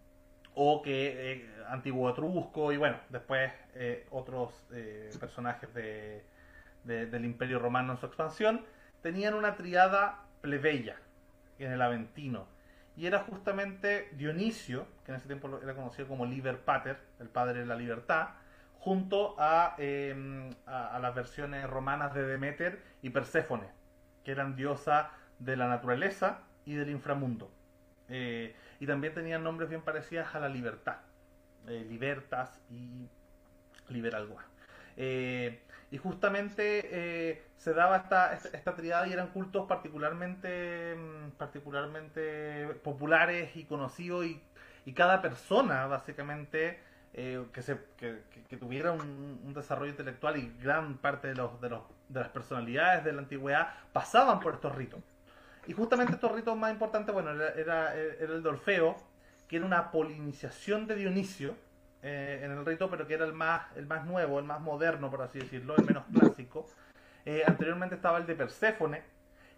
o 0.53 0.81
que 0.81 1.31
eh, 1.31 1.49
antiguo 1.69 2.09
etrusco 2.09 2.71
y 2.71 2.77
bueno 2.77 2.99
después 3.09 3.51
eh, 3.75 4.05
otros 4.11 4.67
eh, 4.73 5.09
personajes 5.19 5.73
de, 5.73 6.23
del 6.83 7.25
Imperio 7.25 7.59
Romano 7.59 7.93
en 7.93 7.99
su 7.99 8.05
expansión 8.05 8.65
tenían 9.01 9.33
una 9.33 9.55
triada 9.55 10.25
plebeya 10.41 10.97
en 11.63 11.71
el 11.71 11.81
Aventino 11.81 12.47
y 12.95 13.07
era 13.07 13.19
justamente 13.19 14.09
Dionisio, 14.13 14.85
que 15.05 15.11
en 15.11 15.17
ese 15.17 15.27
tiempo 15.27 15.59
era 15.61 15.73
conocido 15.73 16.07
como 16.07 16.25
Liber 16.25 16.59
Pater, 16.59 16.97
el 17.19 17.29
padre 17.29 17.61
de 17.61 17.65
la 17.65 17.75
libertad, 17.75 18.29
junto 18.79 19.35
a, 19.39 19.75
em, 19.77 20.49
a, 20.65 20.99
las 20.99 21.15
versiones 21.15 21.69
romanas 21.69 22.13
de 22.13 22.23
Demeter 22.25 22.81
y 23.01 23.09
Perséfone, 23.11 23.67
que 24.23 24.31
eran 24.31 24.55
diosas 24.55 25.07
de 25.39 25.55
la 25.55 25.67
naturaleza 25.67 26.39
y 26.65 26.75
del 26.75 26.89
inframundo. 26.89 27.51
Eh, 28.09 28.55
y 28.79 28.87
también 28.87 29.13
tenían 29.13 29.43
nombres 29.43 29.69
bien 29.69 29.81
parecidos 29.81 30.35
a 30.35 30.39
la 30.39 30.49
libertad, 30.49 30.97
eh, 31.67 31.85
Libertas 31.87 32.59
y 32.69 33.07
Liberalgua. 33.87 34.43
Eh, 34.97 35.61
y 35.91 35.97
justamente 35.97 36.81
eh, 36.91 37.43
se 37.57 37.73
daba 37.73 37.97
esta, 37.97 38.33
esta, 38.33 38.75
triada 38.75 39.07
y 39.07 39.13
eran 39.13 39.27
cultos 39.27 39.67
particularmente, 39.67 40.95
mm, 40.95 41.31
particularmente 41.31 42.67
populares 42.81 43.55
y 43.55 43.65
conocidos 43.65 44.25
y, 44.25 44.41
y 44.85 44.93
cada 44.93 45.21
persona 45.21 45.85
básicamente 45.87 46.79
eh, 47.13 47.43
que, 47.51 47.61
se, 47.61 47.77
que, 47.97 48.55
tuviera 48.57 48.93
un, 48.93 49.53
desarrollo 49.53 49.91
intelectual 49.91 50.37
y 50.37 50.53
gran 50.61 50.97
parte 50.97 51.27
de, 51.27 51.35
los, 51.35 51.59
de, 51.59 51.69
los, 51.69 51.81
de 52.07 52.21
las 52.21 52.29
personalidades 52.29 53.03
de 53.03 53.11
la 53.11 53.19
antigüedad 53.19 53.73
pasaban 53.91 54.39
por 54.39 54.53
estos 54.53 54.73
ritos. 54.73 55.01
Y 55.67 55.73
justamente 55.73 56.13
estos 56.13 56.31
ritos 56.31 56.55
más 56.57 56.71
importantes, 56.71 57.13
bueno, 57.13 57.31
era, 57.31 57.53
era, 57.53 57.93
el 57.93 58.41
de 58.41 58.49
Orfeo, 58.49 58.95
que 59.49 59.57
era 59.57 59.65
una 59.65 59.91
polinización 59.91 60.87
de 60.87 60.95
Dionisio, 60.95 61.55
eh, 62.03 62.41
en 62.43 62.51
el 62.51 62.65
rito, 62.65 62.89
pero 62.89 63.05
que 63.05 63.13
era 63.13 63.25
el 63.25 63.33
más, 63.33 63.65
el 63.75 63.85
más 63.85 64.05
nuevo, 64.05 64.39
el 64.39 64.45
más 64.45 64.59
moderno, 64.59 65.11
por 65.11 65.21
así 65.21 65.39
decirlo, 65.39 65.75
el 65.77 65.85
menos 65.85 66.03
clásico. 66.11 66.67
Eh, 67.25 67.43
anteriormente 67.45 67.95
estaba 67.95 68.17
el 68.17 68.25
de 68.25 68.35
Perséfone, 68.35 69.03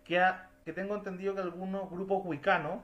que, 0.04 0.22
que 0.66 0.74
tengo 0.74 0.96
entendido 0.96 1.34
que 1.36 1.42
algunos 1.42 1.90
grupos 1.90 2.26
wicanos 2.26 2.82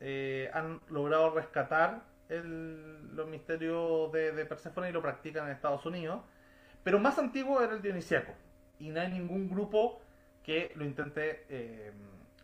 eh, 0.00 0.50
han 0.52 0.80
logrado 0.88 1.30
rescatar 1.30 2.02
el, 2.28 3.14
los 3.14 3.28
misterios 3.28 4.10
de, 4.10 4.32
de 4.32 4.44
Perséfone 4.44 4.90
y 4.90 4.92
lo 4.92 5.02
practican 5.02 5.46
en 5.46 5.52
Estados 5.52 5.86
Unidos. 5.86 6.22
Pero 6.82 6.98
más 6.98 7.18
antiguo 7.18 7.62
era 7.62 7.74
el 7.74 7.82
dionisiaco. 7.82 8.32
Y 8.80 8.90
no 8.90 9.00
hay 9.00 9.12
ningún 9.12 9.48
grupo 9.48 10.00
que 10.42 10.72
lo 10.74 10.84
intente 10.84 11.44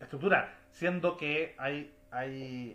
estructurar. 0.00 0.54
Siendo 0.72 1.16
que 1.16 1.54
hay, 1.58 1.94
hay 2.10 2.74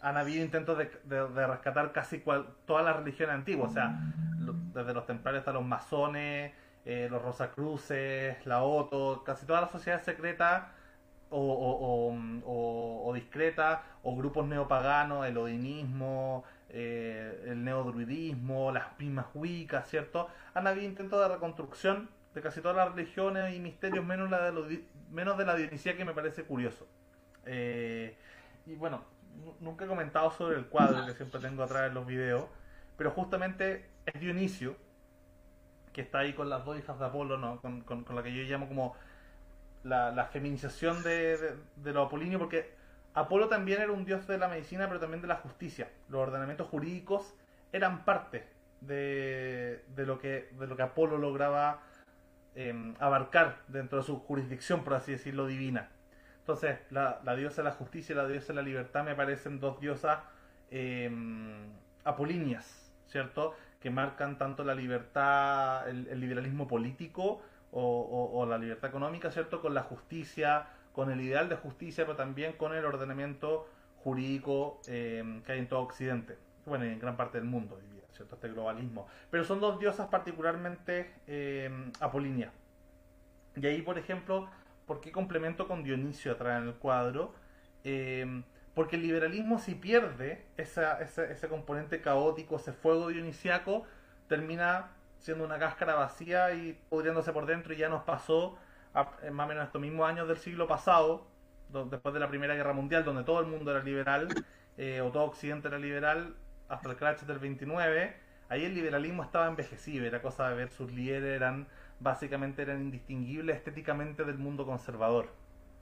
han 0.00 0.16
habido 0.16 0.44
intentos 0.44 0.78
de, 0.78 1.46
rescatar 1.46 1.92
casi 1.92 2.20
cual, 2.20 2.46
todas 2.66 2.84
las 2.84 2.96
religiones 2.96 3.34
antiguas, 3.34 3.70
o 3.70 3.74
sea, 3.74 3.98
desde 4.74 4.94
los 4.94 5.06
templarios 5.06 5.40
hasta 5.40 5.52
los 5.52 5.64
masones, 5.64 6.52
eh, 6.84 7.08
los 7.10 7.20
rosacruces, 7.22 8.44
la 8.46 8.62
Oto, 8.62 9.22
casi 9.24 9.44
todas 9.46 9.62
las 9.62 9.72
sociedades 9.72 10.04
secretas 10.04 10.64
o, 11.30 12.14
o, 13.04 13.12
discretas, 13.14 13.80
o 14.02 14.16
grupos 14.16 14.46
neopaganos, 14.46 15.26
el 15.26 15.36
odinismo, 15.36 16.44
eh, 16.70 17.44
el 17.46 17.64
neodruidismo, 17.64 18.72
las 18.72 18.98
mismas 18.98 19.26
wicas, 19.34 19.88
¿cierto? 19.88 20.28
Han 20.54 20.66
habido 20.66 20.86
intentos 20.86 21.20
de 21.20 21.34
reconstrucción 21.34 22.08
de 22.34 22.40
casi 22.40 22.60
todas 22.60 22.76
las 22.76 22.94
religiones 22.94 23.54
y 23.54 23.60
misterios, 23.60 24.04
menos, 24.04 24.30
la 24.30 24.50
de, 24.50 24.84
menos 25.10 25.36
de 25.38 25.44
la 25.44 25.56
Dionisía, 25.56 25.96
que 25.96 26.04
me 26.04 26.14
parece 26.14 26.44
curioso. 26.44 26.86
Eh, 27.46 28.16
y 28.66 28.74
bueno, 28.74 29.02
nunca 29.60 29.84
he 29.84 29.88
comentado 29.88 30.30
sobre 30.30 30.56
el 30.56 30.66
cuadro 30.66 31.06
que 31.06 31.14
siempre 31.14 31.40
tengo 31.40 31.62
atrás 31.62 31.88
en 31.88 31.94
los 31.94 32.06
videos, 32.06 32.44
pero 32.96 33.10
justamente 33.10 33.86
es 34.06 34.20
Dionisio, 34.20 34.76
que 35.92 36.02
está 36.02 36.20
ahí 36.20 36.32
con 36.32 36.48
las 36.48 36.64
dos 36.64 36.78
hijas 36.78 36.98
de 36.98 37.06
Apolo, 37.06 37.38
¿no? 37.38 37.60
con, 37.60 37.82
con, 37.82 38.04
la 38.14 38.22
que 38.22 38.32
yo 38.32 38.42
llamo 38.44 38.68
como 38.68 38.94
la, 39.84 40.28
feminización 40.32 41.02
de, 41.02 41.56
de, 41.76 41.92
los 41.92 42.06
apolíneos, 42.06 42.40
porque 42.40 42.72
Apolo 43.14 43.48
también 43.48 43.82
era 43.82 43.92
un 43.92 44.04
dios 44.04 44.26
de 44.26 44.38
la 44.38 44.48
medicina, 44.48 44.86
pero 44.86 45.00
también 45.00 45.22
de 45.22 45.28
la 45.28 45.36
justicia. 45.36 45.88
Los 46.08 46.20
ordenamientos 46.20 46.68
jurídicos 46.68 47.34
eran 47.72 48.04
parte 48.04 48.46
de, 48.80 49.84
de 49.94 50.06
lo, 50.06 50.18
que, 50.18 50.50
de 50.58 50.66
lo 50.66 50.76
que 50.76 50.82
Apolo 50.82 51.18
lograba 51.18 51.82
em, 52.54 52.94
abarcar 53.00 53.62
dentro 53.68 53.98
de 53.98 54.04
su 54.04 54.20
jurisdicción, 54.20 54.84
por 54.84 54.94
así 54.94 55.12
decirlo, 55.12 55.46
divina. 55.46 55.88
Entonces, 56.48 56.78
la, 56.88 57.20
diosa 57.36 57.60
de 57.60 57.68
la 57.68 57.74
justicia 57.74 58.14
y 58.14 58.16
la 58.16 58.26
diosa 58.26 58.48
de 58.48 58.54
la 58.54 58.62
libertad 58.62 59.04
me 59.04 59.14
parecen 59.14 59.60
dos 59.60 59.78
diosas 59.80 60.20
eh, 60.70 61.10
apolíneas, 62.04 62.90
¿cierto? 63.06 63.54
Que 63.80 63.90
marcan 63.90 64.38
tanto 64.38 64.64
la 64.64 64.74
libertad, 64.74 65.86
el, 65.90 66.18
liberalismo 66.18 66.66
político 66.66 67.42
o, 67.70 68.46
la 68.48 68.56
libertad 68.56 68.88
económica, 68.88 69.30
¿cierto? 69.30 69.60
Con 69.60 69.74
la 69.74 69.82
justicia, 69.82 70.68
con 70.94 71.10
el 71.10 71.20
ideal 71.20 71.50
de 71.50 71.56
justicia, 71.56 72.06
pero 72.06 72.16
también 72.16 72.54
con 72.54 72.74
el 72.74 72.86
ordenamiento 72.86 73.68
jurídico 73.98 74.80
em, 74.86 75.42
que 75.42 75.52
hay 75.52 75.58
en 75.58 75.68
todo 75.68 75.80
Occidente, 75.80 76.38
bueno, 76.64 76.86
en 76.86 76.98
gran 76.98 77.18
parte 77.18 77.36
del 77.36 77.46
mundo, 77.46 77.78
¿cierto? 78.12 78.36
Este 78.36 78.48
globalismo. 78.48 79.06
Pero 79.30 79.44
son 79.44 79.60
dos 79.60 79.78
diosas 79.78 80.08
particularmente 80.08 81.12
eh, 81.26 81.90
apolíneas. 82.00 82.54
Y 83.54 83.66
ahí, 83.66 83.82
por 83.82 83.98
ejemplo, 83.98 84.48
¿Por 84.88 85.00
qué 85.00 85.12
complemento 85.12 85.68
con 85.68 85.84
Dionisio 85.84 86.32
atrás 86.32 86.60
en 86.60 86.68
el 86.68 86.74
cuadro? 86.74 87.32
Eh, 87.84 88.42
porque 88.78 88.94
el 88.94 89.02
liberalismo 89.02 89.58
si 89.58 89.74
pierde 89.74 90.46
ese, 90.56 91.48
componente 91.48 92.00
caótico, 92.00 92.56
ese 92.56 92.72
fuego 92.72 93.08
dionisiaco, 93.08 93.84
termina 94.28 94.92
siendo 95.18 95.44
una 95.44 95.58
cáscara 95.58 95.94
vacía 95.94 96.54
y 96.54 96.78
pudriéndose 96.88 97.32
por 97.32 97.46
dentro 97.46 97.74
y 97.74 97.76
ya 97.76 97.88
nos 97.88 98.04
pasó 98.04 98.56
en 99.22 99.34
más 99.34 99.46
o 99.46 99.48
menos 99.48 99.66
estos 99.66 99.80
mismos 99.80 100.08
años 100.08 100.28
del 100.28 100.38
siglo 100.38 100.68
pasado, 100.68 101.26
después 101.90 102.14
de 102.14 102.20
la 102.20 102.28
Primera 102.28 102.54
Guerra 102.54 102.72
Mundial, 102.72 103.04
donde 103.04 103.24
todo 103.24 103.40
el 103.40 103.46
mundo 103.46 103.72
era 103.72 103.82
liberal, 103.82 104.28
eh, 104.76 105.00
o 105.00 105.10
todo 105.10 105.24
Occidente 105.24 105.66
era 105.66 105.78
liberal, 105.78 106.36
hasta 106.68 106.88
el 106.88 106.96
crash 106.96 107.22
del 107.22 107.40
29, 107.40 108.16
ahí 108.48 108.64
el 108.64 108.74
liberalismo 108.74 109.24
estaba 109.24 109.48
envejecido, 109.48 110.06
era 110.06 110.22
cosa 110.22 110.48
de 110.50 110.54
ver 110.54 110.70
sus 110.70 110.92
líderes, 110.92 111.34
eran 111.34 111.66
básicamente 112.00 112.62
eran 112.62 112.80
indistinguibles 112.80 113.56
estéticamente 113.56 114.24
del 114.24 114.38
mundo 114.38 114.66
conservador. 114.66 115.28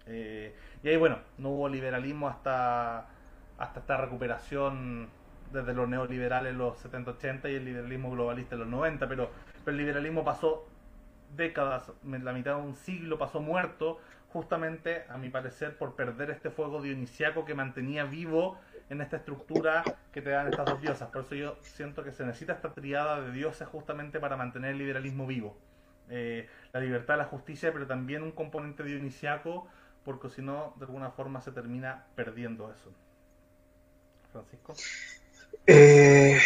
Eh, 0.07 0.55
y 0.83 0.89
ahí, 0.89 0.97
bueno, 0.97 1.19
no 1.39 1.51
hubo 1.51 1.69
liberalismo 1.69 2.29
hasta, 2.29 3.09
hasta 3.59 3.81
esta 3.81 3.97
recuperación 3.97 5.09
desde 5.53 5.75
los 5.75 5.89
neoliberales 5.89 6.53
en 6.53 6.59
los 6.59 6.85
70-80 6.85 7.51
y 7.51 7.55
el 7.55 7.65
liberalismo 7.65 8.11
globalista 8.11 8.55
en 8.55 8.61
los 8.61 8.69
90, 8.69 9.09
pero, 9.09 9.31
pero 9.65 9.77
el 9.77 9.79
liberalismo 9.79 10.25
pasó 10.25 10.69
décadas, 11.37 11.93
la 12.05 12.33
mitad 12.33 12.57
de 12.57 12.63
un 12.63 12.75
siglo 12.75 13.19
pasó 13.19 13.41
muerto, 13.41 14.01
justamente, 14.29 15.05
a 15.09 15.19
mi 15.19 15.29
parecer, 15.29 15.77
por 15.77 15.95
perder 15.95 16.31
este 16.31 16.51
fuego 16.51 16.83
dionisiaco 16.83 17.45
que 17.45 17.55
mantenía 17.55 18.05
vivo 18.05 18.59
en 18.91 19.01
esta 19.01 19.17
estructura 19.17 19.83
que 20.13 20.23
te 20.23 20.31
dan 20.31 20.49
estas 20.49 20.67
dos 20.67 20.81
diosas. 20.81 21.09
Por 21.11 21.23
eso 21.23 21.35
yo 21.35 21.57
siento 21.61 22.05
que 22.05 22.13
se 22.13 22.25
necesita 22.25 22.53
esta 22.53 22.73
triada 22.73 23.21
de 23.21 23.33
dioses 23.33 23.67
justamente 23.69 24.21
para 24.21 24.37
mantener 24.37 24.73
el 24.73 24.79
liberalismo 24.79 25.27
vivo. 25.27 25.57
Eh, 26.11 26.49
la 26.73 26.81
libertad, 26.81 27.19
la 27.19 27.25
justicia, 27.25 27.73
pero 27.73 27.87
también 27.87 28.23
un 28.23 28.33
componente 28.33 28.85
dionisiaco, 28.85 29.69
porque 30.05 30.31
si 30.31 30.43
no, 30.43 30.75
de 30.79 30.85
alguna 30.85 31.11
forma 31.11 31.41
se 31.41 31.51
termina 31.51 32.07
perdiendo 32.15 32.73
eso. 32.73 32.93
Francisco. 34.33 34.75
Eh, 35.67 36.39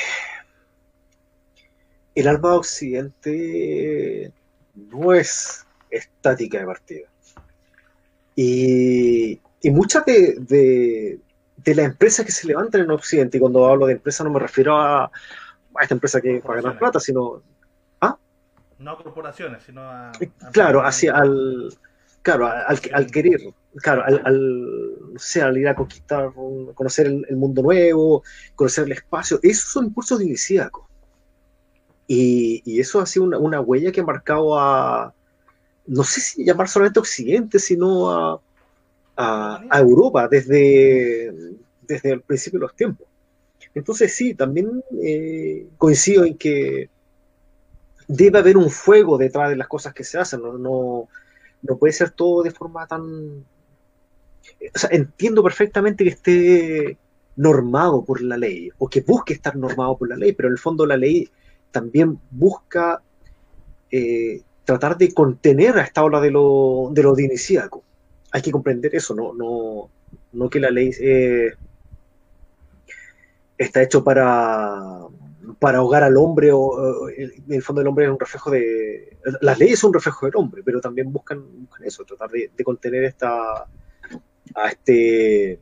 el 2.15 2.29
alma 2.29 2.55
occidente 2.55 4.33
no 4.75 5.13
es 5.13 5.67
estática 5.91 6.61
de 6.61 6.67
partida. 6.67 7.09
Y, 8.37 9.41
muchas 9.65 10.05
de, 10.07 11.21
de, 11.59 11.75
las 11.75 11.87
empresas 11.87 12.25
que 12.25 12.33
se 12.33 12.47
levantan 12.47 12.83
en 12.83 12.91
Occidente, 12.91 13.37
y 13.37 13.41
cuando 13.41 13.67
hablo 13.67 13.87
de 13.87 13.93
empresa 13.95 14.25
no 14.25 14.31
me 14.31 14.39
refiero 14.39 14.77
a, 14.79 15.11
esta 15.81 15.95
empresa 15.95 16.21
que 16.21 16.41
paga 16.41 16.63
ganar 16.63 16.79
plata, 16.79 17.01
sino... 17.01 17.43
No 18.81 18.93
a 18.93 18.97
corporaciones, 18.97 19.63
sino 19.63 19.83
a... 19.83 20.11
claro, 20.53 20.85
hacia 20.85 21.17
al... 21.17 21.73
Claro, 22.23 22.47
al, 22.47 23.11
querer, 23.11 23.41
claro, 23.77 24.05
al, 24.05 24.21
al, 24.27 25.57
ir 25.57 25.69
a 25.69 25.75
conquistar, 25.75 26.31
conocer 26.75 27.07
el, 27.07 27.37
mundo 27.37 27.63
nuevo, 27.63 28.23
conocer 28.55 28.85
el 28.85 28.93
espacio, 28.93 29.41
esos 29.43 29.71
son 29.71 29.87
impulsos 29.87 30.21
iniciáticos. 30.21 30.85
Y, 32.07 32.63
y, 32.67 32.79
eso 32.79 33.01
ha 33.01 33.07
sido 33.07 33.25
una, 33.25 33.39
una, 33.39 33.63
huella 33.63 33.91
que 33.91 34.03
ha 34.03 34.05
marcado 34.05 34.59
a, 34.59 35.15
no 35.87 36.05
sé 36.05 36.21
si 36.21 36.45
llamar 36.45 36.69
solamente 36.69 37.01
Occidente, 37.01 37.59
sino 37.59 38.11
a, 38.11 38.41
a, 39.17 39.79
Europa 39.79 40.29
desde, 40.29 41.33
desde 41.83 42.13
el 42.13 42.21
principio 42.23 42.59
de 42.61 42.67
los 42.67 42.77
tiempos. 42.77 43.07
Entonces 43.75 44.15
sí, 44.15 44.35
también 44.35 44.83
eh, 45.03 45.67
coincido 45.79 46.25
en 46.25 46.37
que 46.37 46.91
debe 48.11 48.41
haber 48.41 48.57
un 48.57 48.71
fuego 48.71 49.17
detrás 49.17 49.51
de 49.51 49.57
las 49.57 49.69
cosas 49.69 49.95
que 49.95 50.03
se 50.03 50.19
hacen, 50.19 50.43
no, 50.43 51.07
no, 51.63 51.77
puede 51.77 51.93
ser 51.93 52.11
todo 52.11 52.43
de 52.43 52.51
forma 52.51 52.87
tan... 52.87 53.05
O 53.05 54.79
sea, 54.79 54.91
entiendo 54.93 55.45
perfectamente 55.45 56.03
que 56.03 56.11
esté 56.11 56.99
normado 57.37 58.05
por 58.05 58.21
la 58.21 58.37
ley, 58.37 58.71
o 58.79 58.89
que 58.89 59.03
busque 59.03 59.33
estar 59.33 59.55
normado 59.55 59.97
por 59.97 60.09
la 60.09 60.17
ley, 60.17 60.33
pero 60.33 60.49
en 60.49 60.55
el 60.55 60.59
fondo 60.59 60.85
la 60.87 60.97
ley 60.97 61.31
también 61.71 62.19
busca 62.33 63.01
eh, 63.93 64.43
tratar 64.65 64.99
de 64.99 65.15
contener 65.15 65.79
a 65.79 65.83
esta 65.83 66.03
ola 66.03 66.21
de 66.21 66.33
lo, 66.33 66.91
de 66.93 67.03
lo 67.05 67.15
Hay 68.33 68.43
que 68.43 68.51
comprender 68.51 68.93
eso, 68.95 69.15
no, 69.15 69.33
no, 69.35 69.89
no 70.33 70.51
que 70.51 70.59
la 70.59 70.71
ley 70.71 70.91
eh, 71.01 71.53
está 73.57 73.83
hecho 73.83 74.03
para, 74.03 75.07
para 75.59 75.79
ahogar 75.79 76.03
al 76.03 76.17
hombre 76.17 76.51
o, 76.53 77.09
el 77.09 77.63
fondo 77.63 77.81
el 77.81 77.89
hombre 77.89 78.05
es 78.05 78.11
un 78.11 78.21
reflejo 78.21 78.51
de... 78.51 79.17
Las 79.41 79.59
leyes 79.59 79.79
son 79.79 79.89
un 79.89 79.95
reflejo 79.95 80.27
del 80.27 80.37
hombre, 80.37 80.63
pero 80.65 80.81
también 80.81 81.13
buscan, 81.13 81.45
eso, 81.85 82.05
tratar 82.05 82.31
de, 82.31 82.51
contener 82.65 83.05
esta 83.05 83.67
a 84.55 84.69
este 84.69 85.61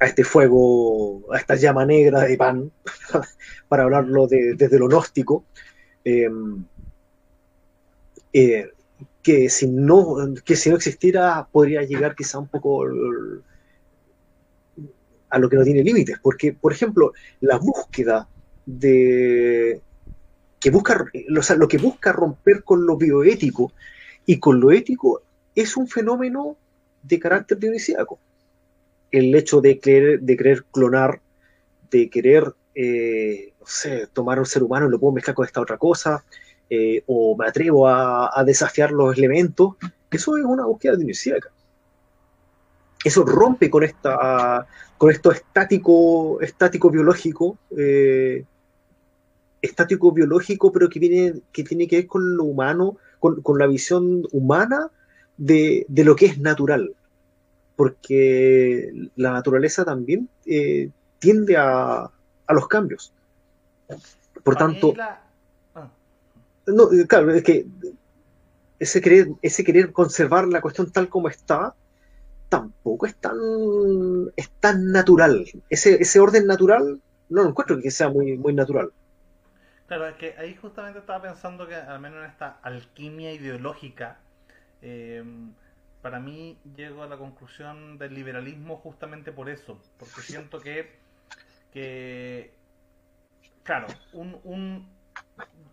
a 0.00 0.06
este 0.06 0.22
fuego, 0.22 1.32
a 1.32 1.38
esta 1.38 1.56
llama 1.56 1.84
negra 1.84 2.20
de 2.20 2.36
pan, 2.36 2.70
para 3.68 3.82
hablarlo 3.82 4.28
desde 4.28 4.78
lo 4.78 4.86
gnóstico, 4.86 5.44
eh, 6.04 6.30
eh, 8.32 8.70
que, 9.20 9.48
si 9.50 9.66
no, 9.66 10.34
que 10.44 10.54
si 10.54 10.70
no 10.70 10.76
existiera 10.76 11.48
podría 11.50 11.82
llegar 11.82 12.14
quizá 12.14 12.38
un 12.38 12.46
poco 12.46 12.84
a 15.30 15.38
lo 15.38 15.48
que 15.48 15.56
no 15.56 15.64
tiene 15.64 15.82
límites, 15.82 16.18
porque, 16.22 16.52
por 16.52 16.72
ejemplo, 16.72 17.12
la 17.40 17.58
búsqueda 17.58 18.28
de 18.68 19.80
que 20.60 20.70
busca, 20.70 21.06
lo 21.56 21.68
que 21.68 21.78
busca 21.78 22.12
romper 22.12 22.62
con 22.62 22.84
lo 22.84 22.98
bioético 22.98 23.72
y 24.26 24.38
con 24.38 24.60
lo 24.60 24.70
ético 24.70 25.22
es 25.54 25.76
un 25.76 25.88
fenómeno 25.88 26.56
de 27.02 27.18
carácter 27.18 27.58
dionisíaco. 27.58 28.18
El 29.10 29.34
hecho 29.34 29.62
de 29.62 29.78
querer, 29.78 30.20
de 30.20 30.36
querer 30.36 30.64
clonar, 30.70 31.20
de 31.90 32.10
querer, 32.10 32.52
eh, 32.74 33.54
no 33.58 33.66
sé, 33.66 34.06
tomar 34.12 34.38
un 34.38 34.44
ser 34.44 34.62
humano 34.62 34.86
y 34.86 34.90
lo 34.90 35.00
puedo 35.00 35.14
mezclar 35.14 35.34
con 35.34 35.46
esta 35.46 35.62
otra 35.62 35.78
cosa, 35.78 36.22
eh, 36.68 37.02
o 37.06 37.34
me 37.38 37.46
atrevo 37.46 37.88
a, 37.88 38.44
desafiar 38.44 38.92
los 38.92 39.16
elementos, 39.16 39.76
eso 40.10 40.36
es 40.36 40.44
una 40.44 40.66
búsqueda 40.66 40.96
dionisíaca. 40.96 41.50
Eso 43.02 43.24
rompe 43.24 43.70
con 43.70 43.84
esta 43.84 44.66
con 44.98 45.10
esto 45.12 45.30
estático, 45.30 46.40
estático 46.40 46.90
biológico, 46.90 47.56
eh, 47.76 48.44
estático 49.62 50.12
biológico, 50.12 50.72
pero 50.72 50.88
que 50.88 50.98
viene, 50.98 51.40
que 51.52 51.64
tiene 51.64 51.88
que 51.88 51.96
ver 51.96 52.06
con 52.06 52.36
lo 52.36 52.44
humano, 52.44 52.96
con, 53.18 53.58
la 53.58 53.66
visión 53.66 54.26
humana 54.32 54.90
de, 55.36 55.86
lo 55.88 56.16
que 56.16 56.26
es 56.26 56.38
natural. 56.38 56.94
Porque 57.76 59.08
la 59.16 59.32
naturaleza 59.32 59.84
también 59.84 60.28
eh, 60.46 60.90
tiende 61.18 61.56
a, 61.56 62.10
a, 62.46 62.52
los 62.52 62.68
cambios. 62.68 63.12
Por 64.42 64.56
tanto, 64.56 64.94
no, 66.66 66.92
eh, 66.92 67.06
claro, 67.06 67.32
es 67.32 67.42
que 67.42 67.66
ese 68.78 69.00
querer, 69.00 69.28
ese 69.42 69.64
querer 69.64 69.92
conservar 69.92 70.46
la 70.46 70.60
cuestión 70.60 70.90
tal 70.90 71.08
como 71.08 71.28
está, 71.28 71.74
tampoco 72.48 73.06
es 73.06 73.14
tan, 73.16 73.36
es 74.36 74.50
tan 74.60 74.92
natural. 74.92 75.46
Ese, 75.68 76.00
ese 76.00 76.20
orden 76.20 76.46
natural 76.46 77.00
no 77.28 77.42
lo 77.42 77.48
encuentro 77.48 77.80
que 77.80 77.90
sea 77.90 78.08
muy, 78.08 78.36
muy 78.36 78.52
natural. 78.52 78.90
Claro, 79.88 80.06
es 80.06 80.16
que 80.16 80.34
ahí 80.38 80.54
justamente 80.54 80.98
estaba 80.98 81.22
pensando 81.22 81.66
que 81.66 81.74
al 81.74 81.98
menos 81.98 82.22
en 82.22 82.30
esta 82.30 82.58
alquimia 82.62 83.32
ideológica, 83.32 84.18
eh, 84.82 85.24
para 86.02 86.20
mí 86.20 86.58
llego 86.76 87.02
a 87.02 87.06
la 87.06 87.16
conclusión 87.16 87.96
del 87.96 88.14
liberalismo 88.14 88.76
justamente 88.76 89.32
por 89.32 89.48
eso, 89.48 89.80
porque 89.98 90.20
siento 90.20 90.60
que, 90.60 90.94
que 91.72 92.52
claro, 93.62 93.86
un, 94.12 94.38
un, 94.44 94.86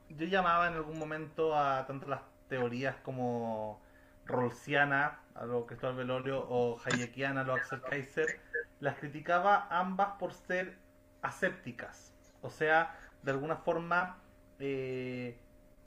yo 0.10 0.26
llamaba 0.28 0.70
en 0.70 0.76
algún 0.76 0.98
momento 0.98 1.54
a 1.54 1.86
tanto 1.86 2.08
las 2.08 2.22
teorías 2.48 2.96
como 3.04 3.82
Rolsiana, 4.26 5.20
a 5.36 5.46
lo 5.46 5.66
Cristóbal 5.66 5.98
Velorio, 5.98 6.40
o 6.48 6.80
Hayekiana, 6.86 7.42
a 7.42 7.44
lo 7.44 7.54
Axel 7.54 7.82
Kaiser, 7.82 8.40
las 8.80 8.96
criticaba 8.98 9.68
ambas 9.70 10.14
por 10.20 10.34
ser 10.34 10.78
asépticas. 11.22 12.14
O 12.42 12.50
sea, 12.50 12.96
de 13.26 13.32
alguna 13.32 13.58
forma, 13.58 14.18
eh, 14.60 15.36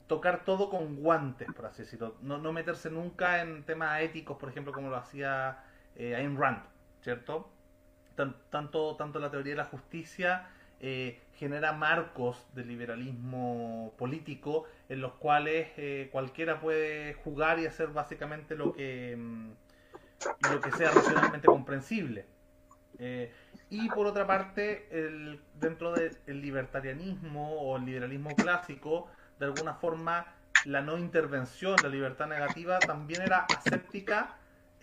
tocar 0.07 0.43
todo 0.43 0.69
con 0.69 0.97
guantes, 0.97 1.47
por 1.55 1.65
así 1.65 1.83
decirlo. 1.83 2.15
No, 2.21 2.37
no, 2.37 2.53
meterse 2.53 2.89
nunca 2.91 3.41
en 3.41 3.63
temas 3.63 4.01
éticos, 4.01 4.37
por 4.37 4.49
ejemplo, 4.49 4.73
como 4.73 4.89
lo 4.89 4.97
hacía 4.97 5.63
eh, 5.95 6.15
Ayn 6.15 6.37
Rand, 6.37 6.61
¿cierto? 7.01 7.49
Tanto, 8.15 8.97
tanto 8.97 9.19
la 9.19 9.31
teoría 9.31 9.53
de 9.53 9.57
la 9.57 9.65
justicia 9.65 10.49
eh, 10.81 11.19
genera 11.35 11.73
marcos 11.73 12.47
de 12.53 12.63
liberalismo 12.63 13.93
político 13.97 14.65
en 14.87 15.01
los 15.01 15.13
cuales 15.13 15.67
eh, 15.75 16.09
cualquiera 16.11 16.61
puede 16.61 17.15
jugar 17.15 17.59
y 17.59 17.65
hacer 17.65 17.89
básicamente 17.89 18.55
lo 18.55 18.73
que, 18.73 19.15
mm, 19.17 19.49
lo 20.51 20.61
que 20.61 20.71
sea 20.71 20.91
racionalmente 20.91 21.47
comprensible. 21.47 22.25
Eh, 22.97 23.31
y 23.69 23.87
por 23.89 24.07
otra 24.07 24.25
parte, 24.25 24.87
el, 24.91 25.41
dentro 25.55 25.93
del 25.93 26.17
libertarianismo 26.27 27.61
o 27.61 27.77
el 27.77 27.85
liberalismo 27.85 28.35
clásico, 28.35 29.07
de 29.39 29.45
alguna 29.45 29.75
forma, 29.75 30.33
la 30.65 30.81
no 30.81 30.97
intervención, 30.97 31.75
la 31.83 31.89
libertad 31.89 32.27
negativa, 32.27 32.79
también 32.79 33.21
era 33.21 33.45
aséptica 33.55 34.35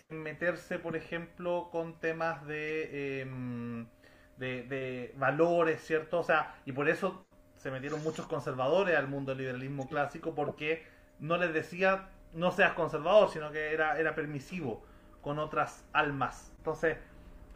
en 0.09 0.23
meterse, 0.23 0.79
por 0.79 0.95
ejemplo, 0.95 1.69
con 1.71 1.99
temas 1.99 2.45
de 2.47 3.21
em, 3.21 3.87
de, 4.37 5.13
valores, 5.17 5.81
¿cierto? 5.83 6.19
O 6.19 6.23
sea, 6.23 6.55
y 6.65 6.71
por 6.71 6.89
eso 6.89 7.25
se 7.55 7.71
metieron 7.71 8.03
muchos 8.03 8.27
conservadores 8.27 8.95
al 8.95 9.07
mundo 9.07 9.31
del 9.31 9.39
liberalismo 9.39 9.87
clásico 9.87 10.35
porque 10.35 10.85
no 11.19 11.37
les 11.37 11.53
decía 11.53 12.09
no 12.33 12.51
seas 12.51 12.73
conservador, 12.73 13.29
sino 13.29 13.51
que 13.51 13.73
era, 13.73 13.97
era 13.99 14.13
permisivo 14.13 14.83
con 15.21 15.39
otras 15.39 15.85
almas. 15.93 16.53
Entonces, 16.57 16.97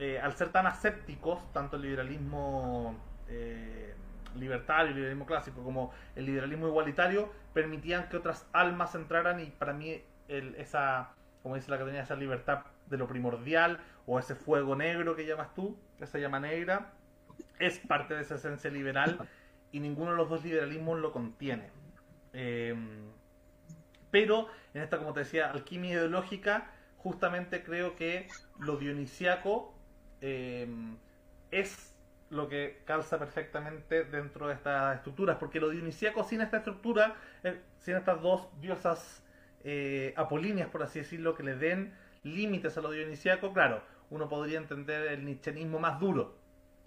eh, 0.01 0.19
al 0.19 0.33
ser 0.33 0.51
tan 0.51 0.65
asépticos, 0.65 1.53
tanto 1.53 1.75
el 1.75 1.83
liberalismo 1.83 2.95
eh, 3.27 3.93
libertario, 4.35 4.87
el 4.87 4.95
liberalismo 4.95 5.27
clásico, 5.27 5.63
como 5.63 5.93
el 6.15 6.25
liberalismo 6.25 6.67
igualitario, 6.67 7.31
permitían 7.53 8.09
que 8.09 8.17
otras 8.17 8.47
almas 8.51 8.95
entraran 8.95 9.39
y 9.41 9.51
para 9.51 9.73
mí 9.73 10.01
esa, 10.27 11.11
como 11.43 11.53
dice 11.53 11.69
la 11.69 11.75
academia, 11.75 12.01
esa 12.01 12.15
libertad 12.15 12.63
de 12.87 12.97
lo 12.97 13.07
primordial, 13.07 13.79
o 14.07 14.17
ese 14.17 14.33
fuego 14.33 14.75
negro 14.75 15.15
que 15.15 15.27
llamas 15.27 15.53
tú, 15.53 15.77
esa 15.99 16.17
llama 16.17 16.39
negra, 16.39 16.93
es 17.59 17.77
parte 17.77 18.15
de 18.15 18.21
esa 18.21 18.33
esencia 18.33 18.71
liberal 18.71 19.29
y 19.71 19.81
ninguno 19.81 20.13
de 20.13 20.17
los 20.17 20.29
dos 20.29 20.43
liberalismos 20.43 20.97
lo 20.97 21.11
contiene. 21.11 21.69
Eh, 22.33 22.75
pero 24.09 24.47
en 24.73 24.81
esta, 24.81 24.97
como 24.97 25.13
te 25.13 25.19
decía, 25.19 25.51
alquimia 25.51 25.91
ideológica, 25.91 26.71
justamente 26.97 27.63
creo 27.63 27.95
que 27.95 28.27
lo 28.57 28.77
dionisiaco 28.77 29.75
eh, 30.21 30.67
es 31.51 31.91
lo 32.31 32.47
que 32.47 32.81
calza 32.85 33.19
perfectamente 33.19 34.05
dentro 34.05 34.47
de 34.47 34.53
estas 34.53 34.95
estructuras, 34.95 35.37
porque 35.37 35.59
lo 35.59 35.69
dionisiaco 35.69 36.23
sin 36.23 36.41
esta 36.41 36.57
estructura, 36.57 37.15
eh, 37.43 37.59
sin 37.79 37.97
estas 37.97 38.21
dos 38.21 38.47
diosas 38.61 39.23
eh, 39.63 40.13
apolíneas, 40.15 40.69
por 40.69 40.81
así 40.81 40.99
decirlo, 40.99 41.35
que 41.35 41.43
le 41.43 41.55
den 41.55 41.93
límites 42.23 42.77
a 42.77 42.81
lo 42.81 42.91
dionisiaco, 42.91 43.53
claro, 43.53 43.83
uno 44.09 44.29
podría 44.29 44.59
entender 44.59 45.11
el 45.11 45.25
nichianismo 45.25 45.77
más 45.77 45.99
duro, 45.99 46.37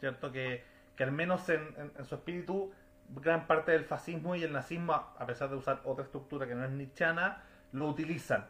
¿cierto? 0.00 0.32
Que, 0.32 0.64
al 0.98 1.12
menos 1.12 1.46
en, 1.50 1.92
su 2.04 2.14
espíritu, 2.14 2.72
gran 3.10 3.46
parte 3.46 3.72
del 3.72 3.84
fascismo 3.84 4.34
y 4.36 4.44
el 4.44 4.52
nazismo, 4.52 4.94
a 4.94 5.26
pesar 5.26 5.50
de 5.50 5.56
usar 5.56 5.82
otra 5.84 6.04
estructura 6.04 6.46
que 6.46 6.54
no 6.54 6.64
es 6.64 6.70
nichana, 6.70 7.42
lo 7.72 7.88
utilizan. 7.88 8.46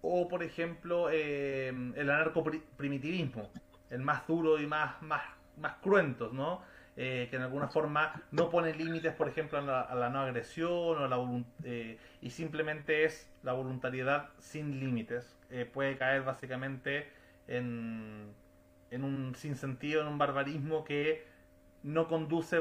O, 0.00 0.26
por 0.26 0.42
ejemplo, 0.42 1.10
eh, 1.10 1.68
el 1.68 2.10
anarcoprimitivismo, 2.10 3.50
el 3.90 4.00
más 4.00 4.26
duro 4.26 4.60
y 4.60 4.66
más, 4.66 5.00
más 5.02 5.22
más 5.60 5.74
cruentos, 5.76 6.32
¿no? 6.32 6.62
Eh, 6.96 7.28
que 7.30 7.36
en 7.36 7.42
alguna 7.42 7.68
forma 7.68 8.22
no 8.30 8.50
pone 8.50 8.74
límites, 8.74 9.14
por 9.14 9.28
ejemplo, 9.28 9.58
a 9.58 9.94
la, 9.94 10.10
no 10.10 10.20
agresión 10.20 10.70
o 10.70 11.08
la 11.08 11.44
eh, 11.64 11.98
y 12.20 12.30
simplemente 12.30 13.04
es 13.04 13.30
la 13.42 13.52
voluntariedad 13.52 14.30
sin 14.38 14.80
límites. 14.80 15.38
Eh, 15.50 15.64
puede 15.64 15.96
caer 15.96 16.22
básicamente 16.22 17.08
en, 17.46 18.34
en 18.90 19.04
un 19.04 19.34
sinsentido, 19.34 20.02
en 20.02 20.08
un 20.08 20.18
barbarismo 20.18 20.84
que 20.84 21.24
no 21.82 22.08
conduce, 22.08 22.60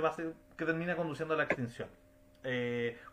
que 0.55 0.65
termina 0.65 0.95
conduciendo 0.95 1.33
a 1.33 1.37
la 1.37 1.43
extinción. 1.43 1.89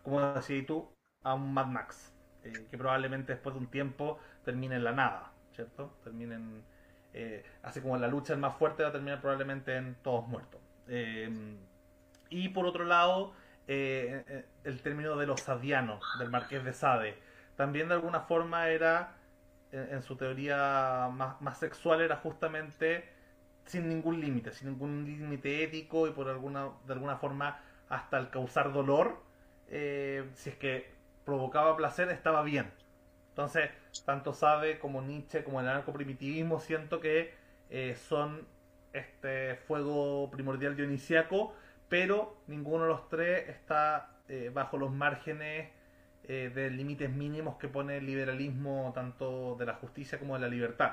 como 0.03 0.21
decías 0.35 0.67
tú, 0.67 0.89
a 1.23 1.35
un 1.35 1.53
Mad 1.53 1.67
Max, 1.67 2.12
que 2.43 2.79
probablemente 2.79 3.33
después 3.33 3.55
de 3.55 3.61
un 3.61 3.67
tiempo 3.67 4.21
termine 4.45 4.77
en 4.77 4.85
la 4.85 4.93
nada, 4.93 5.33
¿cierto? 5.53 5.97
Termine 6.05 6.37
en 6.37 6.62
eh, 7.19 7.43
así 7.62 7.81
como 7.81 7.97
la 7.97 8.09
lucha 8.09 8.35
es 8.35 8.39
más 8.39 8.55
fuerte 8.57 8.83
va 8.83 8.91
a 8.91 8.93
terminar 8.93 9.23
probablemente 9.23 9.75
en 9.75 9.95
todos 10.03 10.29
muertos. 10.29 10.61
Eh, 10.87 11.57
y 12.29 12.51
por 12.51 12.67
otro 12.67 12.85
lado, 12.85 13.33
eh, 13.67 14.45
el 14.64 14.83
término 14.83 15.17
de 15.17 15.27
los 15.27 15.41
sadianos, 15.41 16.05
del 16.19 16.29
marqués 16.29 16.62
de 16.62 16.75
Sade, 16.75 17.19
también 17.57 17.89
de 17.89 17.95
alguna 17.95 18.21
forma 18.21 18.69
era, 18.69 19.14
en, 19.73 20.03
su 20.03 20.17
teoría 20.17 21.09
más, 21.11 21.59
sexual, 21.59 22.03
era 22.03 22.17
justamente 22.17 23.09
sin 23.64 23.89
ningún 23.89 24.21
límite, 24.21 24.53
sin 24.53 24.69
ningún 24.69 25.07
límite 25.07 25.64
ético 25.64 26.07
y 26.07 26.11
por 26.11 26.29
alguna, 26.29 26.69
de 26.87 26.93
alguna 26.93 27.17
forma 27.17 27.61
hasta 27.89 28.19
el 28.19 28.29
causar 28.29 28.75
dolor, 28.75 29.23
si 29.71 30.51
es 30.51 30.57
que 30.61 30.93
provocaba 31.25 31.77
placer, 31.79 32.11
estaba 32.11 32.43
bien. 32.43 32.71
Entonces, 33.37 33.68
tanto 34.07 34.32
Sabe 34.32 34.78
como 34.78 35.03
Nietzsche 35.03 35.45
como 35.45 35.61
el 35.61 35.68
anarcoprimitivismo 35.68 36.59
siento 36.59 37.01
que 37.01 37.34
eh, 37.68 37.95
son 38.09 38.47
este 38.95 39.57
fuego 39.57 40.30
primordial 40.30 40.74
dionisiaco, 40.74 41.55
pero 41.91 42.39
ninguno 42.47 42.84
de 42.84 42.89
los 42.89 43.11
tres 43.11 43.47
está 43.51 44.09
eh, 44.30 44.51
bajo 44.55 44.78
los 44.78 44.91
márgenes 44.91 45.68
eh, 46.24 46.51
de 46.55 46.70
límites 46.70 47.11
mínimos 47.11 47.57
que 47.57 47.68
pone 47.68 47.99
el 47.99 48.07
liberalismo 48.07 48.91
tanto 48.95 49.55
de 49.57 49.66
la 49.66 49.74
justicia 49.74 50.18
como 50.18 50.32
de 50.32 50.41
la 50.41 50.49
libertad. 50.49 50.93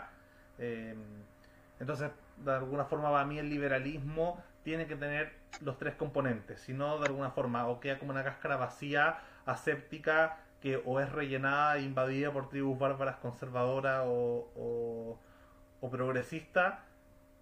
entonces, 1.79 2.11
de 2.43 2.51
alguna 2.51 2.83
forma, 2.83 3.09
para 3.09 3.23
mí 3.23 3.39
el 3.39 3.49
liberalismo 3.49 4.43
tiene 4.63 4.85
que 4.85 4.97
tener 4.97 5.31
los 5.61 5.77
tres 5.77 5.95
componentes, 5.95 6.59
si 6.59 6.73
no, 6.73 6.99
de 6.99 7.05
alguna 7.05 7.31
forma, 7.31 7.67
o 7.67 7.79
queda 7.79 7.99
como 7.99 8.11
una 8.11 8.23
cáscara 8.25 8.57
vacía, 8.57 9.19
aséptica, 9.45 10.39
que 10.63 10.81
o 10.85 11.01
es 11.01 11.11
rellenada 11.11 11.77
e 11.77 11.81
invadida 11.81 12.31
por 12.31 12.47
tribus 12.47 12.79
bárbaras 12.79 13.17
conservadoras 13.17 14.05
o, 14.07 15.19
o, 15.81 15.89
progresistas, 15.91 16.79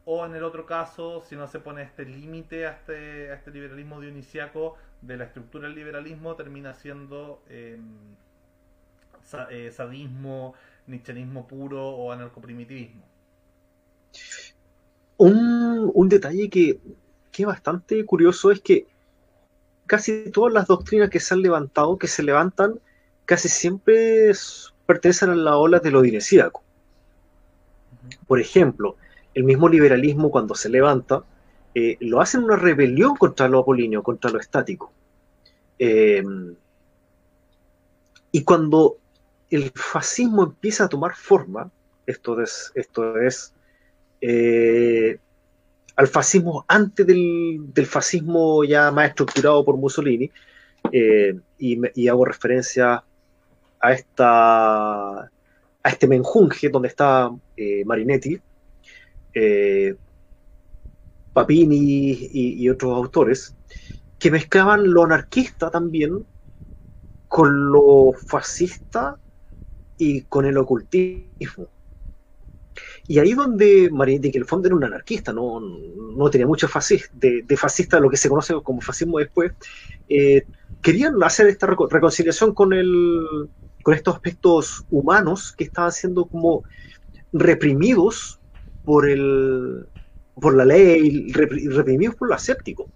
o 0.06 0.26
en 0.26 0.34
el 0.34 0.44
otro 0.44 0.66
caso, 0.66 1.22
si 1.22 1.36
no 1.36 1.48
se 1.48 1.60
pone 1.60 1.84
este 1.84 2.04
límite 2.04 2.66
a 2.66 2.72
este, 2.72 3.30
a 3.30 3.36
este 3.36 3.52
liberalismo 3.52 4.02
dionisiaco 4.02 4.76
de 5.04 5.18
la 5.18 5.26
estructura 5.26 5.68
del 5.68 5.76
liberalismo, 5.76 6.36
termina 6.36 6.74
siendo 6.74 7.44
em, 7.48 8.16
eh, 9.52 9.70
sadismo, 9.72 10.56
nichianismo 10.88 11.48
puro 11.48 11.90
o 11.90 12.12
anarcoprimitivismo. 12.12 13.04
Un, 15.18 15.92
un 15.94 16.10
detalle 16.10 16.50
que, 16.50 16.80
que 17.32 17.44
es 17.44 17.48
bastante 17.48 18.04
curioso 18.04 18.50
es 18.50 18.62
que 18.62 18.88
casi 19.86 20.32
todas 20.32 20.52
las 20.52 20.66
doctrinas 20.66 21.12
que 21.12 21.20
se 21.20 21.36
han 21.36 21.44
levantado, 21.44 22.00
que 22.00 22.08
se 22.08 22.24
levantan 22.24 22.80
casi 23.26 23.50
siempre 23.50 24.32
pertenecen 24.86 25.30
a 25.30 25.36
la 25.36 25.58
ola 25.58 25.80
de 25.80 25.92
lo 25.92 26.02
dinesiaco. 26.02 26.64
Por 28.28 28.40
ejemplo, 28.40 28.98
el 29.34 29.44
mismo 29.44 29.70
liberalismo 29.70 30.32
cuando 30.32 30.56
se 30.56 30.70
levanta, 30.70 31.24
eh, 31.74 31.98
lo 32.02 32.20
hace 32.20 32.38
en 32.38 32.44
una 32.44 32.58
rebelión 32.58 33.16
contra 33.16 33.48
lo 33.48 33.60
apolíneo, 33.60 34.04
contra 34.04 34.32
lo 34.32 34.40
estático. 34.40 34.92
Eh, 35.80 36.24
y 38.32 38.44
cuando 38.44 38.98
el 39.50 39.72
fascismo 39.72 40.44
empieza 40.44 40.86
a 40.86 40.90
tomar 40.90 41.16
forma, 41.16 41.72
esto 42.06 42.42
es, 42.42 42.72
esto 42.76 43.20
es 43.20 43.54
eh, 44.22 45.18
al 45.96 46.08
fascismo 46.08 46.66
antes 46.68 47.06
del, 47.08 47.86
fascismo 47.86 48.64
ya 48.64 48.92
más 48.92 49.10
estructurado 49.10 49.64
por 49.64 49.78
Mussolini, 49.78 50.32
y, 50.92 51.80
y, 51.94 52.08
hago 52.08 52.26
referencia 52.26 53.04
a, 53.82 53.92
esta, 53.94 55.20
a 55.20 55.90
este 55.90 56.08
menjunje 56.08 56.70
donde 56.70 56.88
está 56.88 57.32
eh, 57.58 57.84
Marinetti, 57.86 58.40
eh, 59.34 59.96
Papini 61.34 62.30
y, 62.34 62.70
otros 62.70 62.94
autores, 62.94 63.56
que 64.20 64.30
mezclaban 64.30 64.92
lo 64.92 65.04
anarquista 65.04 65.72
también 65.72 66.26
con 67.28 67.72
lo 67.72 68.12
fascista 68.28 69.18
y 69.98 70.22
con 70.24 70.46
el 70.46 70.58
ocultismo. 70.58 71.68
Y 73.08 73.20
ahí 73.20 73.34
donde 73.34 73.90
Marinetti, 73.90 74.32
que 74.32 74.38
en 74.38 74.44
el 74.44 74.48
fondo 74.48 74.68
era 74.68 74.76
un 74.76 74.84
anarquista, 74.84 75.32
no, 75.32 75.60
no 75.60 76.30
tenía 76.30 76.46
mucho 76.46 76.68
fascista, 76.68 77.10
de, 77.14 77.58
fascista, 77.58 78.00
lo 78.00 78.10
que 78.10 78.18
se 78.18 78.30
conoce 78.30 78.54
como 78.62 78.82
fascismo 78.82 79.20
después, 79.20 79.54
eh, 80.10 80.44
querían 80.82 81.22
hacer 81.24 81.48
esta 81.48 81.68
reconciliación 81.68 82.54
con 82.54 82.74
el, 82.74 83.50
con 83.82 83.94
estos 83.94 84.16
aspectos 84.16 84.86
humanos 84.90 85.54
que 85.58 85.66
estaban 85.66 85.92
siendo 85.92 86.26
como 86.26 86.64
reprimidos 87.32 88.40
por 88.84 89.10
el 89.10 89.88
por 90.34 90.56
la 90.56 90.66
ley, 90.66 91.32
reprimidos 91.32 92.16
por 92.16 92.30
lo 92.30 92.36
aséptico. 92.36 92.90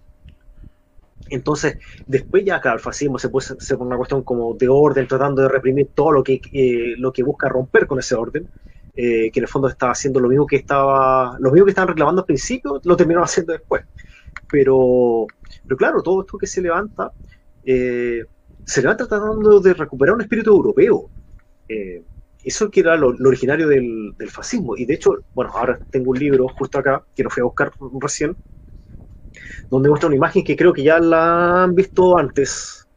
Entonces, 1.30 1.78
después 2.06 2.44
ya, 2.46 2.62
claro, 2.62 2.78
el 2.78 2.84
fascismo 2.84 3.18
se 3.18 3.30
puede 3.30 3.48
ser 3.60 3.78
una 3.78 3.98
cuestión 3.98 4.24
como 4.24 4.54
de 4.56 4.68
orden, 4.70 5.08
tratando 5.08 5.42
de 5.42 5.50
reprimir 5.50 5.90
todo 5.94 6.12
lo 6.12 6.24
que, 6.24 6.40
eh, 6.54 6.96
lo 6.98 7.12
que 7.12 7.24
busca 7.24 7.50
romper 7.50 7.88
con 7.88 8.00
ese 8.00 8.16
orden, 8.16 8.48
eh, 8.96 9.32
que 9.32 9.40
en 9.40 9.44
el 9.44 9.48
fondo 9.48 9.68
estaba 9.68 9.92
haciendo 9.92 10.20
lo 10.20 10.30
mismo 10.30 10.46
que 10.46 10.58
estaba, 10.58 11.38
lo 11.40 11.52
mismo 11.52 11.66
que 11.66 11.72
estaban 11.72 11.90
reclamando 11.90 12.22
al 12.22 12.26
principio, 12.26 12.80
lo 12.84 12.96
terminaron 12.96 13.26
haciendo 13.26 13.54
después. 13.54 13.84
Pero, 14.50 15.26
pero 15.64 15.78
claro, 15.78 16.02
todo 16.04 16.22
esto 16.22 16.38
que 16.38 16.48
se 16.48 16.62
levanta 16.62 17.12
eh, 17.64 18.24
se 18.66 18.82
le 18.82 18.88
va 18.88 18.97
tratando 18.97 19.59
de 19.59 19.74
recuperar 19.74 20.16
un 20.16 20.22
espíritu 20.22 20.49
europeo. 20.49 21.11
Eh, 21.70 22.03
eso 22.43 22.70
que 22.70 22.80
era 22.80 22.95
lo, 22.95 23.09
originario 23.09 23.68
del, 23.68 24.16
fascismo. 24.30 24.76
Y 24.76 24.86
de 24.86 24.95
hecho, 24.95 25.11
bueno, 25.34 25.51
ahora 25.53 25.80
tengo 25.89 26.11
un 26.11 26.20
libro 26.20 26.47
justo 26.49 26.80
acá, 26.80 27.03
que 27.16 27.24
lo 27.24 27.30
fui 27.30 27.41
a 27.41 27.45
buscar 27.45 27.72
recién, 28.01 28.36
donde 29.70 29.89
muestra 29.89 30.07
una 30.07 30.16
imagen 30.16 30.43
que 30.43 30.55
creo 30.55 30.74
que 30.74 30.84
ya 30.84 30.99
la 30.99 31.63
han 31.63 31.76
visto 31.76 32.18
antes. 32.18 32.88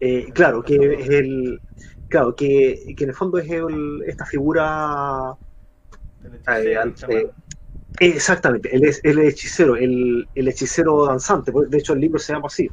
Eh, 0.00 0.30
claro, 0.32 0.62
que 0.62 0.76
es 0.76 1.08
el. 1.08 1.60
Claro, 2.08 2.34
que, 2.34 2.82
en 2.86 3.08
el 3.08 3.14
fondo 3.14 3.38
es 3.38 3.48
esta 4.06 4.24
figura. 4.24 5.34
Eh, 8.00 8.14
exactamente, 8.14 8.74
el, 8.74 8.84
el 9.02 9.18
hechicero, 9.20 9.76
el, 9.76 10.28
el 10.34 10.48
hechicero 10.48 11.06
danzante. 11.06 11.52
De 11.68 11.78
hecho, 11.78 11.92
el 11.92 12.00
libro 12.00 12.18
se 12.18 12.32
llama 12.32 12.46
así 12.46 12.68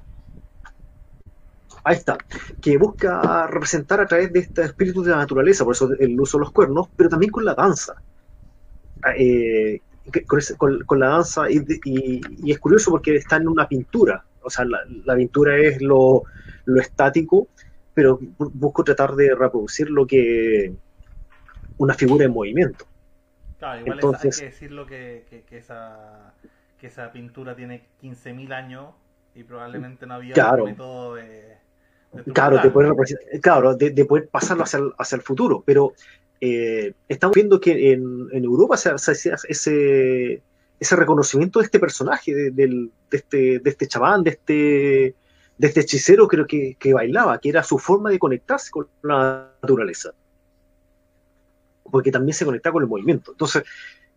ahí 1.88 1.96
está, 1.96 2.18
que 2.62 2.78
busca 2.78 3.48
representar 3.48 4.02
a 4.02 4.06
través 4.06 4.32
de 4.34 4.40
este 4.40 4.64
espíritu 4.64 5.02
de 5.04 5.12
la 5.12 5.18
naturaleza, 5.18 5.64
por 5.64 5.74
eso 5.74 5.90
el 5.98 6.20
uso 6.20 6.38
de 6.38 6.42
los 6.44 6.52
cuernos, 6.52 6.90
pero 6.98 7.10
también 7.10 7.32
con 7.32 7.46
la 7.46 7.54
danza. 7.54 7.96
Ah, 9.02 9.14
eh, 9.18 9.82
con, 10.28 11.00
la 11.00 11.08
danza, 11.08 11.50
y, 11.50 12.22
es 12.52 12.60
curioso 12.60 12.92
porque 12.92 13.16
está 13.16 13.38
en 13.38 13.48
una 13.48 13.68
pintura, 13.68 14.24
o 14.42 14.50
sea, 14.50 14.66
la, 14.66 15.16
pintura 15.16 15.58
es 15.58 15.82
lo, 15.82 16.24
estático, 16.78 17.48
pero 17.94 18.20
busco 18.38 18.84
tratar 18.84 19.16
de 19.16 19.34
reproducir 19.34 19.90
lo 19.90 20.06
que 20.06 20.74
una 21.78 21.94
figura 21.94 22.26
en 22.26 22.34
movimiento. 22.34 22.86
Claro, 23.60 23.82
igual 23.82 23.98
Entonces, 23.98 24.36
hay 24.36 24.46
que 24.46 24.52
decirlo 24.52 24.86
que, 24.86 25.44
que, 25.48 25.58
esa, 25.58 26.34
que 26.80 26.88
esa 26.88 27.12
pintura 27.14 27.56
tiene 27.56 27.86
15.000 28.02 28.54
años 28.54 28.90
y 29.36 29.44
probablemente 29.44 30.06
no 30.08 30.16
había 30.16 30.34
claro, 30.34 30.64
un 30.64 30.72
método 30.72 31.16
de... 31.16 31.58
claro, 32.34 32.60
de 32.62 32.70
poder, 32.70 32.94
claro 33.42 33.76
de, 33.76 34.06
poder 34.06 34.28
pasarlo 34.30 34.64
hacia 34.64 34.80
el, 34.80 34.92
hacia 34.98 35.16
el 35.16 35.22
futuro, 35.22 35.64
pero 35.66 35.94
eh, 36.42 36.94
estamos 37.08 37.36
viendo 37.36 37.60
que 37.60 37.94
en, 37.94 38.28
en 38.32 38.44
Europa 38.44 38.78
se, 38.78 38.90
hacía 38.90 39.36
ese, 39.48 40.42
ese 40.80 40.96
reconocimiento 40.96 41.60
de 41.60 41.66
este 41.66 41.80
personaje, 41.80 42.34
de, 42.34 42.52
de, 42.52 42.90
este, 43.12 43.60
de 43.60 43.70
este 43.70 43.88
chabán, 43.88 44.24
de 44.24 44.32
este, 44.32 45.16
de 45.58 45.68
este 45.68 45.82
hechicero 45.82 46.28
creo 46.28 46.46
que, 46.46 46.76
que 46.80 46.94
bailaba, 46.94 47.40
que 47.40 47.50
era 47.50 47.64
su 47.64 47.80
forma 47.80 48.10
de 48.10 48.20
conectarse 48.20 48.72
con 48.72 48.88
la 49.02 49.52
naturaleza 49.62 50.14
porque 51.92 52.12
también 52.12 52.34
se 52.34 52.46
conecta 52.46 52.72
con 52.72 52.84
el 52.84 52.90
movimiento. 52.90 53.32
Entonces, 53.32 53.64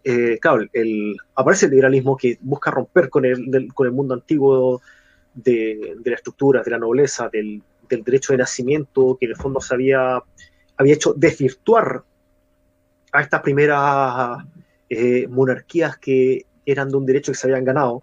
eh, 0.05 0.39
claro, 0.41 0.67
el, 0.73 1.17
aparece 1.35 1.67
el 1.67 1.73
liberalismo 1.73 2.17
que 2.17 2.39
busca 2.41 2.71
romper 2.71 3.09
con 3.09 3.25
el, 3.25 3.73
con 3.75 3.87
el 3.87 3.93
mundo 3.93 4.15
antiguo 4.15 4.81
de, 5.35 5.97
de 5.99 6.11
la 6.11 6.17
estructura, 6.17 6.63
de 6.63 6.71
la 6.71 6.79
nobleza, 6.79 7.29
del, 7.29 7.63
del, 7.91 8.03
derecho 8.05 8.33
de 8.33 8.39
nacimiento, 8.39 9.17
que 9.19 9.27
en 9.27 9.33
el 9.33 9.37
fondo 9.37 9.61
se 9.61 9.75
había, 9.75 10.23
había 10.77 10.95
hecho 10.95 11.13
desvirtuar 11.15 12.03
a 13.13 13.21
estas 13.21 13.43
primeras 13.43 14.39
eh, 14.89 15.27
monarquías 15.29 15.99
que 15.99 16.47
eran 16.65 16.89
de 16.91 16.97
un 16.97 17.07
derecho 17.07 17.33
que 17.33 17.39
se 17.39 17.47
habían 17.47 17.65
ganado. 17.65 18.03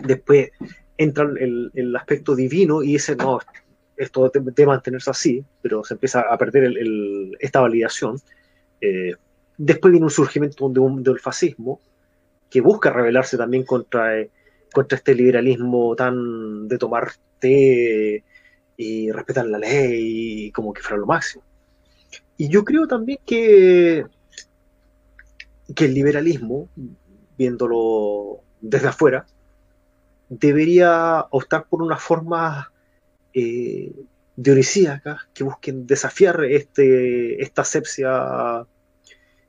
Después 0.00 0.50
entra 0.98 1.24
el, 1.24 1.70
el 1.74 1.96
aspecto 1.96 2.34
divino 2.34 2.82
y 2.82 2.94
dice, 2.94 3.16
no, 3.16 3.38
esto 3.96 4.30
debe 4.32 4.66
mantenerse 4.66 5.10
así, 5.10 5.44
pero 5.62 5.82
se 5.84 5.94
empieza 5.94 6.20
a 6.20 6.36
perder 6.36 6.74
esta 7.40 7.60
validación. 7.60 8.20
Eh, 8.80 9.14
después 9.56 9.90
viene 9.90 10.04
un 10.04 10.10
surgimiento 10.10 10.68
de 10.68 10.80
un, 10.80 11.02
del 11.02 11.18
fascismo 11.18 11.80
que 12.50 12.60
busca 12.60 12.90
rebelarse 12.90 13.36
también 13.36 13.64
contra, 13.64 14.18
eh, 14.20 14.30
contra 14.72 14.96
este 14.98 15.14
liberalismo 15.14 15.96
tan 15.96 16.68
de 16.68 16.78
tomar 16.78 17.10
té 17.38 18.22
y 18.76 19.10
respetar 19.10 19.46
la 19.46 19.58
ley 19.58 20.50
como 20.52 20.72
que 20.72 20.82
fuera 20.82 20.98
lo 20.98 21.06
máximo. 21.06 21.42
Y 22.36 22.48
yo 22.48 22.64
creo 22.64 22.86
también 22.86 23.18
que, 23.24 24.06
que 25.74 25.84
el 25.86 25.94
liberalismo, 25.94 26.68
viéndolo 27.38 28.40
desde 28.60 28.88
afuera, 28.88 29.26
debería 30.28 31.24
optar 31.30 31.66
por 31.68 31.82
una 31.82 31.96
forma 31.96 32.72
eh, 33.32 33.92
dionisíacas 34.36 35.20
que 35.32 35.44
busquen 35.44 35.86
desafiar 35.86 36.44
este, 36.44 37.42
esta 37.42 37.62
asepsia 37.62 38.66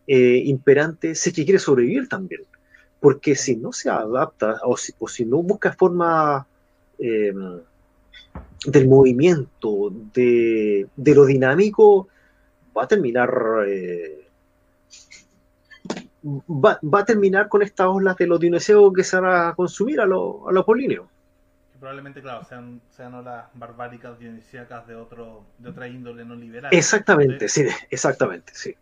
eh, 0.08 0.42
imperante 0.46 1.16
si 1.16 1.34
que 1.34 1.44
quiere 1.44 1.60
sobrevivir 1.60 2.08
también. 2.08 2.44
Porque 3.00 3.36
si 3.36 3.58
no 3.58 3.74
se 3.74 3.90
adapta 3.90 4.60
o 4.64 4.78
si, 4.78 4.94
o 5.00 5.08
si 5.08 5.26
no 5.26 5.44
busca 5.44 5.74
forma 5.74 6.48
eh, 7.00 7.34
del 8.66 8.88
movimiento, 8.88 9.92
de, 10.14 10.88
de, 10.96 11.16
lo 11.16 11.26
dinámico, 11.26 12.08
va 12.78 12.84
a 12.84 12.88
terminar 12.88 13.30
eh, 13.68 14.28
va, 16.24 16.80
va, 16.84 17.00
a 17.00 17.06
terminar 17.06 17.50
con 17.50 17.62
estas 17.62 17.88
olas 17.88 18.18
de 18.18 18.28
los 18.28 18.40
dinosaurios 18.40 18.94
que 18.94 19.04
se 19.04 19.20
van 19.20 19.50
a 19.50 19.56
consumir 19.56 20.02
a, 20.02 20.06
lo, 20.06 20.48
a 20.50 20.52
los 20.52 20.66
políneos 20.66 21.08
probablemente, 21.80 22.22
claro, 22.22 22.44
sean, 22.46 22.82
sean 22.90 23.14
olas 23.14 23.46
barbáricas 23.54 24.18
dionisíacas 24.20 24.88
de, 24.88 24.96
otro, 24.96 25.46
de 25.58 25.70
otra 25.70 25.88
índole 25.88 26.26
no 26.26 26.36
liberal. 26.36 26.74
Exactamente, 26.74 27.48
sí, 27.48 27.66
exactamente, 27.90 28.54
sí. 28.56 28.76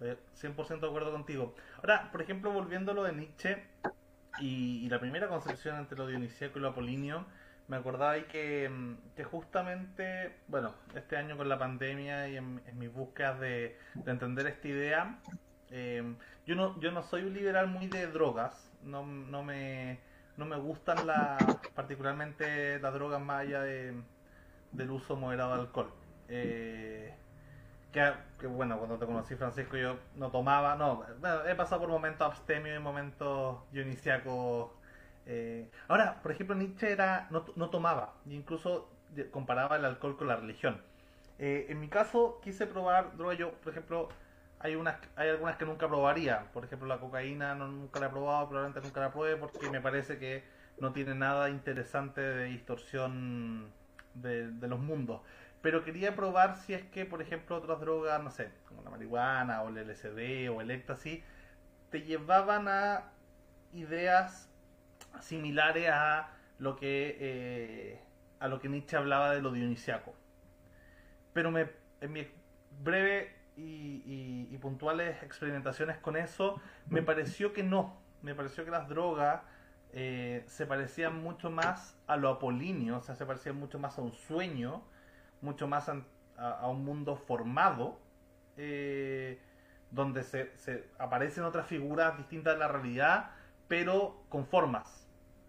100% 0.00 0.80
de 0.80 0.86
acuerdo 0.86 1.12
contigo. 1.12 1.54
Ahora, 1.78 2.10
por 2.12 2.22
ejemplo, 2.22 2.52
volviendo 2.52 2.92
a 2.92 2.94
lo 2.94 3.04
de 3.04 3.12
Nietzsche 3.12 3.64
y, 4.40 4.88
la 4.88 5.00
primera 5.00 5.28
concepción 5.28 5.76
entre 5.76 5.98
lo 5.98 6.06
dionisíaco 6.06 6.58
y 6.58 6.62
lo 6.62 6.68
apolíneo, 6.68 7.26
me 7.68 7.76
acordaba 7.76 8.12
ahí 8.12 8.24
que, 8.24 8.70
que, 9.14 9.24
justamente, 9.24 10.34
bueno, 10.48 10.74
este 10.94 11.16
año 11.16 11.36
con 11.36 11.48
la 11.48 11.58
pandemia 11.58 12.28
y 12.28 12.36
en, 12.36 12.60
mis 12.78 12.92
búsquedas 12.92 13.38
de, 13.40 13.78
entender 14.06 14.46
esta 14.46 14.68
idea, 14.68 15.18
eh, 15.70 16.14
yo, 16.46 16.54
no, 16.54 16.80
yo 16.80 16.90
no 16.90 17.02
soy 17.02 17.22
un 17.22 17.34
liberal 17.34 17.68
muy 17.68 17.86
de 17.86 18.06
drogas, 18.06 18.72
no, 18.82 19.04
no 19.04 19.42
me 19.42 20.00
no 20.38 20.46
me 20.46 20.56
gustan 20.56 21.06
las, 21.06 21.42
particularmente 21.74 22.78
las 22.78 22.94
drogas 22.94 23.20
más 23.20 23.40
allá 23.40 23.60
de, 23.60 23.92
del 24.72 24.90
uso 24.90 25.16
moderado 25.16 25.54
de 25.54 25.60
alcohol. 25.60 25.92
Eh, 26.28 27.14
que, 27.92 28.46
bueno, 28.46 28.78
cuando 28.78 28.98
te 28.98 29.06
conocí 29.06 29.34
Francisco 29.34 29.76
yo 29.76 29.98
no 30.14 30.30
tomaba, 30.30 30.76
no, 30.76 31.04
he 31.46 31.54
pasado 31.56 31.80
por 31.80 31.90
momentos 31.90 32.26
abstemios 32.26 32.76
y 32.76 32.82
momentos 32.82 33.58
dionisiacos. 33.72 34.70
Eh, 35.28 35.70
ahora, 35.88 36.20
por 36.22 36.32
ejemplo, 36.32 36.56
Nietzsche 36.56 36.90
era, 36.90 37.28
no, 37.30 37.44
no 37.54 37.68
tomaba, 37.68 38.14
incluso 38.26 38.90
comparaba 39.30 39.76
el 39.76 39.84
alcohol 39.84 40.16
con 40.16 40.26
la 40.26 40.36
religión. 40.36 40.80
Eh, 41.38 41.66
en 41.68 41.80
mi 41.80 41.88
caso, 41.88 42.40
quise 42.42 42.66
probar 42.66 43.16
droga, 43.16 43.34
yo, 43.34 43.52
por 43.52 43.72
ejemplo, 43.72 44.08
hay 44.58 44.74
unas 44.74 44.96
hay 45.16 45.28
algunas 45.28 45.56
que 45.56 45.66
nunca 45.66 45.86
probaría. 45.86 46.50
Por 46.52 46.64
ejemplo, 46.64 46.88
la 46.88 46.98
cocaína 46.98 47.54
no, 47.54 47.68
nunca 47.68 48.00
la 48.00 48.06
he 48.06 48.10
probado, 48.10 48.48
probablemente 48.48 48.86
nunca 48.86 49.00
la 49.00 49.12
pruebe 49.12 49.36
porque 49.36 49.70
me 49.70 49.80
parece 49.80 50.18
que 50.18 50.44
no 50.80 50.92
tiene 50.92 51.14
nada 51.14 51.50
interesante 51.50 52.20
de 52.20 52.44
distorsión 52.46 53.70
de, 54.14 54.50
los 54.68 54.80
mundos. 54.80 55.20
Pero 55.62 55.84
quería 55.84 56.14
probar 56.16 56.56
si 56.56 56.74
es 56.74 56.82
que, 56.84 57.04
por 57.04 57.20
ejemplo, 57.22 57.56
otras 57.56 57.80
drogas, 57.80 58.22
no 58.22 58.30
sé, 58.30 58.50
como 58.66 58.82
la 58.82 58.90
marihuana 58.90 59.62
o 59.62 59.68
el 59.68 59.76
LSD 59.76 60.50
o 60.50 60.60
el 60.60 60.70
éxtasis, 60.70 61.22
te 61.90 62.02
llevaban 62.02 62.68
a 62.68 63.10
ideas 63.72 64.47
similares 65.20 65.88
a 65.90 66.30
lo 66.58 66.76
que 66.76 67.16
eh, 67.20 68.00
a 68.40 68.48
lo 68.48 68.60
que 68.60 68.68
Nietzsche 68.68 68.96
hablaba 68.96 69.32
de 69.32 69.42
lo 69.42 69.52
dionisiaco. 69.52 70.14
Pero 71.32 71.50
me, 71.50 71.70
en 72.00 72.12
mi 72.12 72.26
breve 72.82 73.34
y, 73.56 74.56
puntuales 74.58 75.22
experimentaciones 75.22 75.98
con 75.98 76.16
eso, 76.16 76.60
me 76.88 77.02
pareció 77.02 77.52
que 77.52 77.62
no. 77.62 77.96
Me 78.22 78.34
pareció 78.34 78.64
que 78.64 78.70
las 78.70 78.88
drogas 78.88 79.42
eh, 79.92 80.44
se 80.46 80.66
parecían 80.66 81.22
mucho 81.22 81.50
más 81.50 81.96
a 82.06 82.16
lo 82.16 82.28
apolíneo, 82.28 82.98
o 82.98 83.00
sea, 83.00 83.14
se 83.14 83.24
parecían 83.24 83.56
mucho 83.56 83.78
más 83.78 83.98
a 83.98 84.02
un 84.02 84.12
sueño, 84.12 84.82
mucho 85.40 85.68
más 85.68 85.88
a, 85.88 86.68
un 86.68 86.84
mundo 86.84 87.16
formado, 87.16 88.00
eh, 88.56 89.40
donde 89.90 90.22
se, 90.24 90.52
aparecen 90.98 91.44
otras 91.44 91.66
figuras 91.66 92.16
distintas 92.18 92.54
de 92.54 92.58
la 92.58 92.68
realidad, 92.68 93.30
pero 93.68 94.24
con 94.28 94.46
formas, 94.46 95.06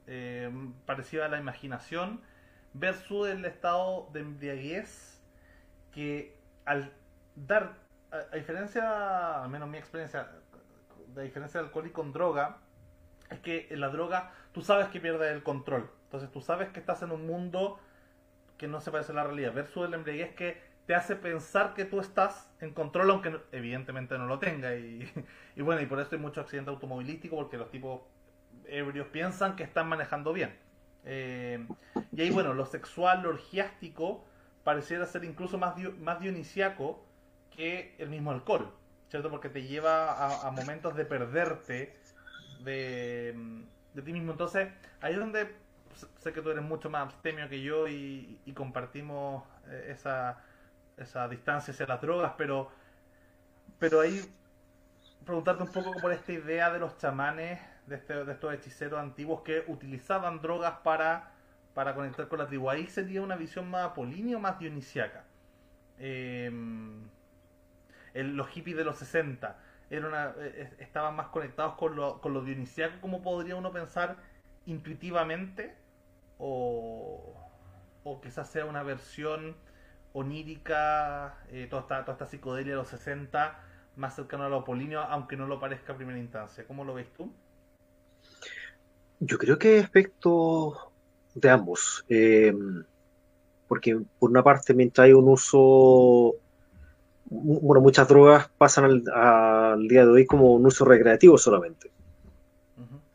eh, 0.07 0.51
parecidas 0.85 1.27
a 1.27 1.29
la 1.29 1.39
imaginación, 1.39 2.21
versus 2.73 3.29
el 3.29 3.45
estado 3.45 4.09
de 4.13 4.19
embriaguez 4.19 5.21
que 5.91 6.37
al 6.65 6.93
dar 7.35 7.73
a, 8.11 8.35
diferencia, 8.35 9.43
al 9.43 9.49
menos 9.49 9.69
mi 9.69 9.77
experiencia, 9.77 10.29
de 11.15 11.23
diferencia 11.23 11.59
de 11.59 11.67
alcohol 11.67 11.87
y 11.87 11.91
con 11.91 12.11
droga, 12.11 12.57
es 13.29 13.39
que 13.39 13.67
en 13.69 13.79
la 13.79 13.89
droga 13.89 14.31
tú 14.51 14.61
sabes 14.61 14.89
que 14.89 14.99
pierdes 14.99 15.31
el 15.31 15.43
control. 15.43 15.89
Entonces 16.05 16.31
tú 16.31 16.41
sabes 16.41 16.69
que 16.69 16.79
estás 16.79 17.01
en 17.01 17.11
un 17.11 17.25
mundo 17.25 17.79
que 18.57 18.67
no 18.67 18.81
se 18.81 18.91
parece 18.91 19.11
a 19.11 19.15
la 19.15 19.23
realidad. 19.23 19.53
Versus 19.53 19.87
el 19.87 19.93
embriaguez 19.93 20.35
que 20.35 20.61
te 20.85 20.95
hace 20.95 21.15
pensar 21.15 21.73
que 21.75 21.85
tú 21.85 21.99
estás 21.99 22.48
en 22.61 22.73
control, 22.73 23.09
aunque 23.11 23.39
evidentemente 23.51 24.17
no 24.17 24.27
lo 24.27 24.39
tenga. 24.39 24.75
Y, 24.75 25.09
bueno, 25.57 25.81
y 25.81 25.85
por 25.85 25.99
eso 25.99 26.09
hay 26.13 26.21
mucho 26.21 26.41
accidente 26.41 26.69
automovilístico, 26.69 27.35
porque 27.35 27.57
los 27.57 27.69
tipos 27.71 28.01
ebrios 28.65 29.07
piensan 29.07 29.55
que 29.55 29.63
están 29.63 29.87
manejando 29.87 30.33
bien. 30.33 30.55
Eh, 31.05 31.65
y 32.11 32.21
ahí, 32.21 32.29
bueno, 32.29 32.53
lo 32.53 32.65
sexual, 32.65 33.23
lo 33.23 33.29
orgiástico, 33.29 34.25
pareciera 34.63 35.05
ser 35.05 35.23
incluso 35.23 35.57
más, 35.57 35.75
más 35.99 36.19
dionisiaco 36.19 37.03
que 37.55 37.95
el 37.97 38.09
mismo 38.09 38.31
alcohol, 38.31 38.71
¿cierto? 39.09 39.29
Porque 39.29 39.49
te 39.49 39.63
lleva 39.63 40.45
a, 40.45 40.51
momentos 40.51 40.95
de 40.95 41.05
perderte 41.05 41.95
de, 42.63 43.35
ti 44.03 44.13
mismo. 44.13 44.31
Entonces, 44.31 44.69
ahí 45.01 45.13
es 45.13 45.19
donde 45.19 45.55
sé 46.17 46.31
que 46.31 46.41
tú 46.41 46.51
eres 46.51 46.63
mucho 46.63 46.89
más 46.89 47.03
abstemio 47.03 47.49
que 47.49 47.61
yo 47.61 47.87
y, 47.87 48.39
compartimos 48.55 49.43
eh, 49.67 49.89
esa, 49.91 50.41
esa 50.99 51.27
distancia 51.27 51.73
hacia 51.73 51.87
las 51.87 52.01
drogas, 52.01 52.33
pero, 52.37 52.69
pero 53.79 54.01
ahí 54.01 54.21
preguntarte 55.25 55.63
un 55.63 55.71
poco 55.71 55.93
por 56.01 56.11
esta 56.11 56.31
idea 56.31 56.71
de 56.71 56.79
los 56.79 56.97
chamanes, 56.97 57.59
de, 57.87 57.95
este, 57.95 58.25
de 58.25 58.31
estos 58.31 58.53
hechiceros 58.53 58.99
antiguos 58.99 59.41
que 59.41 59.63
utilizaban 59.67 60.41
drogas 60.41 60.75
para, 60.83 61.31
para 61.73 61.95
conectar 61.95 62.27
con 62.27 62.39
la 62.39 62.47
tribu. 62.47 62.69
Ahí 62.69 62.87
sería 62.87 63.21
una 63.21 63.35
visión 63.35 63.69
más 63.69 63.85
apolínea 63.91 64.37
o 64.37 64.39
más 64.39 64.59
dionisiaca. 64.59 65.23
Eh, 65.99 66.51
los 68.13 68.47
hippies 68.49 68.77
de 68.77 68.83
los 68.83 68.97
60 68.97 69.57
era 69.89 70.35
eh, 70.37 70.53
eh, 70.55 70.75
estaban 70.79 71.15
más 71.15 71.27
conectados 71.27 71.75
con 71.75 71.95
lo, 71.95 72.21
con 72.21 72.33
lo 72.33 72.41
dionisiaco, 72.41 72.99
como 73.01 73.21
podría 73.21 73.55
uno 73.55 73.71
pensar 73.71 74.17
intuitivamente, 74.65 75.75
o, 76.37 77.35
o 78.03 78.21
quizás 78.21 78.49
sea 78.49 78.65
una 78.65 78.83
versión 78.83 79.55
onírica, 80.13 81.37
eh, 81.51 81.67
toda, 81.69 81.83
esta, 81.83 82.01
toda 82.01 82.13
esta 82.13 82.25
psicodelia 82.25 82.73
de 82.73 82.77
los 82.77 82.87
60, 82.87 83.59
más 83.95 84.15
cercano 84.15 84.45
a 84.45 84.49
lo 84.49 84.57
apolíneo, 84.57 85.01
aunque 85.01 85.37
no 85.37 85.47
lo 85.47 85.59
parezca 85.59 85.93
a 85.93 85.97
primera 85.97 86.17
instancia. 86.17 86.65
¿Cómo 86.65 86.83
lo 86.83 86.93
ves 86.93 87.11
tú? 87.13 87.31
Yo 89.19 89.37
creo 89.37 89.57
que 89.59 89.79
aspecto 89.79 90.91
de 91.35 91.49
ambos. 91.49 92.05
Eh, 92.09 92.53
porque 93.67 93.99
por 94.17 94.31
una 94.31 94.43
parte, 94.43 94.73
mientras 94.73 95.05
hay 95.05 95.13
un 95.13 95.27
uso, 95.27 96.35
bueno, 97.25 97.81
muchas 97.81 98.07
drogas 98.07 98.49
pasan 98.57 99.03
al, 99.13 99.87
día 99.87 100.05
de 100.05 100.11
hoy 100.11 100.25
como 100.25 100.53
un 100.53 100.65
uso 100.65 100.85
recreativo 100.85 101.37
solamente. 101.37 101.91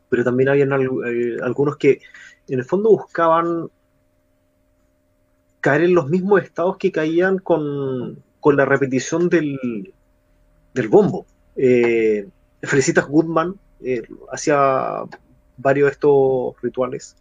Pero 0.07 0.23
también 0.23 0.49
habían 0.49 0.71
eh, 0.71 1.37
algunos 1.43 1.75
que 1.77 1.99
en 2.47 2.59
el 2.59 2.65
fondo 2.65 2.89
buscaban 2.89 3.69
caer 5.65 5.81
en 5.81 5.95
los 5.95 6.07
mismos 6.07 6.43
estados 6.43 6.77
que 6.77 6.91
caían 6.91 7.39
con, 7.39 8.21
con 8.39 8.55
la 8.55 8.65
repetición 8.65 9.29
del, 9.29 9.91
del 10.75 10.87
bombo. 10.89 11.25
Eh, 11.55 12.27
Felicitas 12.61 13.07
Goodman 13.07 13.55
eh, 13.81 14.03
hacía 14.31 15.05
varios 15.57 15.87
de 15.87 15.91
estos 15.93 16.53
rituales. 16.61 17.15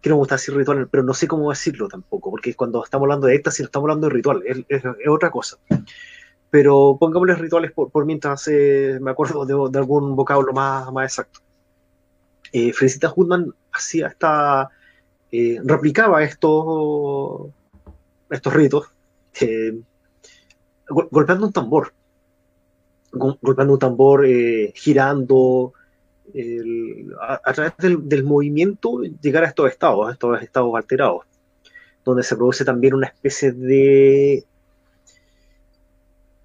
Que 0.00 0.08
no 0.08 0.14
me 0.14 0.20
gusta 0.20 0.36
decir 0.36 0.56
rituales, 0.56 0.88
pero 0.90 1.02
no 1.02 1.12
sé 1.12 1.28
cómo 1.28 1.50
decirlo 1.50 1.86
tampoco, 1.86 2.30
porque 2.30 2.54
cuando 2.54 2.82
estamos 2.82 3.04
hablando 3.04 3.26
de 3.26 3.34
éxtasis, 3.34 3.66
estamos 3.66 3.84
hablando 3.84 4.08
de 4.08 4.14
ritual, 4.14 4.42
es, 4.46 4.82
otra 5.06 5.30
cosa. 5.30 5.58
Pero 6.48 6.96
pongámosle 6.98 7.34
rituales 7.34 7.70
por, 7.72 8.06
mientras 8.06 8.48
eh, 8.48 8.96
me 8.98 9.10
acuerdo 9.10 9.44
de, 9.44 9.78
algún 9.78 10.16
vocablo 10.16 10.54
más, 10.54 10.90
más 10.90 11.12
exacto. 11.12 11.40
Eh, 12.50 12.72
Felicitas 12.72 13.12
Goodman 13.12 13.54
hacía 13.72 14.06
esta. 14.06 14.70
Replicaba 15.64 16.22
estos, 16.22 17.50
estos 18.30 18.52
ritos 18.52 18.88
golpeando 20.88 21.46
un 21.46 21.52
tambor. 21.52 21.92
Golpeando 23.12 23.74
un 23.74 23.78
tambor, 23.78 24.26
eh, 24.26 24.72
girando, 24.74 25.72
a, 27.20 27.52
través 27.52 27.74
del, 27.78 28.24
movimiento 28.24 29.02
llegar 29.20 29.44
a 29.44 29.48
estos 29.48 29.70
estados, 29.70 30.12
estos 30.12 30.42
estados 30.42 30.74
alterados, 30.74 31.24
donde 32.04 32.22
se 32.22 32.34
produce 32.36 32.64
también 32.64 32.94
una 32.94 33.06
especie 33.06 33.52
de... 33.52 34.44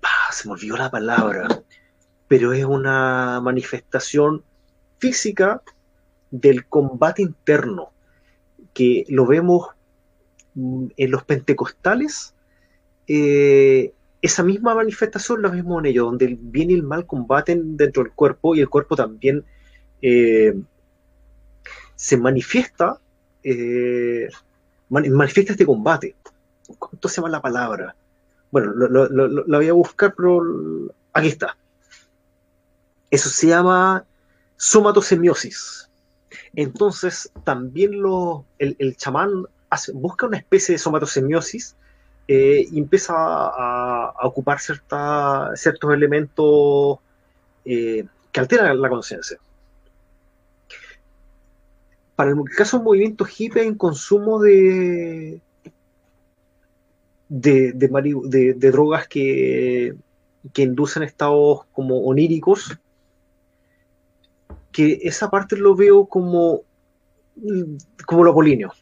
Ah, 0.03 0.31
se 0.31 0.47
me 0.47 0.53
olvidó 0.53 0.77
la 0.77 0.91
palabra, 0.91 1.47
pero 2.27 2.53
es 2.53 2.65
una 2.65 3.41
manifestación 3.41 4.43
física 4.99 5.63
del 6.29 6.67
combate 6.67 7.23
interno, 7.23 7.91
que 8.73 9.05
lo 9.09 9.25
vemos 9.25 9.69
en 10.97 11.11
los 11.11 11.23
pentecostales, 11.23 12.33
eh, 13.07 13.93
esa 14.21 14.43
misma 14.43 14.75
manifestación 14.75 15.41
la 15.41 15.49
vemos 15.49 15.79
en 15.79 15.87
ellos, 15.87 16.05
donde 16.05 16.25
el 16.25 16.35
bien 16.35 16.71
y 16.71 16.73
el 16.73 16.83
mal 16.83 17.05
combaten 17.05 17.77
dentro 17.77 18.03
del 18.03 18.11
cuerpo 18.11 18.55
y 18.55 18.61
el 18.61 18.69
cuerpo 18.69 18.95
también 18.95 19.45
eh, 20.01 20.53
se 21.95 22.17
manifiesta, 22.17 22.99
eh, 23.43 24.27
manifiesta 24.89 25.53
este 25.53 25.65
combate. 25.65 26.15
¿Cuánto 26.77 27.07
se 27.07 27.15
llama 27.15 27.29
la 27.29 27.41
palabra? 27.41 27.95
Bueno, 28.51 28.73
la 28.73 29.57
voy 29.57 29.67
a 29.67 29.73
buscar, 29.73 30.13
pero 30.15 30.41
aquí 31.13 31.27
está. 31.27 31.57
Eso 33.09 33.29
se 33.29 33.47
llama 33.47 34.05
somatosemiosis. 34.57 35.89
Entonces, 36.55 37.31
también 37.43 38.01
lo, 38.01 38.45
el, 38.57 38.95
chamán 38.97 39.45
busca 39.93 40.27
una 40.27 40.37
especie 40.37 40.73
de 40.73 40.79
somatosemiosis 40.79 41.75
eh, 42.27 42.67
y 42.71 42.77
empieza 42.77 43.13
a, 43.15 44.13
ocupar 44.23 44.59
ciertos 44.59 45.93
elementos 45.93 46.99
eh, 47.65 48.05
que 48.31 48.39
alteran 48.39 48.79
la 48.79 48.89
conciencia. 48.89 49.37
Para 52.15 52.31
el 52.31 52.37
caso 52.55 52.77
del 52.77 52.83
movimiento 52.83 53.25
hippie 53.25 53.63
en 53.63 53.75
consumo 53.75 54.39
de, 54.39 55.41
de, 57.29 58.71
drogas 58.71 59.07
que, 59.07 59.95
inducen 60.55 61.03
estados 61.03 61.61
como 61.71 62.05
oníricos, 62.05 62.77
que 64.71 64.99
esa 65.03 65.29
parte 65.29 65.55
lo 65.55 65.75
veo 65.75 66.05
como, 66.05 66.61
como 68.05 68.23
lo 68.23 68.31
apolíneo, 68.31 68.73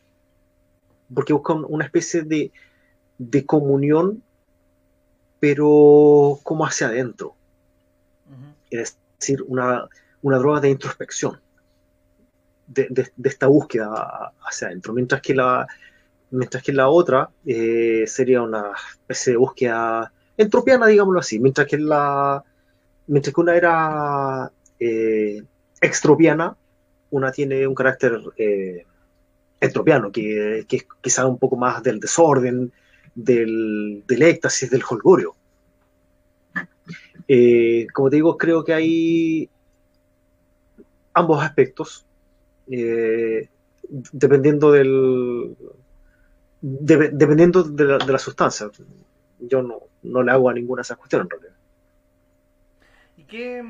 porque 1.13 1.33
buscan 1.33 1.65
una 1.67 1.85
especie 1.85 2.23
de, 2.23 2.51
de 3.17 3.45
comunión, 3.45 4.23
pero 5.39 6.39
como 6.43 6.65
hacia 6.65 6.87
adentro. 6.87 7.35
Es 8.69 8.97
decir, 9.19 9.43
una, 9.47 9.87
droga 10.21 10.59
de 10.59 10.69
introspección, 10.69 11.39
de, 12.67 13.09
esta 13.23 13.47
búsqueda 13.47 14.33
hacia 14.41 14.67
adentro. 14.67 14.93
Mientras 14.93 15.21
que 15.21 15.33
la, 15.33 15.67
mientras 16.31 16.61
que 16.63 16.73
la 16.73 16.89
otra 16.89 17.29
eh, 17.45 18.03
sería 18.07 18.41
una 18.41 18.71
especie 19.01 19.33
de 19.33 19.37
búsqueda 19.37 20.11
entropiana, 20.35 20.87
digámoslo 20.87 21.19
así. 21.19 21.39
Mientras 21.39 21.67
que 21.67 21.77
la 21.77 22.43
mientras 23.07 23.33
que 23.33 23.41
una 23.41 23.55
era 23.55 24.51
eh, 24.79 25.43
extropiana, 25.81 26.55
una 27.09 27.31
tiene 27.31 27.65
un 27.65 27.75
carácter 27.75 28.21
eh, 28.37 28.85
entropiano, 29.59 30.11
que, 30.11 30.65
que 30.67 30.77
es 30.77 30.87
quizá 31.01 31.25
un 31.25 31.37
poco 31.37 31.55
más 31.55 31.81
del 31.83 31.99
desorden, 31.99 32.71
del, 33.15 34.03
del 34.07 34.21
éxtasis, 34.21 34.69
del 34.69 34.83
holgorio. 34.87 35.35
Eh, 37.27 37.87
como 37.93 38.09
te 38.09 38.17
digo, 38.17 38.37
creo 38.37 38.63
que 38.63 38.73
hay 38.73 39.49
ambos 41.13 41.43
aspectos, 41.43 42.05
eh, 42.69 43.49
dependiendo 44.11 44.71
del 44.71 45.55
dependiendo 46.61 47.63
de 47.63 47.85
la, 47.85 48.19
sustancia. 48.19 48.69
Yo 49.39 49.61
no, 49.61 49.81
no, 50.03 50.23
le 50.23 50.31
hago 50.31 50.49
a 50.49 50.53
ninguna 50.53 50.79
de 50.79 50.83
esas 50.83 50.97
cuestiones 50.97 51.25
en 51.25 51.29
realidad. 51.29 51.55
¿Y 53.17 53.23
qué, 53.23 53.63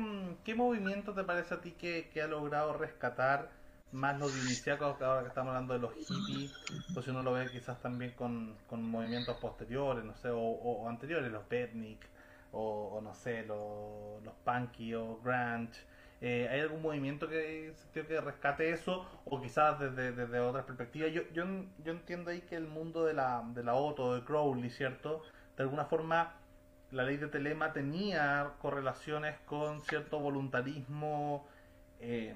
qué 0.44 0.54
movimiento 0.54 1.12
te 1.12 1.24
parece 1.24 1.54
a 1.54 1.60
ti 1.60 1.72
que, 1.72 2.08
que 2.12 2.22
ha 2.22 2.26
logrado 2.26 2.72
rescatar 2.74 3.50
más 3.92 4.18
los 4.18 4.34
dionisiacos, 4.34 5.00
ahora 5.00 5.22
que 5.22 5.28
estamos 5.28 5.48
hablando 5.48 5.74
de 5.74 5.80
los 5.80 5.94
hippies, 5.94 6.54
pues 6.92 7.04
si 7.04 7.10
uno 7.10 7.22
lo 7.22 7.32
ve 7.32 7.48
quizás 7.50 7.80
también 7.80 8.12
con, 8.12 8.56
con 8.66 8.82
movimientos 8.82 9.36
posteriores, 9.38 10.04
no 10.04 10.14
sé, 10.16 10.28
o, 10.30 10.88
anteriores, 10.88 11.30
los 11.32 11.48
Betnik, 11.48 12.04
o, 12.52 13.00
no 13.02 13.14
sé, 13.14 13.44
los, 13.46 14.22
los 14.22 14.34
punky 14.44 14.94
o 14.94 15.18
grunge. 15.22 15.80
Eh, 16.20 16.48
¿Hay 16.50 16.60
algún 16.60 16.82
movimiento 16.82 17.28
que, 17.28 17.72
que 17.92 18.20
rescate 18.20 18.72
eso? 18.72 19.06
O 19.24 19.40
quizás 19.40 19.78
desde, 19.78 20.12
desde 20.12 20.40
otras 20.40 20.64
perspectivas. 20.64 21.12
Yo, 21.12 21.22
yo, 21.32 21.44
yo 21.84 21.92
entiendo 21.92 22.30
ahí 22.30 22.40
que 22.40 22.56
el 22.56 22.66
mundo 22.66 23.04
de 23.04 23.14
la, 23.14 23.44
de 23.54 23.62
la 23.62 23.74
Otto, 23.74 24.14
de 24.14 24.24
Crowley, 24.24 24.70
¿cierto? 24.70 25.22
De 25.56 25.62
alguna 25.62 25.84
forma, 25.84 26.34
la 26.90 27.04
ley 27.04 27.18
de 27.18 27.28
Telema 27.28 27.72
tenía 27.72 28.54
correlaciones 28.60 29.38
con 29.46 29.80
cierto 29.82 30.18
voluntarismo. 30.18 31.46
Eh, 32.00 32.34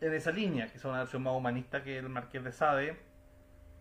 en 0.00 0.14
esa 0.14 0.30
línea, 0.32 0.68
que 0.68 0.78
es 0.78 0.84
una 0.84 0.98
versión 0.98 1.22
más 1.22 1.34
humanista 1.34 1.82
que 1.82 1.98
el 1.98 2.08
Marqués 2.08 2.44
de 2.44 2.52
Sade, 2.52 2.96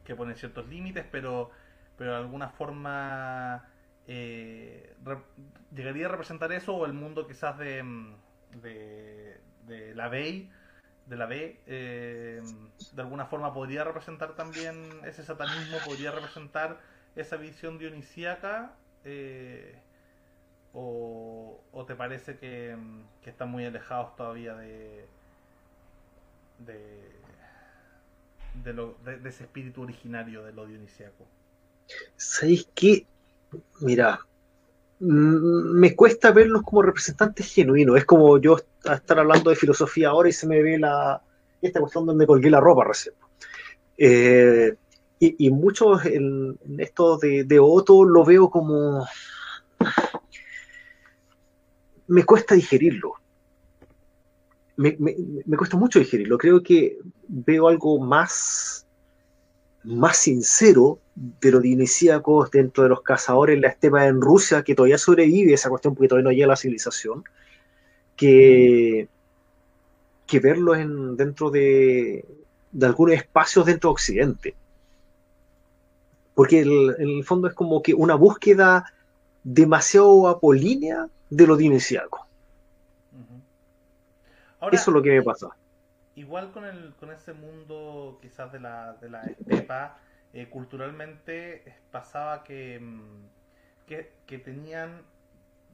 que 0.04 0.16
pone 0.16 0.36
ciertos 0.36 0.68
límites, 0.68 1.06
pero, 1.12 1.52
pero 1.98 2.12
de 2.12 2.18
alguna 2.18 2.50
forma 2.50 3.68
eh, 4.08 4.96
llegaría 5.74 6.06
a 6.08 6.10
representar 6.10 6.52
eso 6.52 6.76
o 6.76 6.86
el 6.86 6.94
mundo 6.94 7.28
quizás 7.28 7.58
de, 7.58 7.84
de, 8.62 9.42
de 9.68 9.96
la 9.96 10.08
B, 10.10 10.50
de 11.06 11.16
la 11.18 11.26
B, 11.26 11.62
eh, 11.68 12.42
de 12.92 13.02
alguna 13.02 13.26
forma 13.26 13.54
podría 13.54 13.84
representar 13.84 14.36
también 14.36 15.02
ese 15.06 15.24
satanismo, 15.24 15.78
podría 15.86 16.12
representar 16.12 16.80
esa 17.16 17.38
visión 17.38 17.78
dionisíaca. 17.78 18.74
Eh, 19.04 19.82
o, 20.74 21.64
o, 21.72 21.86
te 21.86 21.96
parece 21.96 22.38
que, 22.38 22.76
que 23.22 23.30
están 23.30 23.50
muy 23.50 23.66
alejados 23.66 24.16
todavía 24.16 24.56
de, 24.56 25.08
de, 26.60 27.06
de, 28.64 29.30
ese 29.30 29.44
espíritu 29.44 29.82
originario 29.82 30.44
de 30.44 30.54
lo 30.54 30.66
dionisiaco? 30.66 31.26
¿Sabéis 32.16 32.68
qué? 32.74 33.06
Mira, 33.82 34.20
mm, 35.00 35.80
me 35.80 35.96
cuesta 35.96 36.32
verlos 36.32 36.64
como 36.64 36.82
representantes 36.82 37.54
genuinos. 37.54 37.98
Es 37.98 38.06
como 38.06 38.38
yo 38.40 38.58
estar 38.84 39.20
hablando 39.20 39.50
de 39.50 39.56
filosofía 39.56 40.10
ahora 40.10 40.30
y 40.30 40.34
se 40.34 40.48
me 40.48 40.62
ve 40.62 40.80
la 40.80 41.22
esta 41.62 41.80
cuestión 41.80 42.06
donde 42.06 42.28
colgué 42.28 42.50
la 42.50 42.60
ropa 42.60 42.84
recién. 42.84 43.16
Eh, 43.98 44.76
y, 45.20 45.50
muchos 45.50 46.06
en, 46.06 46.60
esto 46.78 47.18
de, 47.18 47.46
de, 47.46 47.58
Otto 47.60 48.04
lo 48.04 48.24
veo 48.24 48.50
como... 48.50 49.08
Me 52.08 52.24
cuesta 52.24 52.54
digerirlo 52.54 53.16
me, 54.78 55.58
cuesta 55.58 55.78
mucho 55.78 56.00
digerirlo. 56.00 56.38
Creo 56.38 56.62
que 56.62 56.98
veo 57.28 57.68
algo 57.68 58.00
más, 58.00 58.86
más 59.84 60.18
sincero 60.18 61.00
de 61.16 61.52
los 61.52 61.62
dionisíacos 61.62 62.52
dentro 62.52 62.84
de 62.84 62.90
los 62.90 63.02
cazadores 63.02 63.60
la 63.60 63.70
estepa 63.70 64.06
en 64.08 64.22
Rusia, 64.22 64.64
que 64.64 64.76
todavía 64.76 64.98
sobrevive 64.98 65.54
esa 65.54 65.70
cuestión 65.70 65.96
porque 65.96 66.10
todavía 66.10 66.30
no 66.30 66.34
llega 66.34 66.46
a 66.46 66.50
la 66.50 66.56
civilización, 66.56 67.24
que, 68.16 69.08
que 70.28 70.40
verlo 70.40 70.76
en, 70.76 71.16
dentro 71.16 71.50
de, 71.50 72.26
de 72.72 72.86
algunos 72.86 73.16
espacios 73.16 73.66
dentro 73.66 73.90
de 73.90 73.94
Occidente. 73.94 74.56
Porque 76.34 76.62
en 76.62 76.96
el 77.00 77.24
fondo 77.24 77.48
es 77.48 77.54
como 77.54 77.82
que 77.82 77.94
una 77.94 78.16
búsqueda 78.16 78.94
demasiado 79.44 80.28
apolínea 80.28 81.08
de 81.30 81.48
lo 81.48 81.56
dionisíaco. 81.56 82.25
Eso 84.72 84.92
es 84.92 84.96
lo 84.96 85.02
que 85.02 85.12
me 85.12 85.22
pasa. 85.22 85.50
Igual 86.16 86.52
con, 86.52 86.66
el, 86.66 86.94
con 86.96 87.12
ese 87.12 87.34
mundo 87.34 88.20
quizás 88.22 88.52
de 88.52 88.60
la, 88.60 88.94
de 88.94 89.10
la 89.10 89.24
estepa, 89.24 89.98
eh, 90.34 90.48
culturalmente 90.50 91.76
pasaba 91.92 92.44
que, 92.44 92.80
mm, 92.80 93.28
que, 93.88 94.14
que, 94.26 94.38
tenían 94.40 95.02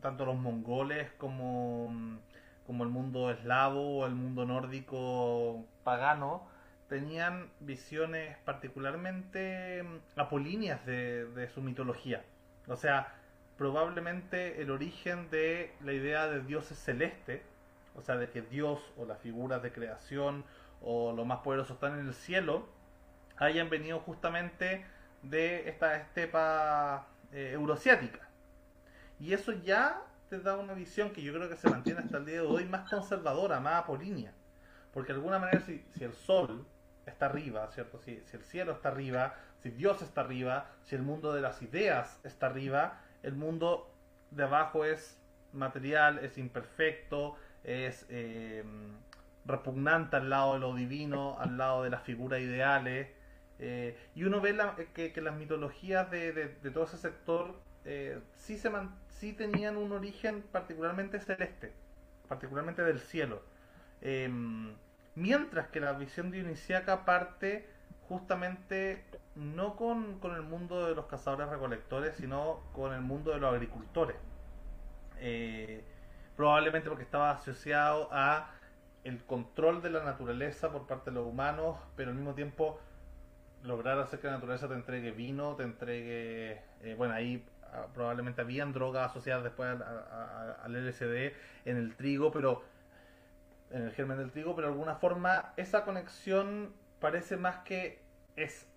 tanto 0.01 0.25
los 0.25 0.35
mongoles 0.35 1.11
como, 1.13 1.89
mm, 1.89 2.19
como 2.65 2.83
el 2.83 2.89
mundo 2.89 3.29
eslavo 3.31 3.99
o 3.99 4.05
el 4.07 4.15
mundo 4.15 4.45
nórdico 4.45 5.65
pagano, 5.83 6.47
tenían 6.89 7.49
visiones 7.59 8.37
particularmente 8.45 9.83
mm, 9.83 10.19
apolíneas 10.19 10.83
de, 10.85 11.25
de 11.25 11.49
su 11.49 11.61
mitología. 11.61 12.23
O 12.67 12.75
sea, 12.75 13.13
probablemente 13.57 14.61
el 14.61 14.71
origen 14.71 15.29
de 15.29 15.71
la 15.81 15.93
idea 15.93 16.27
de 16.27 16.41
dioses 16.41 16.77
celeste, 16.79 17.43
o 17.95 18.01
sea, 18.01 18.17
de 18.17 18.29
que 18.29 18.41
Dios 18.41 18.79
o 18.97 19.05
las 19.05 19.19
figuras 19.19 19.61
de 19.61 19.71
creación 19.71 20.43
o 20.81 21.11
lo 21.13 21.25
más 21.25 21.39
poderoso 21.39 21.73
están 21.73 21.99
en 21.99 22.07
el 22.07 22.13
cielo, 22.13 22.67
hayan 23.37 23.69
venido 23.69 23.99
justamente 23.99 24.85
de 25.23 25.69
esta 25.69 25.95
estepa 25.95 27.07
eh, 27.31 27.51
euroasiática. 27.53 28.27
Y 29.19 29.33
eso 29.33 29.51
ya 29.51 30.01
te 30.29 30.39
da 30.39 30.57
una 30.57 30.73
visión 30.73 31.11
que 31.11 31.21
yo 31.21 31.33
creo 31.33 31.49
que 31.49 31.57
se 31.57 31.69
mantiene 31.69 31.99
hasta 31.99 32.17
el 32.17 32.25
día 32.25 32.35
de 32.35 32.47
hoy 32.47 32.65
más 32.65 32.89
conservadora, 32.89 33.59
más 33.59 33.83
apolínea. 33.83 34.33
Porque 34.93 35.13
de 35.13 35.19
alguna 35.19 35.39
manera 35.39 35.61
si, 35.61 35.85
si 35.95 36.03
el 36.03 36.13
sol 36.13 36.65
está 37.05 37.27
arriba, 37.27 37.69
¿cierto? 37.71 37.99
Si, 37.99 38.21
si, 38.25 38.37
el 38.37 38.43
cielo 38.43 38.71
está 38.71 38.89
arriba, 38.89 39.35
si 39.61 39.69
Dios 39.69 40.01
está 40.01 40.21
arriba, 40.21 40.67
si 40.83 40.95
el 40.95 41.01
mundo 41.01 41.33
de 41.33 41.41
las 41.41 41.61
ideas 41.61 42.19
está 42.23 42.47
arriba, 42.47 42.99
el 43.23 43.35
mundo 43.35 43.93
de 44.31 44.43
abajo 44.43 44.85
es 44.85 45.19
material, 45.53 46.19
es 46.19 46.37
imperfecto, 46.37 47.35
es 47.64 48.05
eh, 48.09 48.64
repugnante 49.45 50.16
al 50.16 50.30
lado 50.30 50.53
de 50.53 50.59
lo 50.59 50.76
divino, 50.76 51.38
al 51.39 51.57
lado 51.57 51.84
de 51.84 51.89
las 51.89 52.03
figuras 52.03 52.39
ideales. 52.41 53.09
Eh, 53.59 53.97
y 54.16 54.24
uno 54.24 54.41
ve 54.41 54.57
que, 54.93 55.14
las 55.22 55.36
mitologías 55.36 56.09
de, 56.09 56.47
todo 56.74 56.86
ese 56.86 56.97
sector 56.97 57.59
eh, 57.86 58.20
sí, 58.36 58.57
se 58.57 58.72
sí 59.09 59.34
tenían 59.34 59.78
un 59.78 59.91
origen 59.91 60.41
particularmente 60.51 61.20
celeste, 61.20 61.72
particularmente 62.28 62.84
del 62.84 62.99
cielo. 62.99 63.43
Em, 64.01 64.74
mientras 65.16 65.68
que 65.68 65.80
la 65.80 65.93
visión 65.93 66.32
dionisíaca 66.32 67.05
parte 67.05 67.68
justamente 68.07 69.03
no 69.36 69.76
con, 69.76 70.20
con, 70.20 70.36
el 70.36 70.41
mundo 70.41 70.88
de 70.88 70.95
los 70.95 71.05
cazadores 71.05 71.47
recolectores, 71.49 72.16
sino 72.16 72.62
con 72.74 72.93
el 72.93 73.01
mundo 73.01 73.32
de 73.32 73.39
los 73.39 73.53
agricultores. 73.53 74.18
Eh, 75.20 75.84
probablemente 76.36 76.89
porque 76.89 77.03
estaba 77.03 77.32
asociado 77.32 78.09
a 78.11 78.51
el 79.03 79.23
control 79.25 79.82
de 79.82 79.89
la 79.89 80.03
naturaleza 80.03 80.71
por 80.71 80.88
parte 80.88 81.09
de 81.09 81.15
los 81.15 81.27
humanos, 81.27 81.77
pero 81.95 82.11
al 82.11 82.15
mismo 82.15 82.34
tiempo 82.34 82.79
lograr 83.63 83.99
hacer 83.99 84.19
que 84.19 84.27
la 84.27 84.34
naturaleza 84.34 84.67
te 84.67 84.73
entregue 84.73 85.11
vino, 85.11 85.55
te 85.55 85.63
entregue, 85.63 86.61
eh, 86.82 86.95
bueno, 86.97 87.13
ahí 87.13 87.45
ah, 87.71 87.88
probablemente 87.93 88.41
habían 88.41 88.73
drogas 88.73 89.11
asociadas 89.11 89.43
después 89.43 89.69
al, 89.69 90.73
LSD 90.73 91.34
en 91.65 91.77
el 91.77 91.95
trigo, 91.95 92.32
pero 92.32 92.63
en 93.71 93.84
el 93.84 93.91
germen 93.91 94.17
del 94.17 94.32
trigo, 94.32 94.55
pero 94.55 94.67
de 94.67 94.73
alguna 94.73 94.95
forma 94.95 95.53
esa 95.57 95.84
conexión 95.84 96.73
parece 96.99 97.38
más 97.38 97.57
que 97.59 98.01
es 98.36 98.67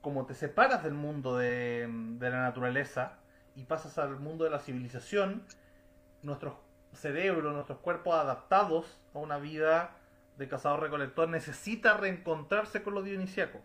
como 0.00 0.26
te 0.26 0.34
separas 0.34 0.82
del 0.82 0.94
mundo 0.94 1.36
de, 1.36 1.86
de 2.18 2.30
la 2.30 2.42
naturaleza 2.42 3.18
y 3.54 3.64
pasas 3.64 3.98
al 3.98 4.18
mundo 4.18 4.44
de 4.44 4.50
la 4.50 4.58
civilización, 4.60 5.44
nuestros 6.22 6.54
cerebros, 6.92 7.52
nuestros 7.52 7.78
cuerpos 7.78 8.14
adaptados 8.14 9.00
a 9.14 9.18
una 9.18 9.38
vida 9.38 9.96
de 10.36 10.48
cazador-recolector 10.48 11.28
necesita 11.28 11.96
reencontrarse 11.96 12.82
con 12.82 12.94
lo 12.94 13.02
dionisíaco. 13.02 13.60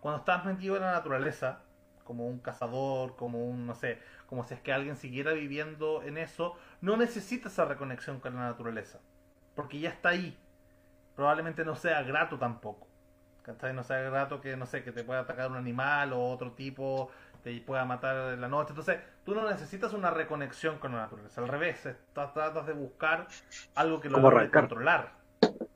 Cuando 0.00 0.20
estás 0.20 0.44
metido 0.44 0.76
en 0.76 0.82
la 0.82 0.92
naturaleza, 0.92 1.60
como 2.04 2.26
un 2.26 2.38
cazador, 2.38 3.16
como 3.16 3.44
un, 3.44 3.66
no 3.66 3.74
sé, 3.74 3.98
como 4.26 4.42
si 4.44 4.54
es 4.54 4.60
que 4.60 4.72
alguien 4.72 4.96
siguiera 4.96 5.32
viviendo 5.32 6.02
en 6.02 6.18
eso, 6.18 6.56
no 6.80 6.96
necesitas 6.96 7.52
esa 7.52 7.66
reconexión 7.66 8.18
con 8.18 8.34
la 8.34 8.40
naturaleza. 8.40 8.98
Porque 9.54 9.78
ya 9.78 9.90
está 9.90 10.08
ahí. 10.10 10.36
Probablemente 11.14 11.64
no 11.64 11.76
sea 11.76 12.02
grato 12.02 12.38
tampoco. 12.38 12.86
No 13.74 13.82
sea 13.82 13.98
grato 14.00 14.40
que, 14.40 14.56
no 14.56 14.64
sé, 14.64 14.84
que 14.84 14.92
te 14.92 15.02
pueda 15.02 15.20
atacar 15.20 15.50
un 15.50 15.56
animal 15.56 16.12
o 16.12 16.30
otro 16.30 16.52
tipo 16.52 17.10
te 17.42 17.58
pueda 17.60 17.84
matar 17.84 18.34
en 18.34 18.40
la 18.40 18.48
noche. 18.48 18.70
Entonces, 18.70 18.98
tú 19.24 19.34
no 19.34 19.48
necesitas 19.48 19.92
una 19.92 20.10
reconexión 20.10 20.78
con 20.78 20.92
la 20.92 20.98
naturaleza. 20.98 21.40
Al 21.40 21.48
revés, 21.48 21.88
tratas 22.12 22.66
de 22.66 22.72
buscar 22.72 23.26
algo 23.74 24.00
que 24.00 24.08
lo 24.08 24.26
a 24.26 24.50
controlar. 24.50 25.12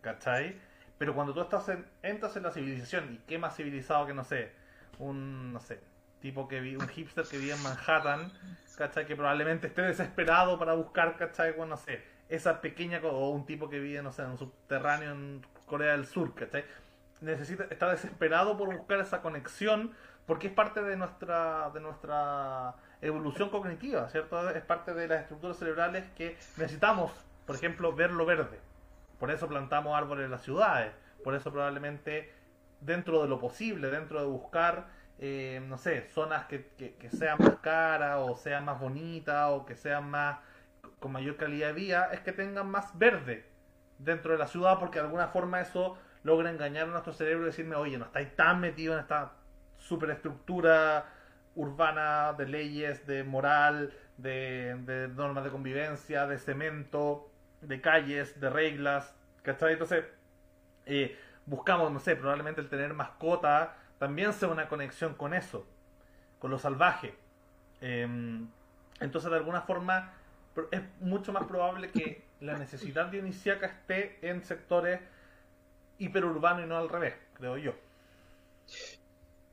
¿Cachai? 0.00 0.56
Pero 0.98 1.14
cuando 1.14 1.34
tú 1.34 1.40
estás 1.40 1.68
en, 1.68 1.84
entras 2.02 2.36
en 2.36 2.44
la 2.44 2.50
civilización, 2.50 3.14
y 3.14 3.18
qué 3.26 3.38
más 3.38 3.56
civilizado 3.56 4.06
que, 4.06 4.14
no 4.14 4.24
sé, 4.24 4.52
un, 4.98 5.52
no 5.52 5.60
sé, 5.60 5.80
tipo 6.20 6.46
que 6.48 6.60
vi, 6.60 6.76
un 6.76 6.88
hipster 6.88 7.26
que 7.26 7.38
vive 7.38 7.52
en 7.52 7.62
Manhattan, 7.62 8.32
¿cachai? 8.76 9.06
Que 9.06 9.16
probablemente 9.16 9.66
esté 9.66 9.82
desesperado 9.82 10.58
para 10.58 10.74
buscar, 10.74 11.16
¿cachai? 11.16 11.52
Bueno, 11.52 11.74
no 11.74 11.76
sé, 11.76 12.02
esa 12.28 12.60
pequeña, 12.60 13.00
o 13.02 13.30
un 13.30 13.44
tipo 13.44 13.68
que 13.68 13.80
vive, 13.80 14.02
no 14.02 14.12
sé, 14.12 14.22
en 14.22 14.30
un 14.30 14.38
subterráneo 14.38 15.12
en 15.12 15.44
Corea 15.66 15.92
del 15.92 16.06
Sur, 16.06 16.34
¿cachai? 16.34 16.64
Necesita, 17.20 17.64
está 17.70 17.90
desesperado 17.90 18.56
por 18.56 18.74
buscar 18.74 19.00
esa 19.00 19.20
conexión 19.20 19.92
porque 20.26 20.48
es 20.48 20.52
parte 20.52 20.82
de 20.82 20.96
nuestra, 20.96 21.70
de 21.70 21.80
nuestra 21.80 22.74
evolución 23.00 23.50
cognitiva, 23.50 24.08
¿cierto? 24.08 24.50
Es 24.50 24.62
parte 24.62 24.94
de 24.94 25.08
las 25.08 25.22
estructuras 25.22 25.58
cerebrales 25.58 26.04
que 26.16 26.36
necesitamos, 26.56 27.12
por 27.46 27.56
ejemplo, 27.56 27.94
ver 27.94 28.10
lo 28.10 28.24
verde. 28.24 28.58
Por 29.18 29.30
eso 29.30 29.48
plantamos 29.48 29.96
árboles 29.96 30.24
en 30.24 30.30
las 30.30 30.42
ciudades, 30.42 30.92
por 31.22 31.34
eso 31.34 31.52
probablemente 31.52 32.32
dentro 32.80 33.22
de 33.22 33.28
lo 33.28 33.38
posible, 33.38 33.90
dentro 33.90 34.20
de 34.20 34.26
buscar, 34.26 34.86
eh, 35.18 35.62
no 35.68 35.78
sé, 35.78 36.08
zonas 36.10 36.46
que, 36.46 36.68
que, 36.76 37.10
sean 37.10 37.38
más 37.38 37.56
caras 37.56 38.18
o 38.20 38.36
sean 38.36 38.64
más 38.64 38.80
bonitas 38.80 39.50
o 39.50 39.64
que 39.64 39.76
sean 39.76 40.10
más 40.10 40.38
con 41.00 41.12
mayor 41.12 41.36
calidad 41.36 41.68
de 41.68 41.72
vida, 41.74 42.10
es 42.12 42.20
que 42.20 42.32
tengan 42.32 42.70
más 42.70 42.98
verde 42.98 43.46
dentro 43.98 44.32
de 44.32 44.38
la 44.38 44.46
ciudad 44.46 44.78
porque 44.78 44.98
de 44.98 45.04
alguna 45.04 45.28
forma 45.28 45.60
eso 45.60 45.96
logra 46.22 46.50
engañar 46.50 46.88
a 46.88 46.90
nuestro 46.90 47.12
cerebro 47.12 47.44
y 47.44 47.46
decirme, 47.46 47.76
oye, 47.76 47.98
no 47.98 48.06
estáis 48.06 48.34
tan 48.34 48.60
metido 48.60 48.94
en 48.94 49.00
esta 49.00 49.32
superestructura 49.84 51.06
urbana 51.54 52.32
de 52.32 52.46
leyes, 52.46 53.06
de 53.06 53.22
moral, 53.22 53.92
de, 54.16 55.10
normas 55.14 55.44
de 55.44 55.50
convivencia, 55.50 56.26
de 56.26 56.38
cemento, 56.38 57.30
de 57.60 57.80
calles, 57.80 58.40
de 58.40 58.50
reglas, 58.50 59.14
¿cachai? 59.42 59.74
Entonces, 59.74 60.04
eh, 60.86 61.16
buscamos, 61.46 61.92
no 61.92 62.00
sé, 62.00 62.16
probablemente 62.16 62.60
el 62.60 62.68
tener 62.68 62.94
mascota 62.94 63.76
también 63.98 64.32
sea 64.32 64.48
una 64.48 64.68
conexión 64.68 65.14
con 65.14 65.34
eso, 65.34 65.66
con 66.38 66.50
lo 66.50 66.58
salvaje. 66.58 67.14
Em, 67.80 68.48
entonces, 69.00 69.30
de 69.30 69.36
alguna 69.36 69.62
forma, 69.62 70.12
es 70.70 70.82
mucho 71.00 71.32
más 71.32 71.44
probable 71.44 71.90
que 71.90 72.24
la 72.40 72.56
necesidad 72.58 73.06
dionisíaca 73.06 73.66
esté 73.66 74.18
en 74.22 74.42
sectores 74.44 75.00
hiperurbanos 75.98 76.64
y 76.64 76.68
no 76.68 76.76
al 76.76 76.88
revés, 76.88 77.14
creo 77.34 77.56
yo. 77.56 77.74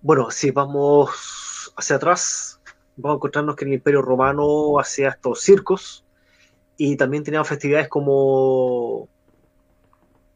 Bueno, 0.04 0.32
si 0.32 0.50
vamos 0.50 1.72
hacia 1.78 1.98
atrás, 1.98 2.60
vamos 2.96 3.16
a 3.16 3.18
encontrarnos 3.18 3.56
que 3.56 3.66
en 3.66 3.70
el 3.70 3.76
Imperio 3.76 4.02
Romano 4.02 4.80
hacía 4.80 5.10
estos 5.10 5.42
circos 5.42 6.04
y 6.76 6.96
también 6.96 7.24
tenían 7.24 7.46
festividades 7.46 7.88
como, 7.88 9.08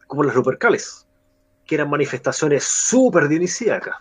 como 0.05 0.23
las 0.23 0.35
Lupercales, 0.35 1.07
que 1.65 1.73
eran 1.73 1.89
manifestaciones 1.89 2.63
súper 2.63 3.27
dionisíacas. 3.27 3.95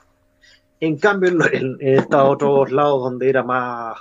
En 0.80 0.98
cambio, 0.98 1.30
en, 1.50 1.78
estos 1.80 2.22
otros 2.22 2.70
lados 2.70 3.02
donde 3.02 3.30
era 3.30 3.42
más 3.42 3.96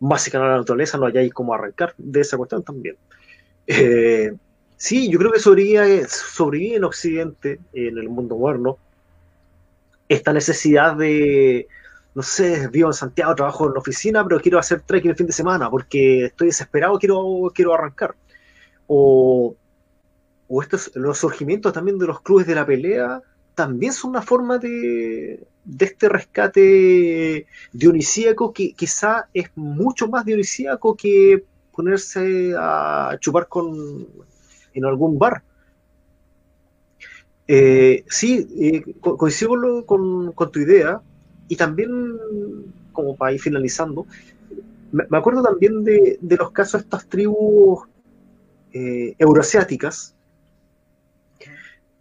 básica 0.00 0.38
la 0.38 0.56
naturaleza, 0.56 0.96
no 0.96 1.06
hay 1.06 1.30
como 1.30 1.52
arrancar 1.52 1.92
de 1.98 2.22
esa 2.22 2.38
cuestión 2.38 2.62
también. 2.62 2.96
Eh, 3.66 4.32
sí, 4.78 5.10
yo 5.10 5.18
creo 5.18 5.30
que 5.30 5.40
sobrevive, 5.40 6.08
sobrevive 6.08 6.76
en 6.76 6.84
Occidente, 6.84 7.60
en 7.74 7.98
el 7.98 8.08
mundo 8.08 8.34
moderno, 8.36 8.78
esta 10.12 10.32
necesidad 10.32 10.96
de, 10.96 11.68
no 12.14 12.22
sé, 12.22 12.68
vivo 12.68 12.88
en 12.88 12.94
Santiago, 12.94 13.34
trabajo 13.34 13.66
en 13.66 13.74
la 13.74 13.80
oficina, 13.80 14.24
pero 14.24 14.40
quiero 14.40 14.58
hacer 14.58 14.82
trekking 14.82 15.10
el 15.10 15.16
fin 15.16 15.26
de 15.26 15.32
semana 15.32 15.70
porque 15.70 16.26
estoy 16.26 16.48
desesperado, 16.48 16.98
quiero, 16.98 17.50
quiero 17.54 17.74
arrancar. 17.74 18.14
O, 18.86 19.54
o 20.48 20.62
estos, 20.62 20.90
los 20.94 21.18
surgimientos 21.18 21.72
también 21.72 21.98
de 21.98 22.06
los 22.06 22.20
clubes 22.20 22.46
de 22.46 22.54
la 22.54 22.66
pelea 22.66 23.22
también 23.54 23.92
son 23.92 24.10
una 24.10 24.22
forma 24.22 24.58
de, 24.58 25.46
de 25.64 25.84
este 25.84 26.08
rescate 26.08 27.46
dionisíaco 27.72 28.52
que 28.52 28.72
quizá 28.72 29.28
es 29.32 29.50
mucho 29.54 30.08
más 30.08 30.24
dionisíaco 30.24 30.96
que 30.96 31.44
ponerse 31.72 32.54
a 32.58 33.16
chupar 33.20 33.48
con 33.48 34.06
en 34.74 34.84
algún 34.84 35.18
bar. 35.18 35.42
Eh, 37.48 38.04
sí, 38.08 38.46
eh, 38.58 38.94
coincido 39.00 39.84
con, 39.86 40.34
tu 40.52 40.60
idea. 40.60 41.00
Y 41.48 41.56
también, 41.56 41.92
como 42.92 43.16
para 43.16 43.32
ir 43.32 43.40
finalizando, 43.40 44.06
me, 44.92 45.04
acuerdo 45.16 45.42
también 45.42 45.84
de, 45.84 46.18
los 46.22 46.50
casos 46.52 46.80
de 46.80 46.84
estas 46.84 47.06
tribus 47.08 47.86
eh, 48.72 49.14
euroasiáticas, 49.18 50.14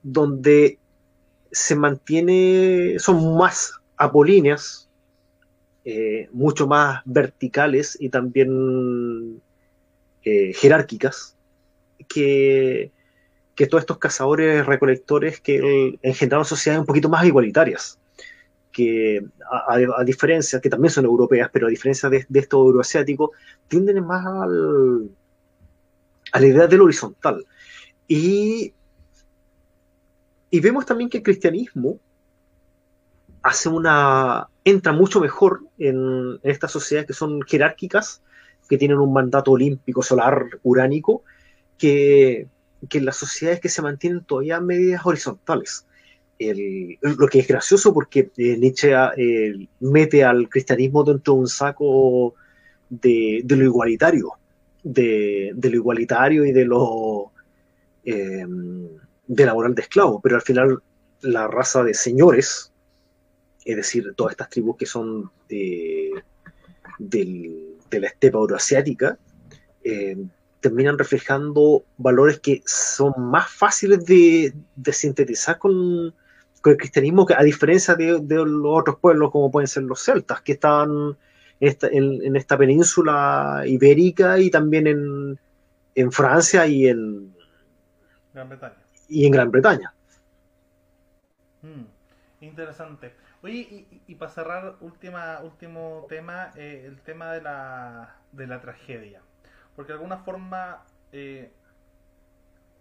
donde 0.04 0.78
se 1.52 1.76
mantiene, 1.76 2.96
son 3.00 3.38
más 3.38 3.74
apolíneas, 3.98 4.88
mucho 6.32 6.68
más 6.68 7.02
verticales 7.06 7.98
y 8.00 8.10
también 8.10 9.42
jerárquicas 10.22 11.36
que, 12.08 12.92
que, 13.64 13.68
todos 13.68 13.84
estos 13.84 13.98
cazadores 13.98 14.66
recolectores 14.66 15.40
que 15.40 15.98
engendraron 16.02 16.46
sociedades 16.46 16.82
un 16.82 16.86
poquito 16.86 17.10
más 17.10 17.26
igualitarias 17.26 18.00
que 18.72 19.22
a, 19.52 20.04
diferencia, 20.06 20.62
que 20.62 20.70
también 20.70 20.92
son 20.92 21.04
europeas, 21.04 21.50
pero 21.52 21.68
a 21.68 21.70
diferencia 21.70 22.08
de, 22.10 22.26
de 22.30 22.40
estos 22.40 22.58
euroasiáticos, 22.58 23.32
tienden 23.68 24.06
más 24.06 24.26
al, 24.26 25.10
a 26.32 26.40
la 26.40 26.48
idea 26.48 26.68
del 26.68 26.82
horizontal. 26.82 27.46
Y 28.08 28.74
y 30.52 30.60
vemos 30.60 30.86
también 30.86 31.10
que 31.10 31.18
el 31.18 31.24
cristianismo 31.24 31.98
hace 33.42 33.70
una. 33.70 34.50
entra 34.66 34.92
mucho 34.92 35.22
mejor 35.22 35.62
en, 35.80 36.40
estas 36.44 36.72
sociedades 36.72 37.08
que 37.08 37.14
son 37.14 37.42
jerárquicas, 37.42 38.22
que 38.70 38.78
tienen 38.78 39.00
un 39.00 39.14
mandato 39.14 39.52
olímpico, 39.52 40.04
solar, 40.04 40.46
uránico, 40.62 41.24
que, 41.78 42.48
que 42.90 42.98
en 42.98 43.06
las 43.06 43.18
sociedades 43.18 43.60
que 43.60 43.70
se 43.70 43.82
mantienen 43.82 44.24
todavía 44.24 44.60
medias 44.60 45.06
horizontales. 45.06 45.86
lo 46.40 47.28
que 47.28 47.40
es 47.40 47.48
gracioso 47.48 47.94
porque 47.94 48.32
eh, 48.38 48.58
Nietzsche 48.58 48.94
eh, 49.18 49.68
mete 49.80 50.24
al 50.24 50.50
cristianismo 50.50 51.04
dentro 51.04 51.36
de 51.36 51.40
un 51.42 51.48
saco 51.48 52.34
de, 52.90 53.44
lo 53.48 53.64
igualitario, 53.64 54.34
de, 54.84 55.54
lo 55.56 55.76
igualitario 55.76 56.46
y 56.46 56.52
de 56.52 56.66
lo 56.66 57.32
eh, 58.04 58.46
de 59.28 59.46
la 59.46 59.54
moral 59.54 59.76
de 59.76 59.84
esclavo, 59.84 60.20
pero 60.22 60.36
al 60.36 60.42
final 60.42 60.82
la 61.22 61.48
raza 61.48 61.84
de 61.84 61.94
señores, 61.94 62.74
es 63.64 63.76
decir, 63.76 64.14
todas 64.16 64.32
estas 64.32 64.50
tribus 64.50 64.76
que 64.76 64.86
son 64.86 65.32
de, 65.48 66.12
la 67.92 68.08
estepa 68.08 68.40
euroasiática, 68.40 69.18
eh, 69.84 70.18
terminan 70.62 70.98
reflejando 70.98 71.84
valores 71.98 72.40
que 72.40 72.62
son 72.66 73.14
más 73.18 73.50
fáciles 73.50 74.06
de, 74.06 74.54
sintetizar 74.94 75.58
con, 75.58 76.14
el 76.64 76.78
cristianismo, 76.78 77.26
que 77.26 77.34
a 77.34 77.44
diferencia 77.44 77.96
de, 77.96 78.22
los 78.30 78.80
otros 78.80 78.98
pueblos 79.00 79.32
como 79.32 79.52
pueden 79.52 79.68
ser 79.68 79.84
los 79.84 80.02
celtas, 80.02 80.42
que 80.42 80.54
estaban 80.54 81.18
en 81.60 82.36
esta, 82.36 82.58
península 82.58 83.64
ibérica 83.66 84.40
y 84.40 84.50
también 84.50 84.88
en, 84.88 85.40
en 85.96 86.12
Francia 86.12 86.66
y 86.66 86.88
en 86.88 87.36
Gran 88.34 88.50
Bretaña 88.50 88.82
y 89.12 89.26
en 89.26 89.32
Gran 89.32 89.52
Bretaña. 89.52 89.94
Hmm, 91.62 91.86
interesante. 92.40 93.14
Oye, 93.44 93.86
y, 94.08 94.16
para 94.16 94.32
cerrar, 94.32 94.76
última, 94.80 95.42
último 95.42 96.06
tema, 96.08 96.52
eh, 96.56 96.84
el 96.86 97.02
tema 97.02 97.34
de 97.34 97.42
la, 97.42 98.16
de 98.32 98.48
la 98.48 98.62
tragedia. 98.62 99.22
Porque 99.76 99.94
de 99.94 99.98
alguna 99.98 100.18
forma 100.18 100.84
eh, 101.12 101.52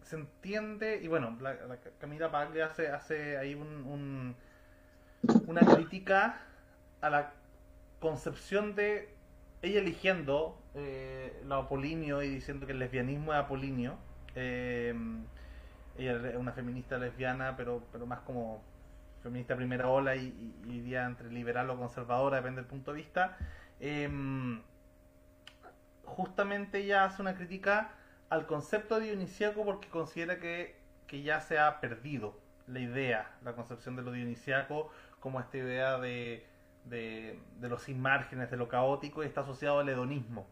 se 0.03 0.17
entiende, 0.17 1.01
y 1.03 1.09
bueno, 1.09 1.37
la, 1.41 1.57
Camila 1.99 2.31
Paglia 2.31 2.67
hace, 2.67 2.89
hace 2.89 3.37
ahí 3.39 3.55
un, 3.55 4.35
una 5.47 5.61
crítica 5.61 6.41
a 7.01 7.11
la 7.11 7.33
concepción 8.01 8.75
de 8.75 9.15
ella 9.63 9.81
eligiendo 9.81 10.59
eh, 10.75 11.43
lo 11.47 11.57
apolinio 11.57 12.23
y 12.23 12.29
diciendo 12.29 12.67
que 12.67 12.73
el 12.73 12.79
lesbianismo 12.79 13.33
es 13.33 13.39
apolinio. 13.39 13.97
Eh, 14.35 14.95
ella 15.99 16.31
es 16.31 16.37
una 16.37 16.53
feminista 16.53 16.99
lesbiana, 16.99 17.57
pero, 17.57 17.83
pero 17.93 18.07
más 18.07 18.21
como 18.21 18.63
feminista 19.23 19.55
primera 19.57 19.89
ola 19.89 20.17
y, 20.17 20.55
iría 20.67 21.05
entre 21.05 21.31
liberal 21.31 21.69
o 21.71 21.77
conservadora, 21.77 22.39
depende 22.39 22.63
del 22.63 22.69
punto 22.69 22.93
de 22.93 22.97
vista. 22.97 23.37
Em, 23.81 24.61
justamente 26.21 26.81
ella 26.81 27.05
hace 27.05 27.23
una 27.23 27.35
crítica 27.35 27.93
al 28.29 28.47
concepto 28.47 29.01
dionisiaco 29.01 29.65
porque 29.65 29.89
considera 29.89 30.39
que, 30.39 30.79
ya 31.11 31.41
se 31.41 31.59
ha 31.59 31.81
perdido 31.81 32.39
la 32.69 32.79
idea, 32.79 33.33
la 33.43 33.55
concepción 33.55 33.97
de 33.97 34.03
lo 34.03 34.13
dionisiaco 34.13 34.91
como 35.19 35.41
esta 35.41 35.57
idea 35.57 35.99
de, 35.99 36.47
de, 36.85 37.41
los 37.63 37.83
sin 37.83 38.01
márgenes, 38.01 38.51
de 38.51 38.57
lo 38.57 38.69
caótico 38.69 39.25
y 39.25 39.27
está 39.27 39.41
asociado 39.41 39.81
al 39.81 39.89
hedonismo. 39.89 40.47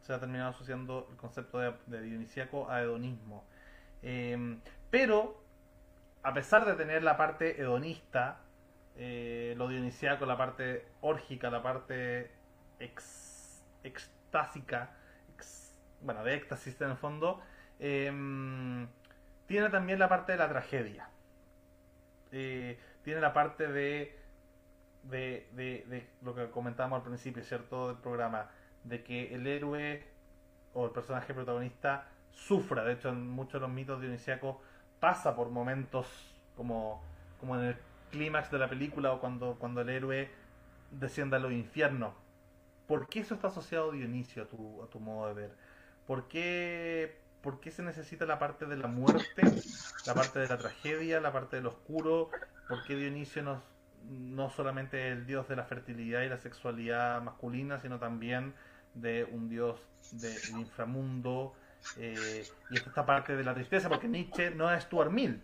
Se 0.00 0.14
ha 0.14 0.20
terminado 0.20 0.50
asociando 0.50 1.08
el 1.10 1.16
concepto 1.16 1.58
de, 1.58 1.74
de 1.86 2.00
dionisiaco 2.00 2.70
a 2.70 2.80
hedonismo. 2.80 3.44
Em, 4.00 4.60
pero, 4.90 5.42
a 6.22 6.32
pesar 6.32 6.64
de 6.64 6.72
tener 6.74 7.02
la 7.02 7.18
parte 7.18 7.60
hedonista, 7.60 8.40
eh, 8.96 9.54
lo 9.58 9.68
dionisiaco, 9.68 10.24
la 10.24 10.38
parte 10.38 10.86
órgica, 11.02 11.50
la 11.50 11.62
parte 11.62 12.30
extásica, 13.82 14.94
bueno, 16.02 16.24
de 16.24 16.34
éxtasis 16.34 16.80
en 16.80 16.90
el 16.90 16.96
fondo, 16.96 17.40
em, 17.78 18.86
tiene 19.46 19.70
también 19.70 19.98
la 19.98 20.08
parte 20.08 20.32
de 20.32 20.38
la 20.38 20.48
tragedia. 20.48 21.08
Eh, 22.32 22.78
tiene 23.02 23.20
la 23.20 23.32
parte 23.32 23.68
de, 23.68 24.18
de, 25.04 25.48
de, 25.54 26.08
lo 26.22 26.34
que 26.34 26.50
comentábamos 26.50 26.98
al 26.98 27.04
principio, 27.04 27.42
¿cierto?, 27.42 27.88
del 27.88 27.96
programa, 27.96 28.50
de 28.84 29.02
que 29.02 29.34
el 29.34 29.46
héroe 29.46 30.04
o 30.74 30.86
el 30.86 30.90
personaje 30.92 31.34
protagonista 31.34 32.08
sufra. 32.30 32.84
De 32.84 32.92
hecho, 32.94 33.08
en 33.08 33.28
muchos 33.28 33.54
de 33.54 33.60
los 33.60 33.70
mitos 33.70 34.00
dionisíacos 34.00 34.56
pasa 35.00 35.34
por 35.34 35.50
momentos 35.50 36.06
como, 36.56 37.02
como 37.40 37.56
en 37.56 37.64
el 37.66 37.76
clímax 38.10 38.50
de 38.50 38.58
la 38.58 38.68
película 38.68 39.12
o 39.12 39.20
cuando, 39.20 39.56
cuando 39.58 39.80
el 39.80 39.88
héroe 39.88 40.30
desciende 40.90 41.36
a 41.36 41.38
los 41.38 41.52
infiernos. 41.52 42.14
¿Por 42.86 43.08
qué 43.08 43.20
eso 43.20 43.34
está 43.34 43.48
asociado 43.48 43.90
a 43.90 44.44
tu, 44.46 44.82
a 44.82 44.86
tu 44.86 45.00
modo 45.00 45.28
de 45.28 45.34
ver? 45.34 45.56
¿Por 46.08 46.26
qué, 46.26 47.20
¿Por 47.42 47.60
qué 47.60 47.70
se 47.70 47.82
necesita 47.82 48.24
la 48.24 48.38
parte 48.38 48.64
de 48.64 48.78
la 48.78 48.88
muerte, 48.88 49.42
la 50.06 50.14
parte 50.14 50.38
de 50.38 50.48
la 50.48 50.56
tragedia, 50.56 51.20
la 51.20 51.34
parte 51.34 51.56
del 51.56 51.66
oscuro? 51.66 52.30
¿Por 52.66 52.82
qué 52.84 52.96
Dionisio 52.96 53.42
no, 53.42 53.62
no 54.08 54.48
solamente 54.48 55.08
el 55.08 55.26
dios 55.26 55.46
de 55.48 55.56
la 55.56 55.64
fertilidad 55.64 56.22
y 56.22 56.30
la 56.30 56.38
sexualidad 56.38 57.20
masculina, 57.20 57.78
sino 57.78 57.98
también 57.98 58.54
de 58.94 59.24
un 59.24 59.50
dios 59.50 59.82
del 60.12 60.58
inframundo, 60.58 61.54
eh, 61.98 62.42
y 62.70 62.76
esta 62.76 63.04
parte 63.04 63.36
de 63.36 63.44
la 63.44 63.52
tristeza, 63.52 63.90
porque 63.90 64.08
Nietzsche 64.08 64.50
no 64.50 64.72
es 64.72 64.84
Stuart 64.84 65.10
Mill. 65.10 65.42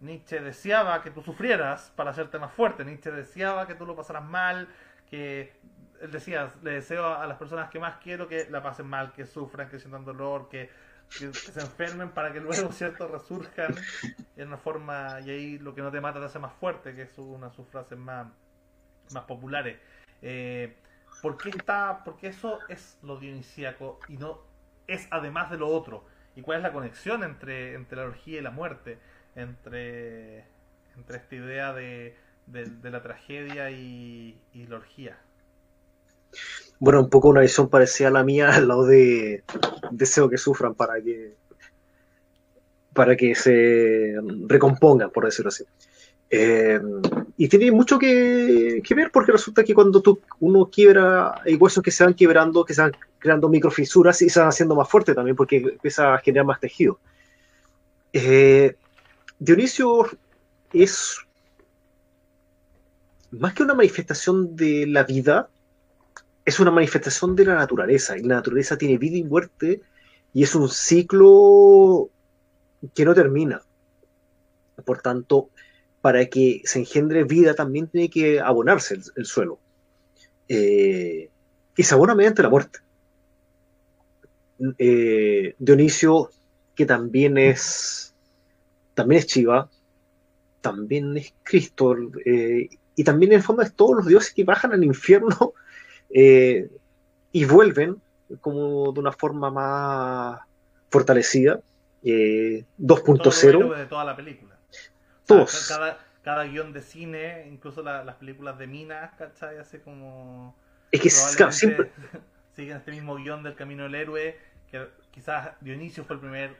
Nietzsche 0.00 0.42
deseaba 0.42 1.02
que 1.02 1.10
tú 1.10 1.22
sufrieras 1.22 1.90
para 1.96 2.10
hacerte 2.10 2.38
más 2.38 2.52
fuerte. 2.52 2.84
Nietzsche 2.84 3.10
deseaba 3.10 3.66
que 3.66 3.76
tú 3.76 3.86
lo 3.86 3.96
pasaras 3.96 4.24
mal, 4.24 4.68
que 5.08 5.54
él 6.00 6.10
decía, 6.10 6.52
le 6.62 6.72
deseo 6.72 7.06
a 7.06 7.26
las 7.26 7.36
personas 7.36 7.70
que 7.70 7.78
más 7.78 7.96
quiero 8.02 8.28
que 8.28 8.48
la 8.50 8.62
pasen 8.62 8.86
mal, 8.86 9.12
que 9.12 9.26
sufran, 9.26 9.68
que 9.68 9.78
sientan 9.78 10.04
dolor, 10.04 10.48
que, 10.48 10.70
se 11.08 11.60
enfermen 11.60 12.10
para 12.10 12.32
que 12.32 12.40
luego, 12.40 12.70
¿cierto?, 12.72 13.08
resurjan 13.08 13.74
en 14.36 14.48
una 14.48 14.58
forma, 14.58 15.20
y 15.20 15.30
ahí 15.30 15.58
lo 15.58 15.74
que 15.74 15.82
no 15.82 15.90
te 15.90 16.00
mata 16.00 16.20
te 16.20 16.26
hace 16.26 16.38
más 16.38 16.52
fuerte, 16.54 16.94
que 16.94 17.02
es 17.02 17.18
una 17.18 17.48
de 17.48 17.54
sus 17.54 17.66
frases 17.68 17.98
más, 17.98 18.28
más 19.12 19.24
populares. 19.24 19.78
Eh, 20.22 20.76
¿por, 21.22 21.36
qué 21.36 21.50
está, 21.50 22.02
porque 22.04 22.28
eso 22.28 22.58
es 22.68 22.98
lo 23.02 23.18
dionisíaco 23.18 23.98
y 24.08 24.16
no 24.16 24.42
es 24.86 25.06
además 25.10 25.50
de 25.50 25.58
lo 25.58 25.68
otro. 25.68 26.04
¿Y 26.36 26.42
cuál 26.42 26.58
es 26.58 26.62
la 26.62 26.72
conexión 26.72 27.24
entre, 27.24 27.74
entre 27.74 27.98
la 27.98 28.04
orgía 28.04 28.38
y 28.38 28.42
la 28.42 28.50
muerte? 28.50 28.98
Entre, 29.34 30.44
entre 30.96 31.16
esta 31.16 31.34
idea 31.34 31.72
de, 31.72 32.16
de, 32.46 32.90
la 32.90 33.02
tragedia 33.02 33.70
y, 33.70 34.40
la 34.54 34.76
orgía. 34.76 35.18
Bueno, 36.78 37.00
un 37.00 37.10
poco 37.10 37.28
una 37.28 37.42
visión 37.42 37.68
parecida 37.68 38.08
a 38.08 38.12
la 38.12 38.24
mía 38.24 38.54
al 38.54 38.68
lado 38.68 38.86
de 38.86 39.44
deseo 39.90 40.28
que 40.30 40.38
sufran 40.38 40.74
para 40.74 41.00
que 41.00 41.34
para 42.92 43.16
que 43.16 43.34
se 43.34 44.14
recompongan, 44.46 45.10
por 45.10 45.24
decirlo 45.24 45.48
así. 45.48 45.64
Eh, 46.32 46.80
y 47.36 47.48
tiene 47.48 47.72
mucho 47.72 47.98
que, 47.98 48.82
ver 48.94 49.10
porque 49.12 49.32
resulta 49.32 49.64
que 49.64 49.74
cuando 49.74 50.00
tú, 50.00 50.20
uno 50.38 50.66
quiebra, 50.66 51.40
hay 51.44 51.56
huesos 51.56 51.82
que 51.82 51.90
se 51.90 52.04
van 52.04 52.14
quebrando, 52.14 52.64
que 52.64 52.74
se 52.74 52.82
van 52.82 52.92
creando 53.18 53.48
microfisuras 53.48 54.22
y 54.22 54.30
se 54.30 54.38
van 54.38 54.48
haciendo 54.48 54.74
más 54.76 54.88
fuerte 54.88 55.14
también 55.14 55.36
porque 55.36 55.56
empieza 55.56 56.14
a 56.14 56.18
generar 56.18 56.46
más 56.46 56.60
tejido. 56.60 56.98
Eh, 58.12 58.76
Dionisio 59.38 60.06
es 60.72 61.16
más 63.30 63.54
que 63.54 63.62
una 63.62 63.74
manifestación 63.74 64.54
de 64.54 64.86
la 64.86 65.04
vida, 65.04 65.48
es 66.44 66.60
una 66.60 66.70
manifestación 66.70 67.36
de 67.36 67.44
la 67.44 67.54
naturaleza. 67.54 68.16
Y 68.16 68.22
la 68.22 68.36
naturaleza 68.36 68.78
tiene 68.78 68.98
vida 68.98 69.16
y 69.16 69.24
muerte 69.24 69.82
y 70.32 70.42
es 70.42 70.54
un 70.54 70.68
ciclo 70.68 72.10
que 72.94 73.04
no 73.04 73.14
termina. 73.14 73.62
Por 74.84 75.02
tanto, 75.02 75.50
para 76.00 76.26
que 76.26 76.62
se 76.64 76.78
engendre 76.78 77.24
vida 77.24 77.54
también 77.54 77.88
tiene 77.88 78.08
que 78.08 78.40
abonarse 78.40 78.98
el, 79.16 79.26
suelo. 79.26 79.58
Eh, 80.48 81.28
y 81.76 81.82
se 81.82 81.94
abona 81.94 82.14
mediante 82.14 82.42
la 82.42 82.48
muerte. 82.48 82.80
Eh, 84.78 85.54
Dionisio, 85.58 86.30
que 86.74 86.86
también 86.86 87.38
es, 87.38 88.14
también 88.94 89.20
es 89.20 89.26
Chiva, 89.26 89.70
también 90.60 91.16
es 91.16 91.32
Cristo, 91.42 91.96
eh, 92.24 92.68
y 92.94 93.04
también 93.04 93.32
en 93.32 93.38
el 93.38 93.42
fondo 93.42 93.62
es 93.62 93.74
todos 93.74 93.96
los 93.96 94.06
dioses 94.06 94.34
que 94.34 94.44
bajan 94.44 94.72
al 94.72 94.84
infierno 94.84 95.54
y 96.12 97.44
vuelven 97.44 98.00
como 98.40 98.92
de 98.92 99.00
una 99.00 99.12
forma 99.12 99.50
más 99.50 100.40
fortalecida. 100.90 101.60
2.0. 102.02 103.76
de 103.76 103.86
toda 103.86 104.04
la 104.04 104.16
película. 104.16 104.56
cada, 105.26 105.98
cada, 106.22 106.44
guion 106.44 106.72
de 106.72 106.80
cine, 106.80 107.46
incluso 107.50 107.82
las 107.82 108.14
películas 108.16 108.58
de 108.58 108.66
Minas, 108.66 109.12
¿cachai? 109.18 109.58
Hace 109.58 109.82
como. 109.82 110.56
Es 110.90 111.00
que 111.00 111.10
siempre. 111.10 111.90
Siguen 112.56 112.78
este 112.78 112.90
mismo 112.90 113.14
guion 113.16 113.42
del 113.42 113.54
camino 113.54 113.84
del 113.84 113.94
héroe, 113.94 114.36
que 114.70 114.88
quizás 115.12 115.50
Dionisio 115.60 116.04
fue 116.04 116.16
el 116.16 116.20
primer 116.20 116.56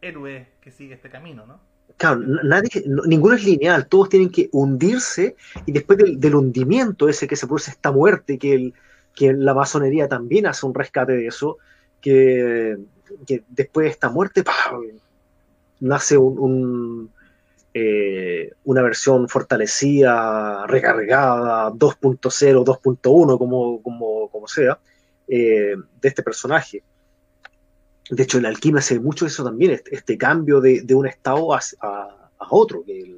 héroe 0.00 0.46
que 0.60 0.70
sigue 0.70 0.94
este 0.94 1.10
camino, 1.10 1.46
¿no? 1.46 1.60
Claro, 1.96 2.20
nadie, 2.20 2.70
ninguno 3.06 3.36
es 3.36 3.44
lineal, 3.44 3.86
todos 3.86 4.08
tienen 4.08 4.30
que 4.30 4.48
hundirse 4.52 5.36
y 5.64 5.72
después 5.72 5.98
del, 5.98 6.34
hundimiento 6.34 7.08
ese 7.08 7.28
que 7.28 7.36
se 7.36 7.46
produce 7.46 7.70
esta 7.70 7.92
muerte, 7.92 8.38
que, 8.38 8.72
la 9.16 9.54
masonería 9.54 10.08
también 10.08 10.46
hace 10.46 10.66
un 10.66 10.74
rescate 10.74 11.12
de 11.12 11.26
eso, 11.28 11.58
que, 12.00 12.76
después 13.48 13.84
de 13.84 13.90
esta 13.90 14.10
muerte 14.10 14.42
nace 15.80 16.18
un, 16.18 17.10
eh, 17.76 18.52
una 18.64 18.82
versión 18.82 19.28
fortalecida, 19.28 20.64
recargada, 20.68 21.70
2.0, 21.70 22.64
2.1, 22.64 23.38
como, 23.38 23.82
como, 23.82 24.28
como, 24.30 24.46
sea, 24.46 24.78
eh, 25.26 25.74
de 26.00 26.08
este 26.08 26.22
personaje. 26.22 26.84
De 28.10 28.22
hecho, 28.22 28.38
en 28.38 28.46
alquimia 28.46 28.80
hace 28.80 29.00
mucho 29.00 29.26
eso 29.26 29.44
también, 29.44 29.72
este, 29.72 29.94
este 29.94 30.18
cambio 30.18 30.60
de, 30.60 30.84
un 30.94 31.06
estado 31.06 31.54
a, 31.54 31.60
otro, 32.50 32.84
que 32.84 33.16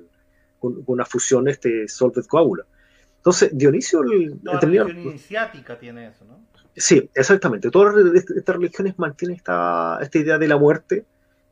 con, 0.58 0.82
una 0.86 1.04
fusión 1.04 1.48
este 1.48 1.88
Solved 1.88 2.26
Coagula. 2.26 2.64
Entonces, 3.16 3.50
Dionisio... 3.52 4.02
la 4.42 4.60
religión 4.60 4.98
iniciática 4.98 5.78
tiene 5.78 6.08
eso, 6.08 6.24
¿no? 6.24 6.38
Sí, 6.76 7.10
exactamente. 7.14 7.70
Todas 7.70 7.94
estas 8.14 8.56
religiones 8.56 8.98
mantienen 8.98 9.36
esta, 9.36 9.98
esta 10.00 10.18
idea 10.18 10.38
de 10.38 10.46
la 10.46 10.58
muerte, 10.58 11.04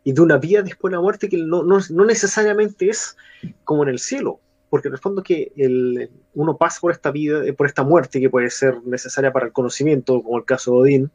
y 0.05 0.13
de 0.13 0.21
una 0.21 0.37
vida 0.37 0.63
después 0.63 0.91
de 0.91 0.97
la 0.97 1.03
muerte 1.03 1.29
que 1.29 1.39
no, 1.39 1.65
necesariamente 1.89 2.89
es 2.89 3.17
como 3.65 3.83
en 3.83 3.89
el 3.89 3.99
cielo, 3.99 4.39
porque 4.69 4.89
en 4.89 4.95
el 4.95 5.01
fondo 5.01 5.23
que 5.23 5.51
el, 5.57 6.11
uno 6.35 6.57
pasa 6.59 6.81
por 6.81 6.93
esta 6.93 7.11
vida, 7.11 7.45
eh, 7.45 7.55
por 7.55 7.67
esta 7.67 7.83
muerte 7.83 8.21
que 8.21 8.29
puede 8.29 8.51
ser 8.51 8.83
necesaria 8.85 9.33
para 9.33 9.47
el 9.47 9.53
conocimiento, 9.53 10.23
como 10.23 10.37
el 10.37 10.45
caso 10.45 10.73
de 10.73 10.79
Odín, 10.79 11.11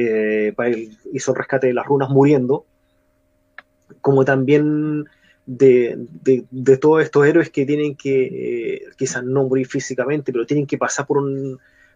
eh, 0.00 0.52
para 0.54 0.70
él 0.70 0.96
hizo 1.12 1.32
el 1.32 1.38
rescate 1.38 1.68
de 1.68 1.74
las 1.74 1.86
runas 1.86 2.10
muriendo, 2.10 2.64
como 4.00 4.24
también 4.24 5.06
de, 5.46 5.98
todos 6.80 7.02
estos 7.02 7.26
héroes 7.26 7.50
que 7.50 7.64
tienen 7.66 7.96
que, 7.96 8.26
eh, 8.26 8.82
quizás 8.96 9.24
no 9.24 9.44
morir 9.44 9.66
físicamente, 9.66 10.32
pero 10.32 10.46
tienen 10.46 10.66
que 10.66 10.78
pasar 10.78 11.06
por, 11.06 11.22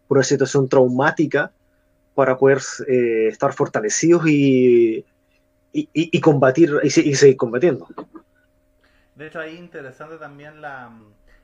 por 0.09 0.19
una 0.19 0.25
situación 0.25 0.69
traumática 0.69 1.53
para 2.15 2.37
poder 2.37 2.59
estar 2.87 3.53
fortalecidos 3.53 4.29
y 4.29 5.05
y, 5.73 6.21
combatir 6.21 6.73
y, 6.83 6.91
seguir 6.91 7.37
combatiendo. 7.37 7.89
De 9.15 9.27
hecho, 9.27 9.41
ahí 9.41 9.57
interesante 9.57 10.17
también 10.17 10.61
la 10.61 10.93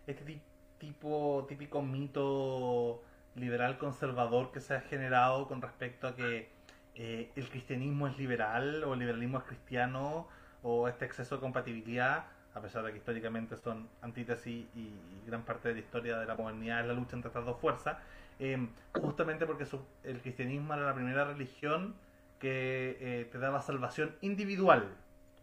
este 0.06 0.40
tipo 0.78 1.47
típico 1.48 1.82
mito 1.82 3.02
liberal 3.39 3.78
conservador 3.78 4.52
que 4.52 4.60
se 4.60 4.74
ha 4.74 4.81
generado 4.81 5.47
con 5.48 5.62
respecto 5.62 6.09
a 6.09 6.15
que 6.15 6.48
eh, 6.94 7.31
el 7.36 7.48
cristianismo 7.48 8.09
es 8.09 8.19
liberal 8.19 8.85
o 8.85 8.94
el 8.94 9.01
liberalismo 9.01 9.39
es 9.39 9.44
cristiano 9.44 10.28
o 10.62 10.89
este 10.89 11.05
exceso 11.05 11.36
de 11.36 11.40
compatibilidad, 11.40 12.24
a 12.55 12.60
pesar 12.60 12.85
de 12.85 12.93
que 12.93 12.98
históricamente 12.98 13.56
son 13.56 13.89
antítesis 14.02 14.66
y, 14.74 14.93
gran 15.27 15.43
parte 15.43 15.69
de 15.69 15.74
la 15.74 15.81
historia 15.81 16.19
de 16.19 16.24
la 16.24 16.35
modernidad 16.35 16.81
es 16.81 16.86
la 16.86 16.94
lucha 16.94 17.15
entre 17.15 17.28
estas 17.28 17.44
dos 17.44 17.60
fuerzas, 17.60 17.98
eh, 18.39 18.66
justamente 18.94 19.44
porque 19.44 19.66
el 20.05 20.20
cristianismo 20.20 20.73
era 20.73 20.86
la 20.86 20.94
primera 20.94 21.24
religión 21.24 21.94
que 22.39 22.97
eh, 23.01 23.28
te 23.31 23.39
daba 23.39 23.60
salvación 23.62 24.15
individual. 24.20 24.89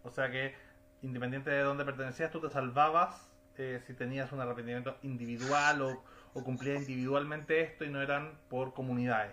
O 0.02 0.10
sea 0.10 0.30
que, 0.30 0.54
independiente 1.02 1.50
de 1.50 1.60
dónde 1.60 1.84
pertenecías, 1.84 2.30
tú 2.30 2.40
te 2.40 2.50
salvabas 2.50 3.28
eh, 3.58 3.80
si 3.86 3.94
tenías 3.94 4.32
un 4.32 4.40
arrepentimiento 4.40 4.96
individual 5.02 5.82
o, 5.82 6.04
o 6.36 6.44
cumplías 6.44 6.82
individualmente 6.82 7.62
esto 7.62 7.84
y 7.84 7.88
no 7.88 8.02
eran 8.02 8.38
por 8.50 8.74
comunidades. 8.74 9.32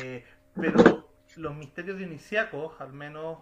Eh, 0.00 0.24
pero 0.54 1.08
los 1.36 1.54
misterios 1.56 1.98
dionisiacos, 1.98 2.80
al 2.80 2.92
menos, 2.92 3.38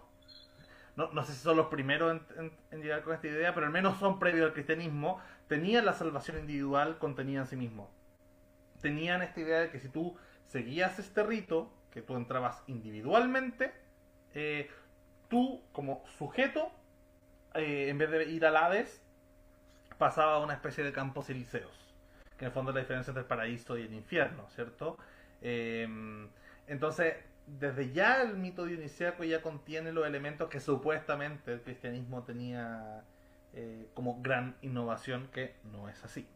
no, 0.97 1.13
no 1.13 1.23
sé 1.23 1.35
si 1.35 1.41
son 1.41 1.59
los 1.59 1.67
primeros 1.67 2.23
en, 2.39 2.83
llegar 2.83 3.03
con 3.03 3.15
esta 3.15 3.27
idea, 3.27 3.53
pero 3.55 3.67
al 3.67 3.73
menos 3.73 3.99
son 3.99 4.19
previos 4.19 4.47
al 4.47 4.55
cristianismo, 4.55 5.21
tenían 5.47 5.85
la 5.85 5.93
salvación 5.93 6.39
individual 6.39 6.97
contenida 6.99 7.41
en 7.41 7.47
sí 7.47 7.57
mismo. 7.57 7.91
Tenían 8.81 9.21
esta 9.21 9.41
idea 9.41 9.61
de 9.61 9.71
que 9.71 9.79
si 9.79 9.91
tú 9.91 10.17
seguías 10.47 10.99
este 10.99 11.23
rito, 11.23 11.71
que 11.91 12.01
tú 12.01 12.17
entrabas 12.17 12.63
individualmente, 12.67 13.75
eh, 14.33 14.71
tú 15.29 15.61
como 15.73 16.03
sujeto, 16.17 16.71
eh, 17.53 17.89
en 17.91 17.99
vez 17.99 18.11
de 18.11 18.25
ir 18.25 18.47
al 18.47 18.57
Hades, 18.57 19.03
pasaba 19.99 20.37
a 20.37 20.39
una 20.39 20.55
especie 20.55 20.83
de 20.83 20.93
campos 20.93 21.29
elíseos, 21.29 21.86
que 22.37 22.45
en 22.45 22.49
el 22.49 22.53
fondo 22.53 22.71
es 22.71 22.75
la 22.75 22.81
diferencia 22.81 23.11
entre 23.11 23.23
el 23.23 23.27
paraíso 23.27 23.79
y 23.79 23.83
el 23.83 23.95
infierno, 23.95 24.49
¿cierto? 24.51 24.99
Em, 25.41 26.29
entonces, 26.67 27.15
desde 27.47 27.93
ya 27.93 28.23
el 28.23 28.37
mito 28.37 28.65
dionisíaco 28.65 29.25
ya 29.25 29.43
contiene 29.43 29.93
los 29.93 30.07
elementos 30.07 30.49
que 30.49 30.61
supuestamente 30.61 31.53
el 31.53 31.63
cristianismo 31.63 32.25
tenía 32.25 33.05
eh, 33.55 33.89
como 33.95 34.21
gran 34.23 34.57
innovación, 34.63 35.29
que 35.33 35.55
no 35.65 35.89
es 35.89 36.03
así. 36.05 36.29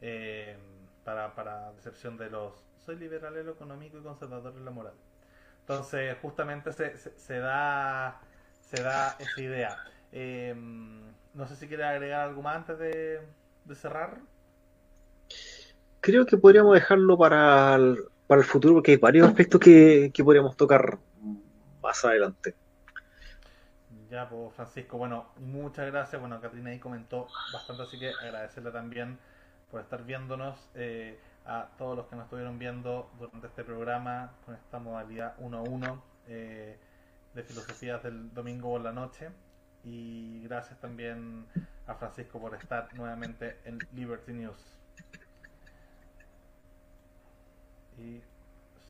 Em, 0.00 0.58
para, 1.04 1.34
para 1.34 1.72
decepción 1.72 2.16
de 2.16 2.30
los 2.30 2.66
soy 2.86 2.96
liberal 2.96 3.36
en 3.36 3.46
lo 3.46 3.52
económico 3.52 3.98
y 3.98 4.02
conservador 4.02 4.54
en 4.56 4.64
la 4.64 4.70
moral. 4.70 4.94
Entonces, 5.60 6.16
justamente 6.22 6.72
se, 6.72 6.96
se, 6.96 7.38
da, 7.40 8.20
se 8.60 8.82
da 8.82 9.16
esa 9.18 9.40
idea. 9.40 9.76
Em, 10.12 11.02
no 11.34 11.46
sé 11.48 11.56
si 11.56 11.66
quiere 11.66 11.82
agregar 11.84 12.20
algo 12.20 12.42
más 12.42 12.56
antes 12.56 12.78
de, 12.78 13.20
cerrar. 13.74 14.18
Creo 16.00 16.26
que 16.26 16.36
podríamos 16.36 16.74
dejarlo 16.74 17.18
para 17.18 17.74
el, 17.74 17.98
para 18.26 18.40
el 18.40 18.46
futuro 18.46 18.74
porque 18.74 18.92
hay 18.92 18.96
varios 18.98 19.28
aspectos 19.28 19.60
que, 19.60 20.10
que 20.14 20.24
podríamos 20.24 20.56
tocar 20.56 20.98
más 21.82 22.04
adelante. 22.04 22.54
Ya, 24.10 24.28
pues 24.28 24.54
Francisco, 24.54 24.98
bueno, 24.98 25.26
muchas 25.38 25.86
gracias. 25.86 26.20
Bueno, 26.20 26.40
Catrina 26.40 26.70
ahí 26.70 26.78
comentó 26.78 27.26
bastante, 27.52 27.82
así 27.82 27.98
que 27.98 28.10
agradecerle 28.10 28.70
también 28.70 29.18
por 29.70 29.80
estar 29.80 30.04
viéndonos. 30.04 30.56
Eh, 30.74 31.18
a 31.46 31.68
todos 31.78 31.96
los 31.96 32.06
que 32.06 32.16
nos 32.16 32.24
estuvieron 32.24 32.58
viendo 32.58 33.08
durante 33.18 33.46
este 33.46 33.62
programa 33.62 34.32
con 34.44 34.54
esta 34.54 34.78
modalidad 34.78 35.34
1 35.38 35.56
a 35.56 35.62
1 35.62 36.02
eh, 36.28 36.76
de 37.34 37.42
filosofías 37.44 38.02
del 38.02 38.34
domingo 38.34 38.70
por 38.70 38.80
la 38.80 38.92
noche. 38.92 39.30
Y 39.84 40.42
gracias 40.42 40.80
también 40.80 41.46
a 41.86 41.94
Francisco 41.94 42.40
por 42.40 42.54
estar 42.56 42.92
nuevamente 42.94 43.58
en 43.64 43.78
Liberty 43.92 44.32
News. 44.32 44.75
Y 47.98 48.20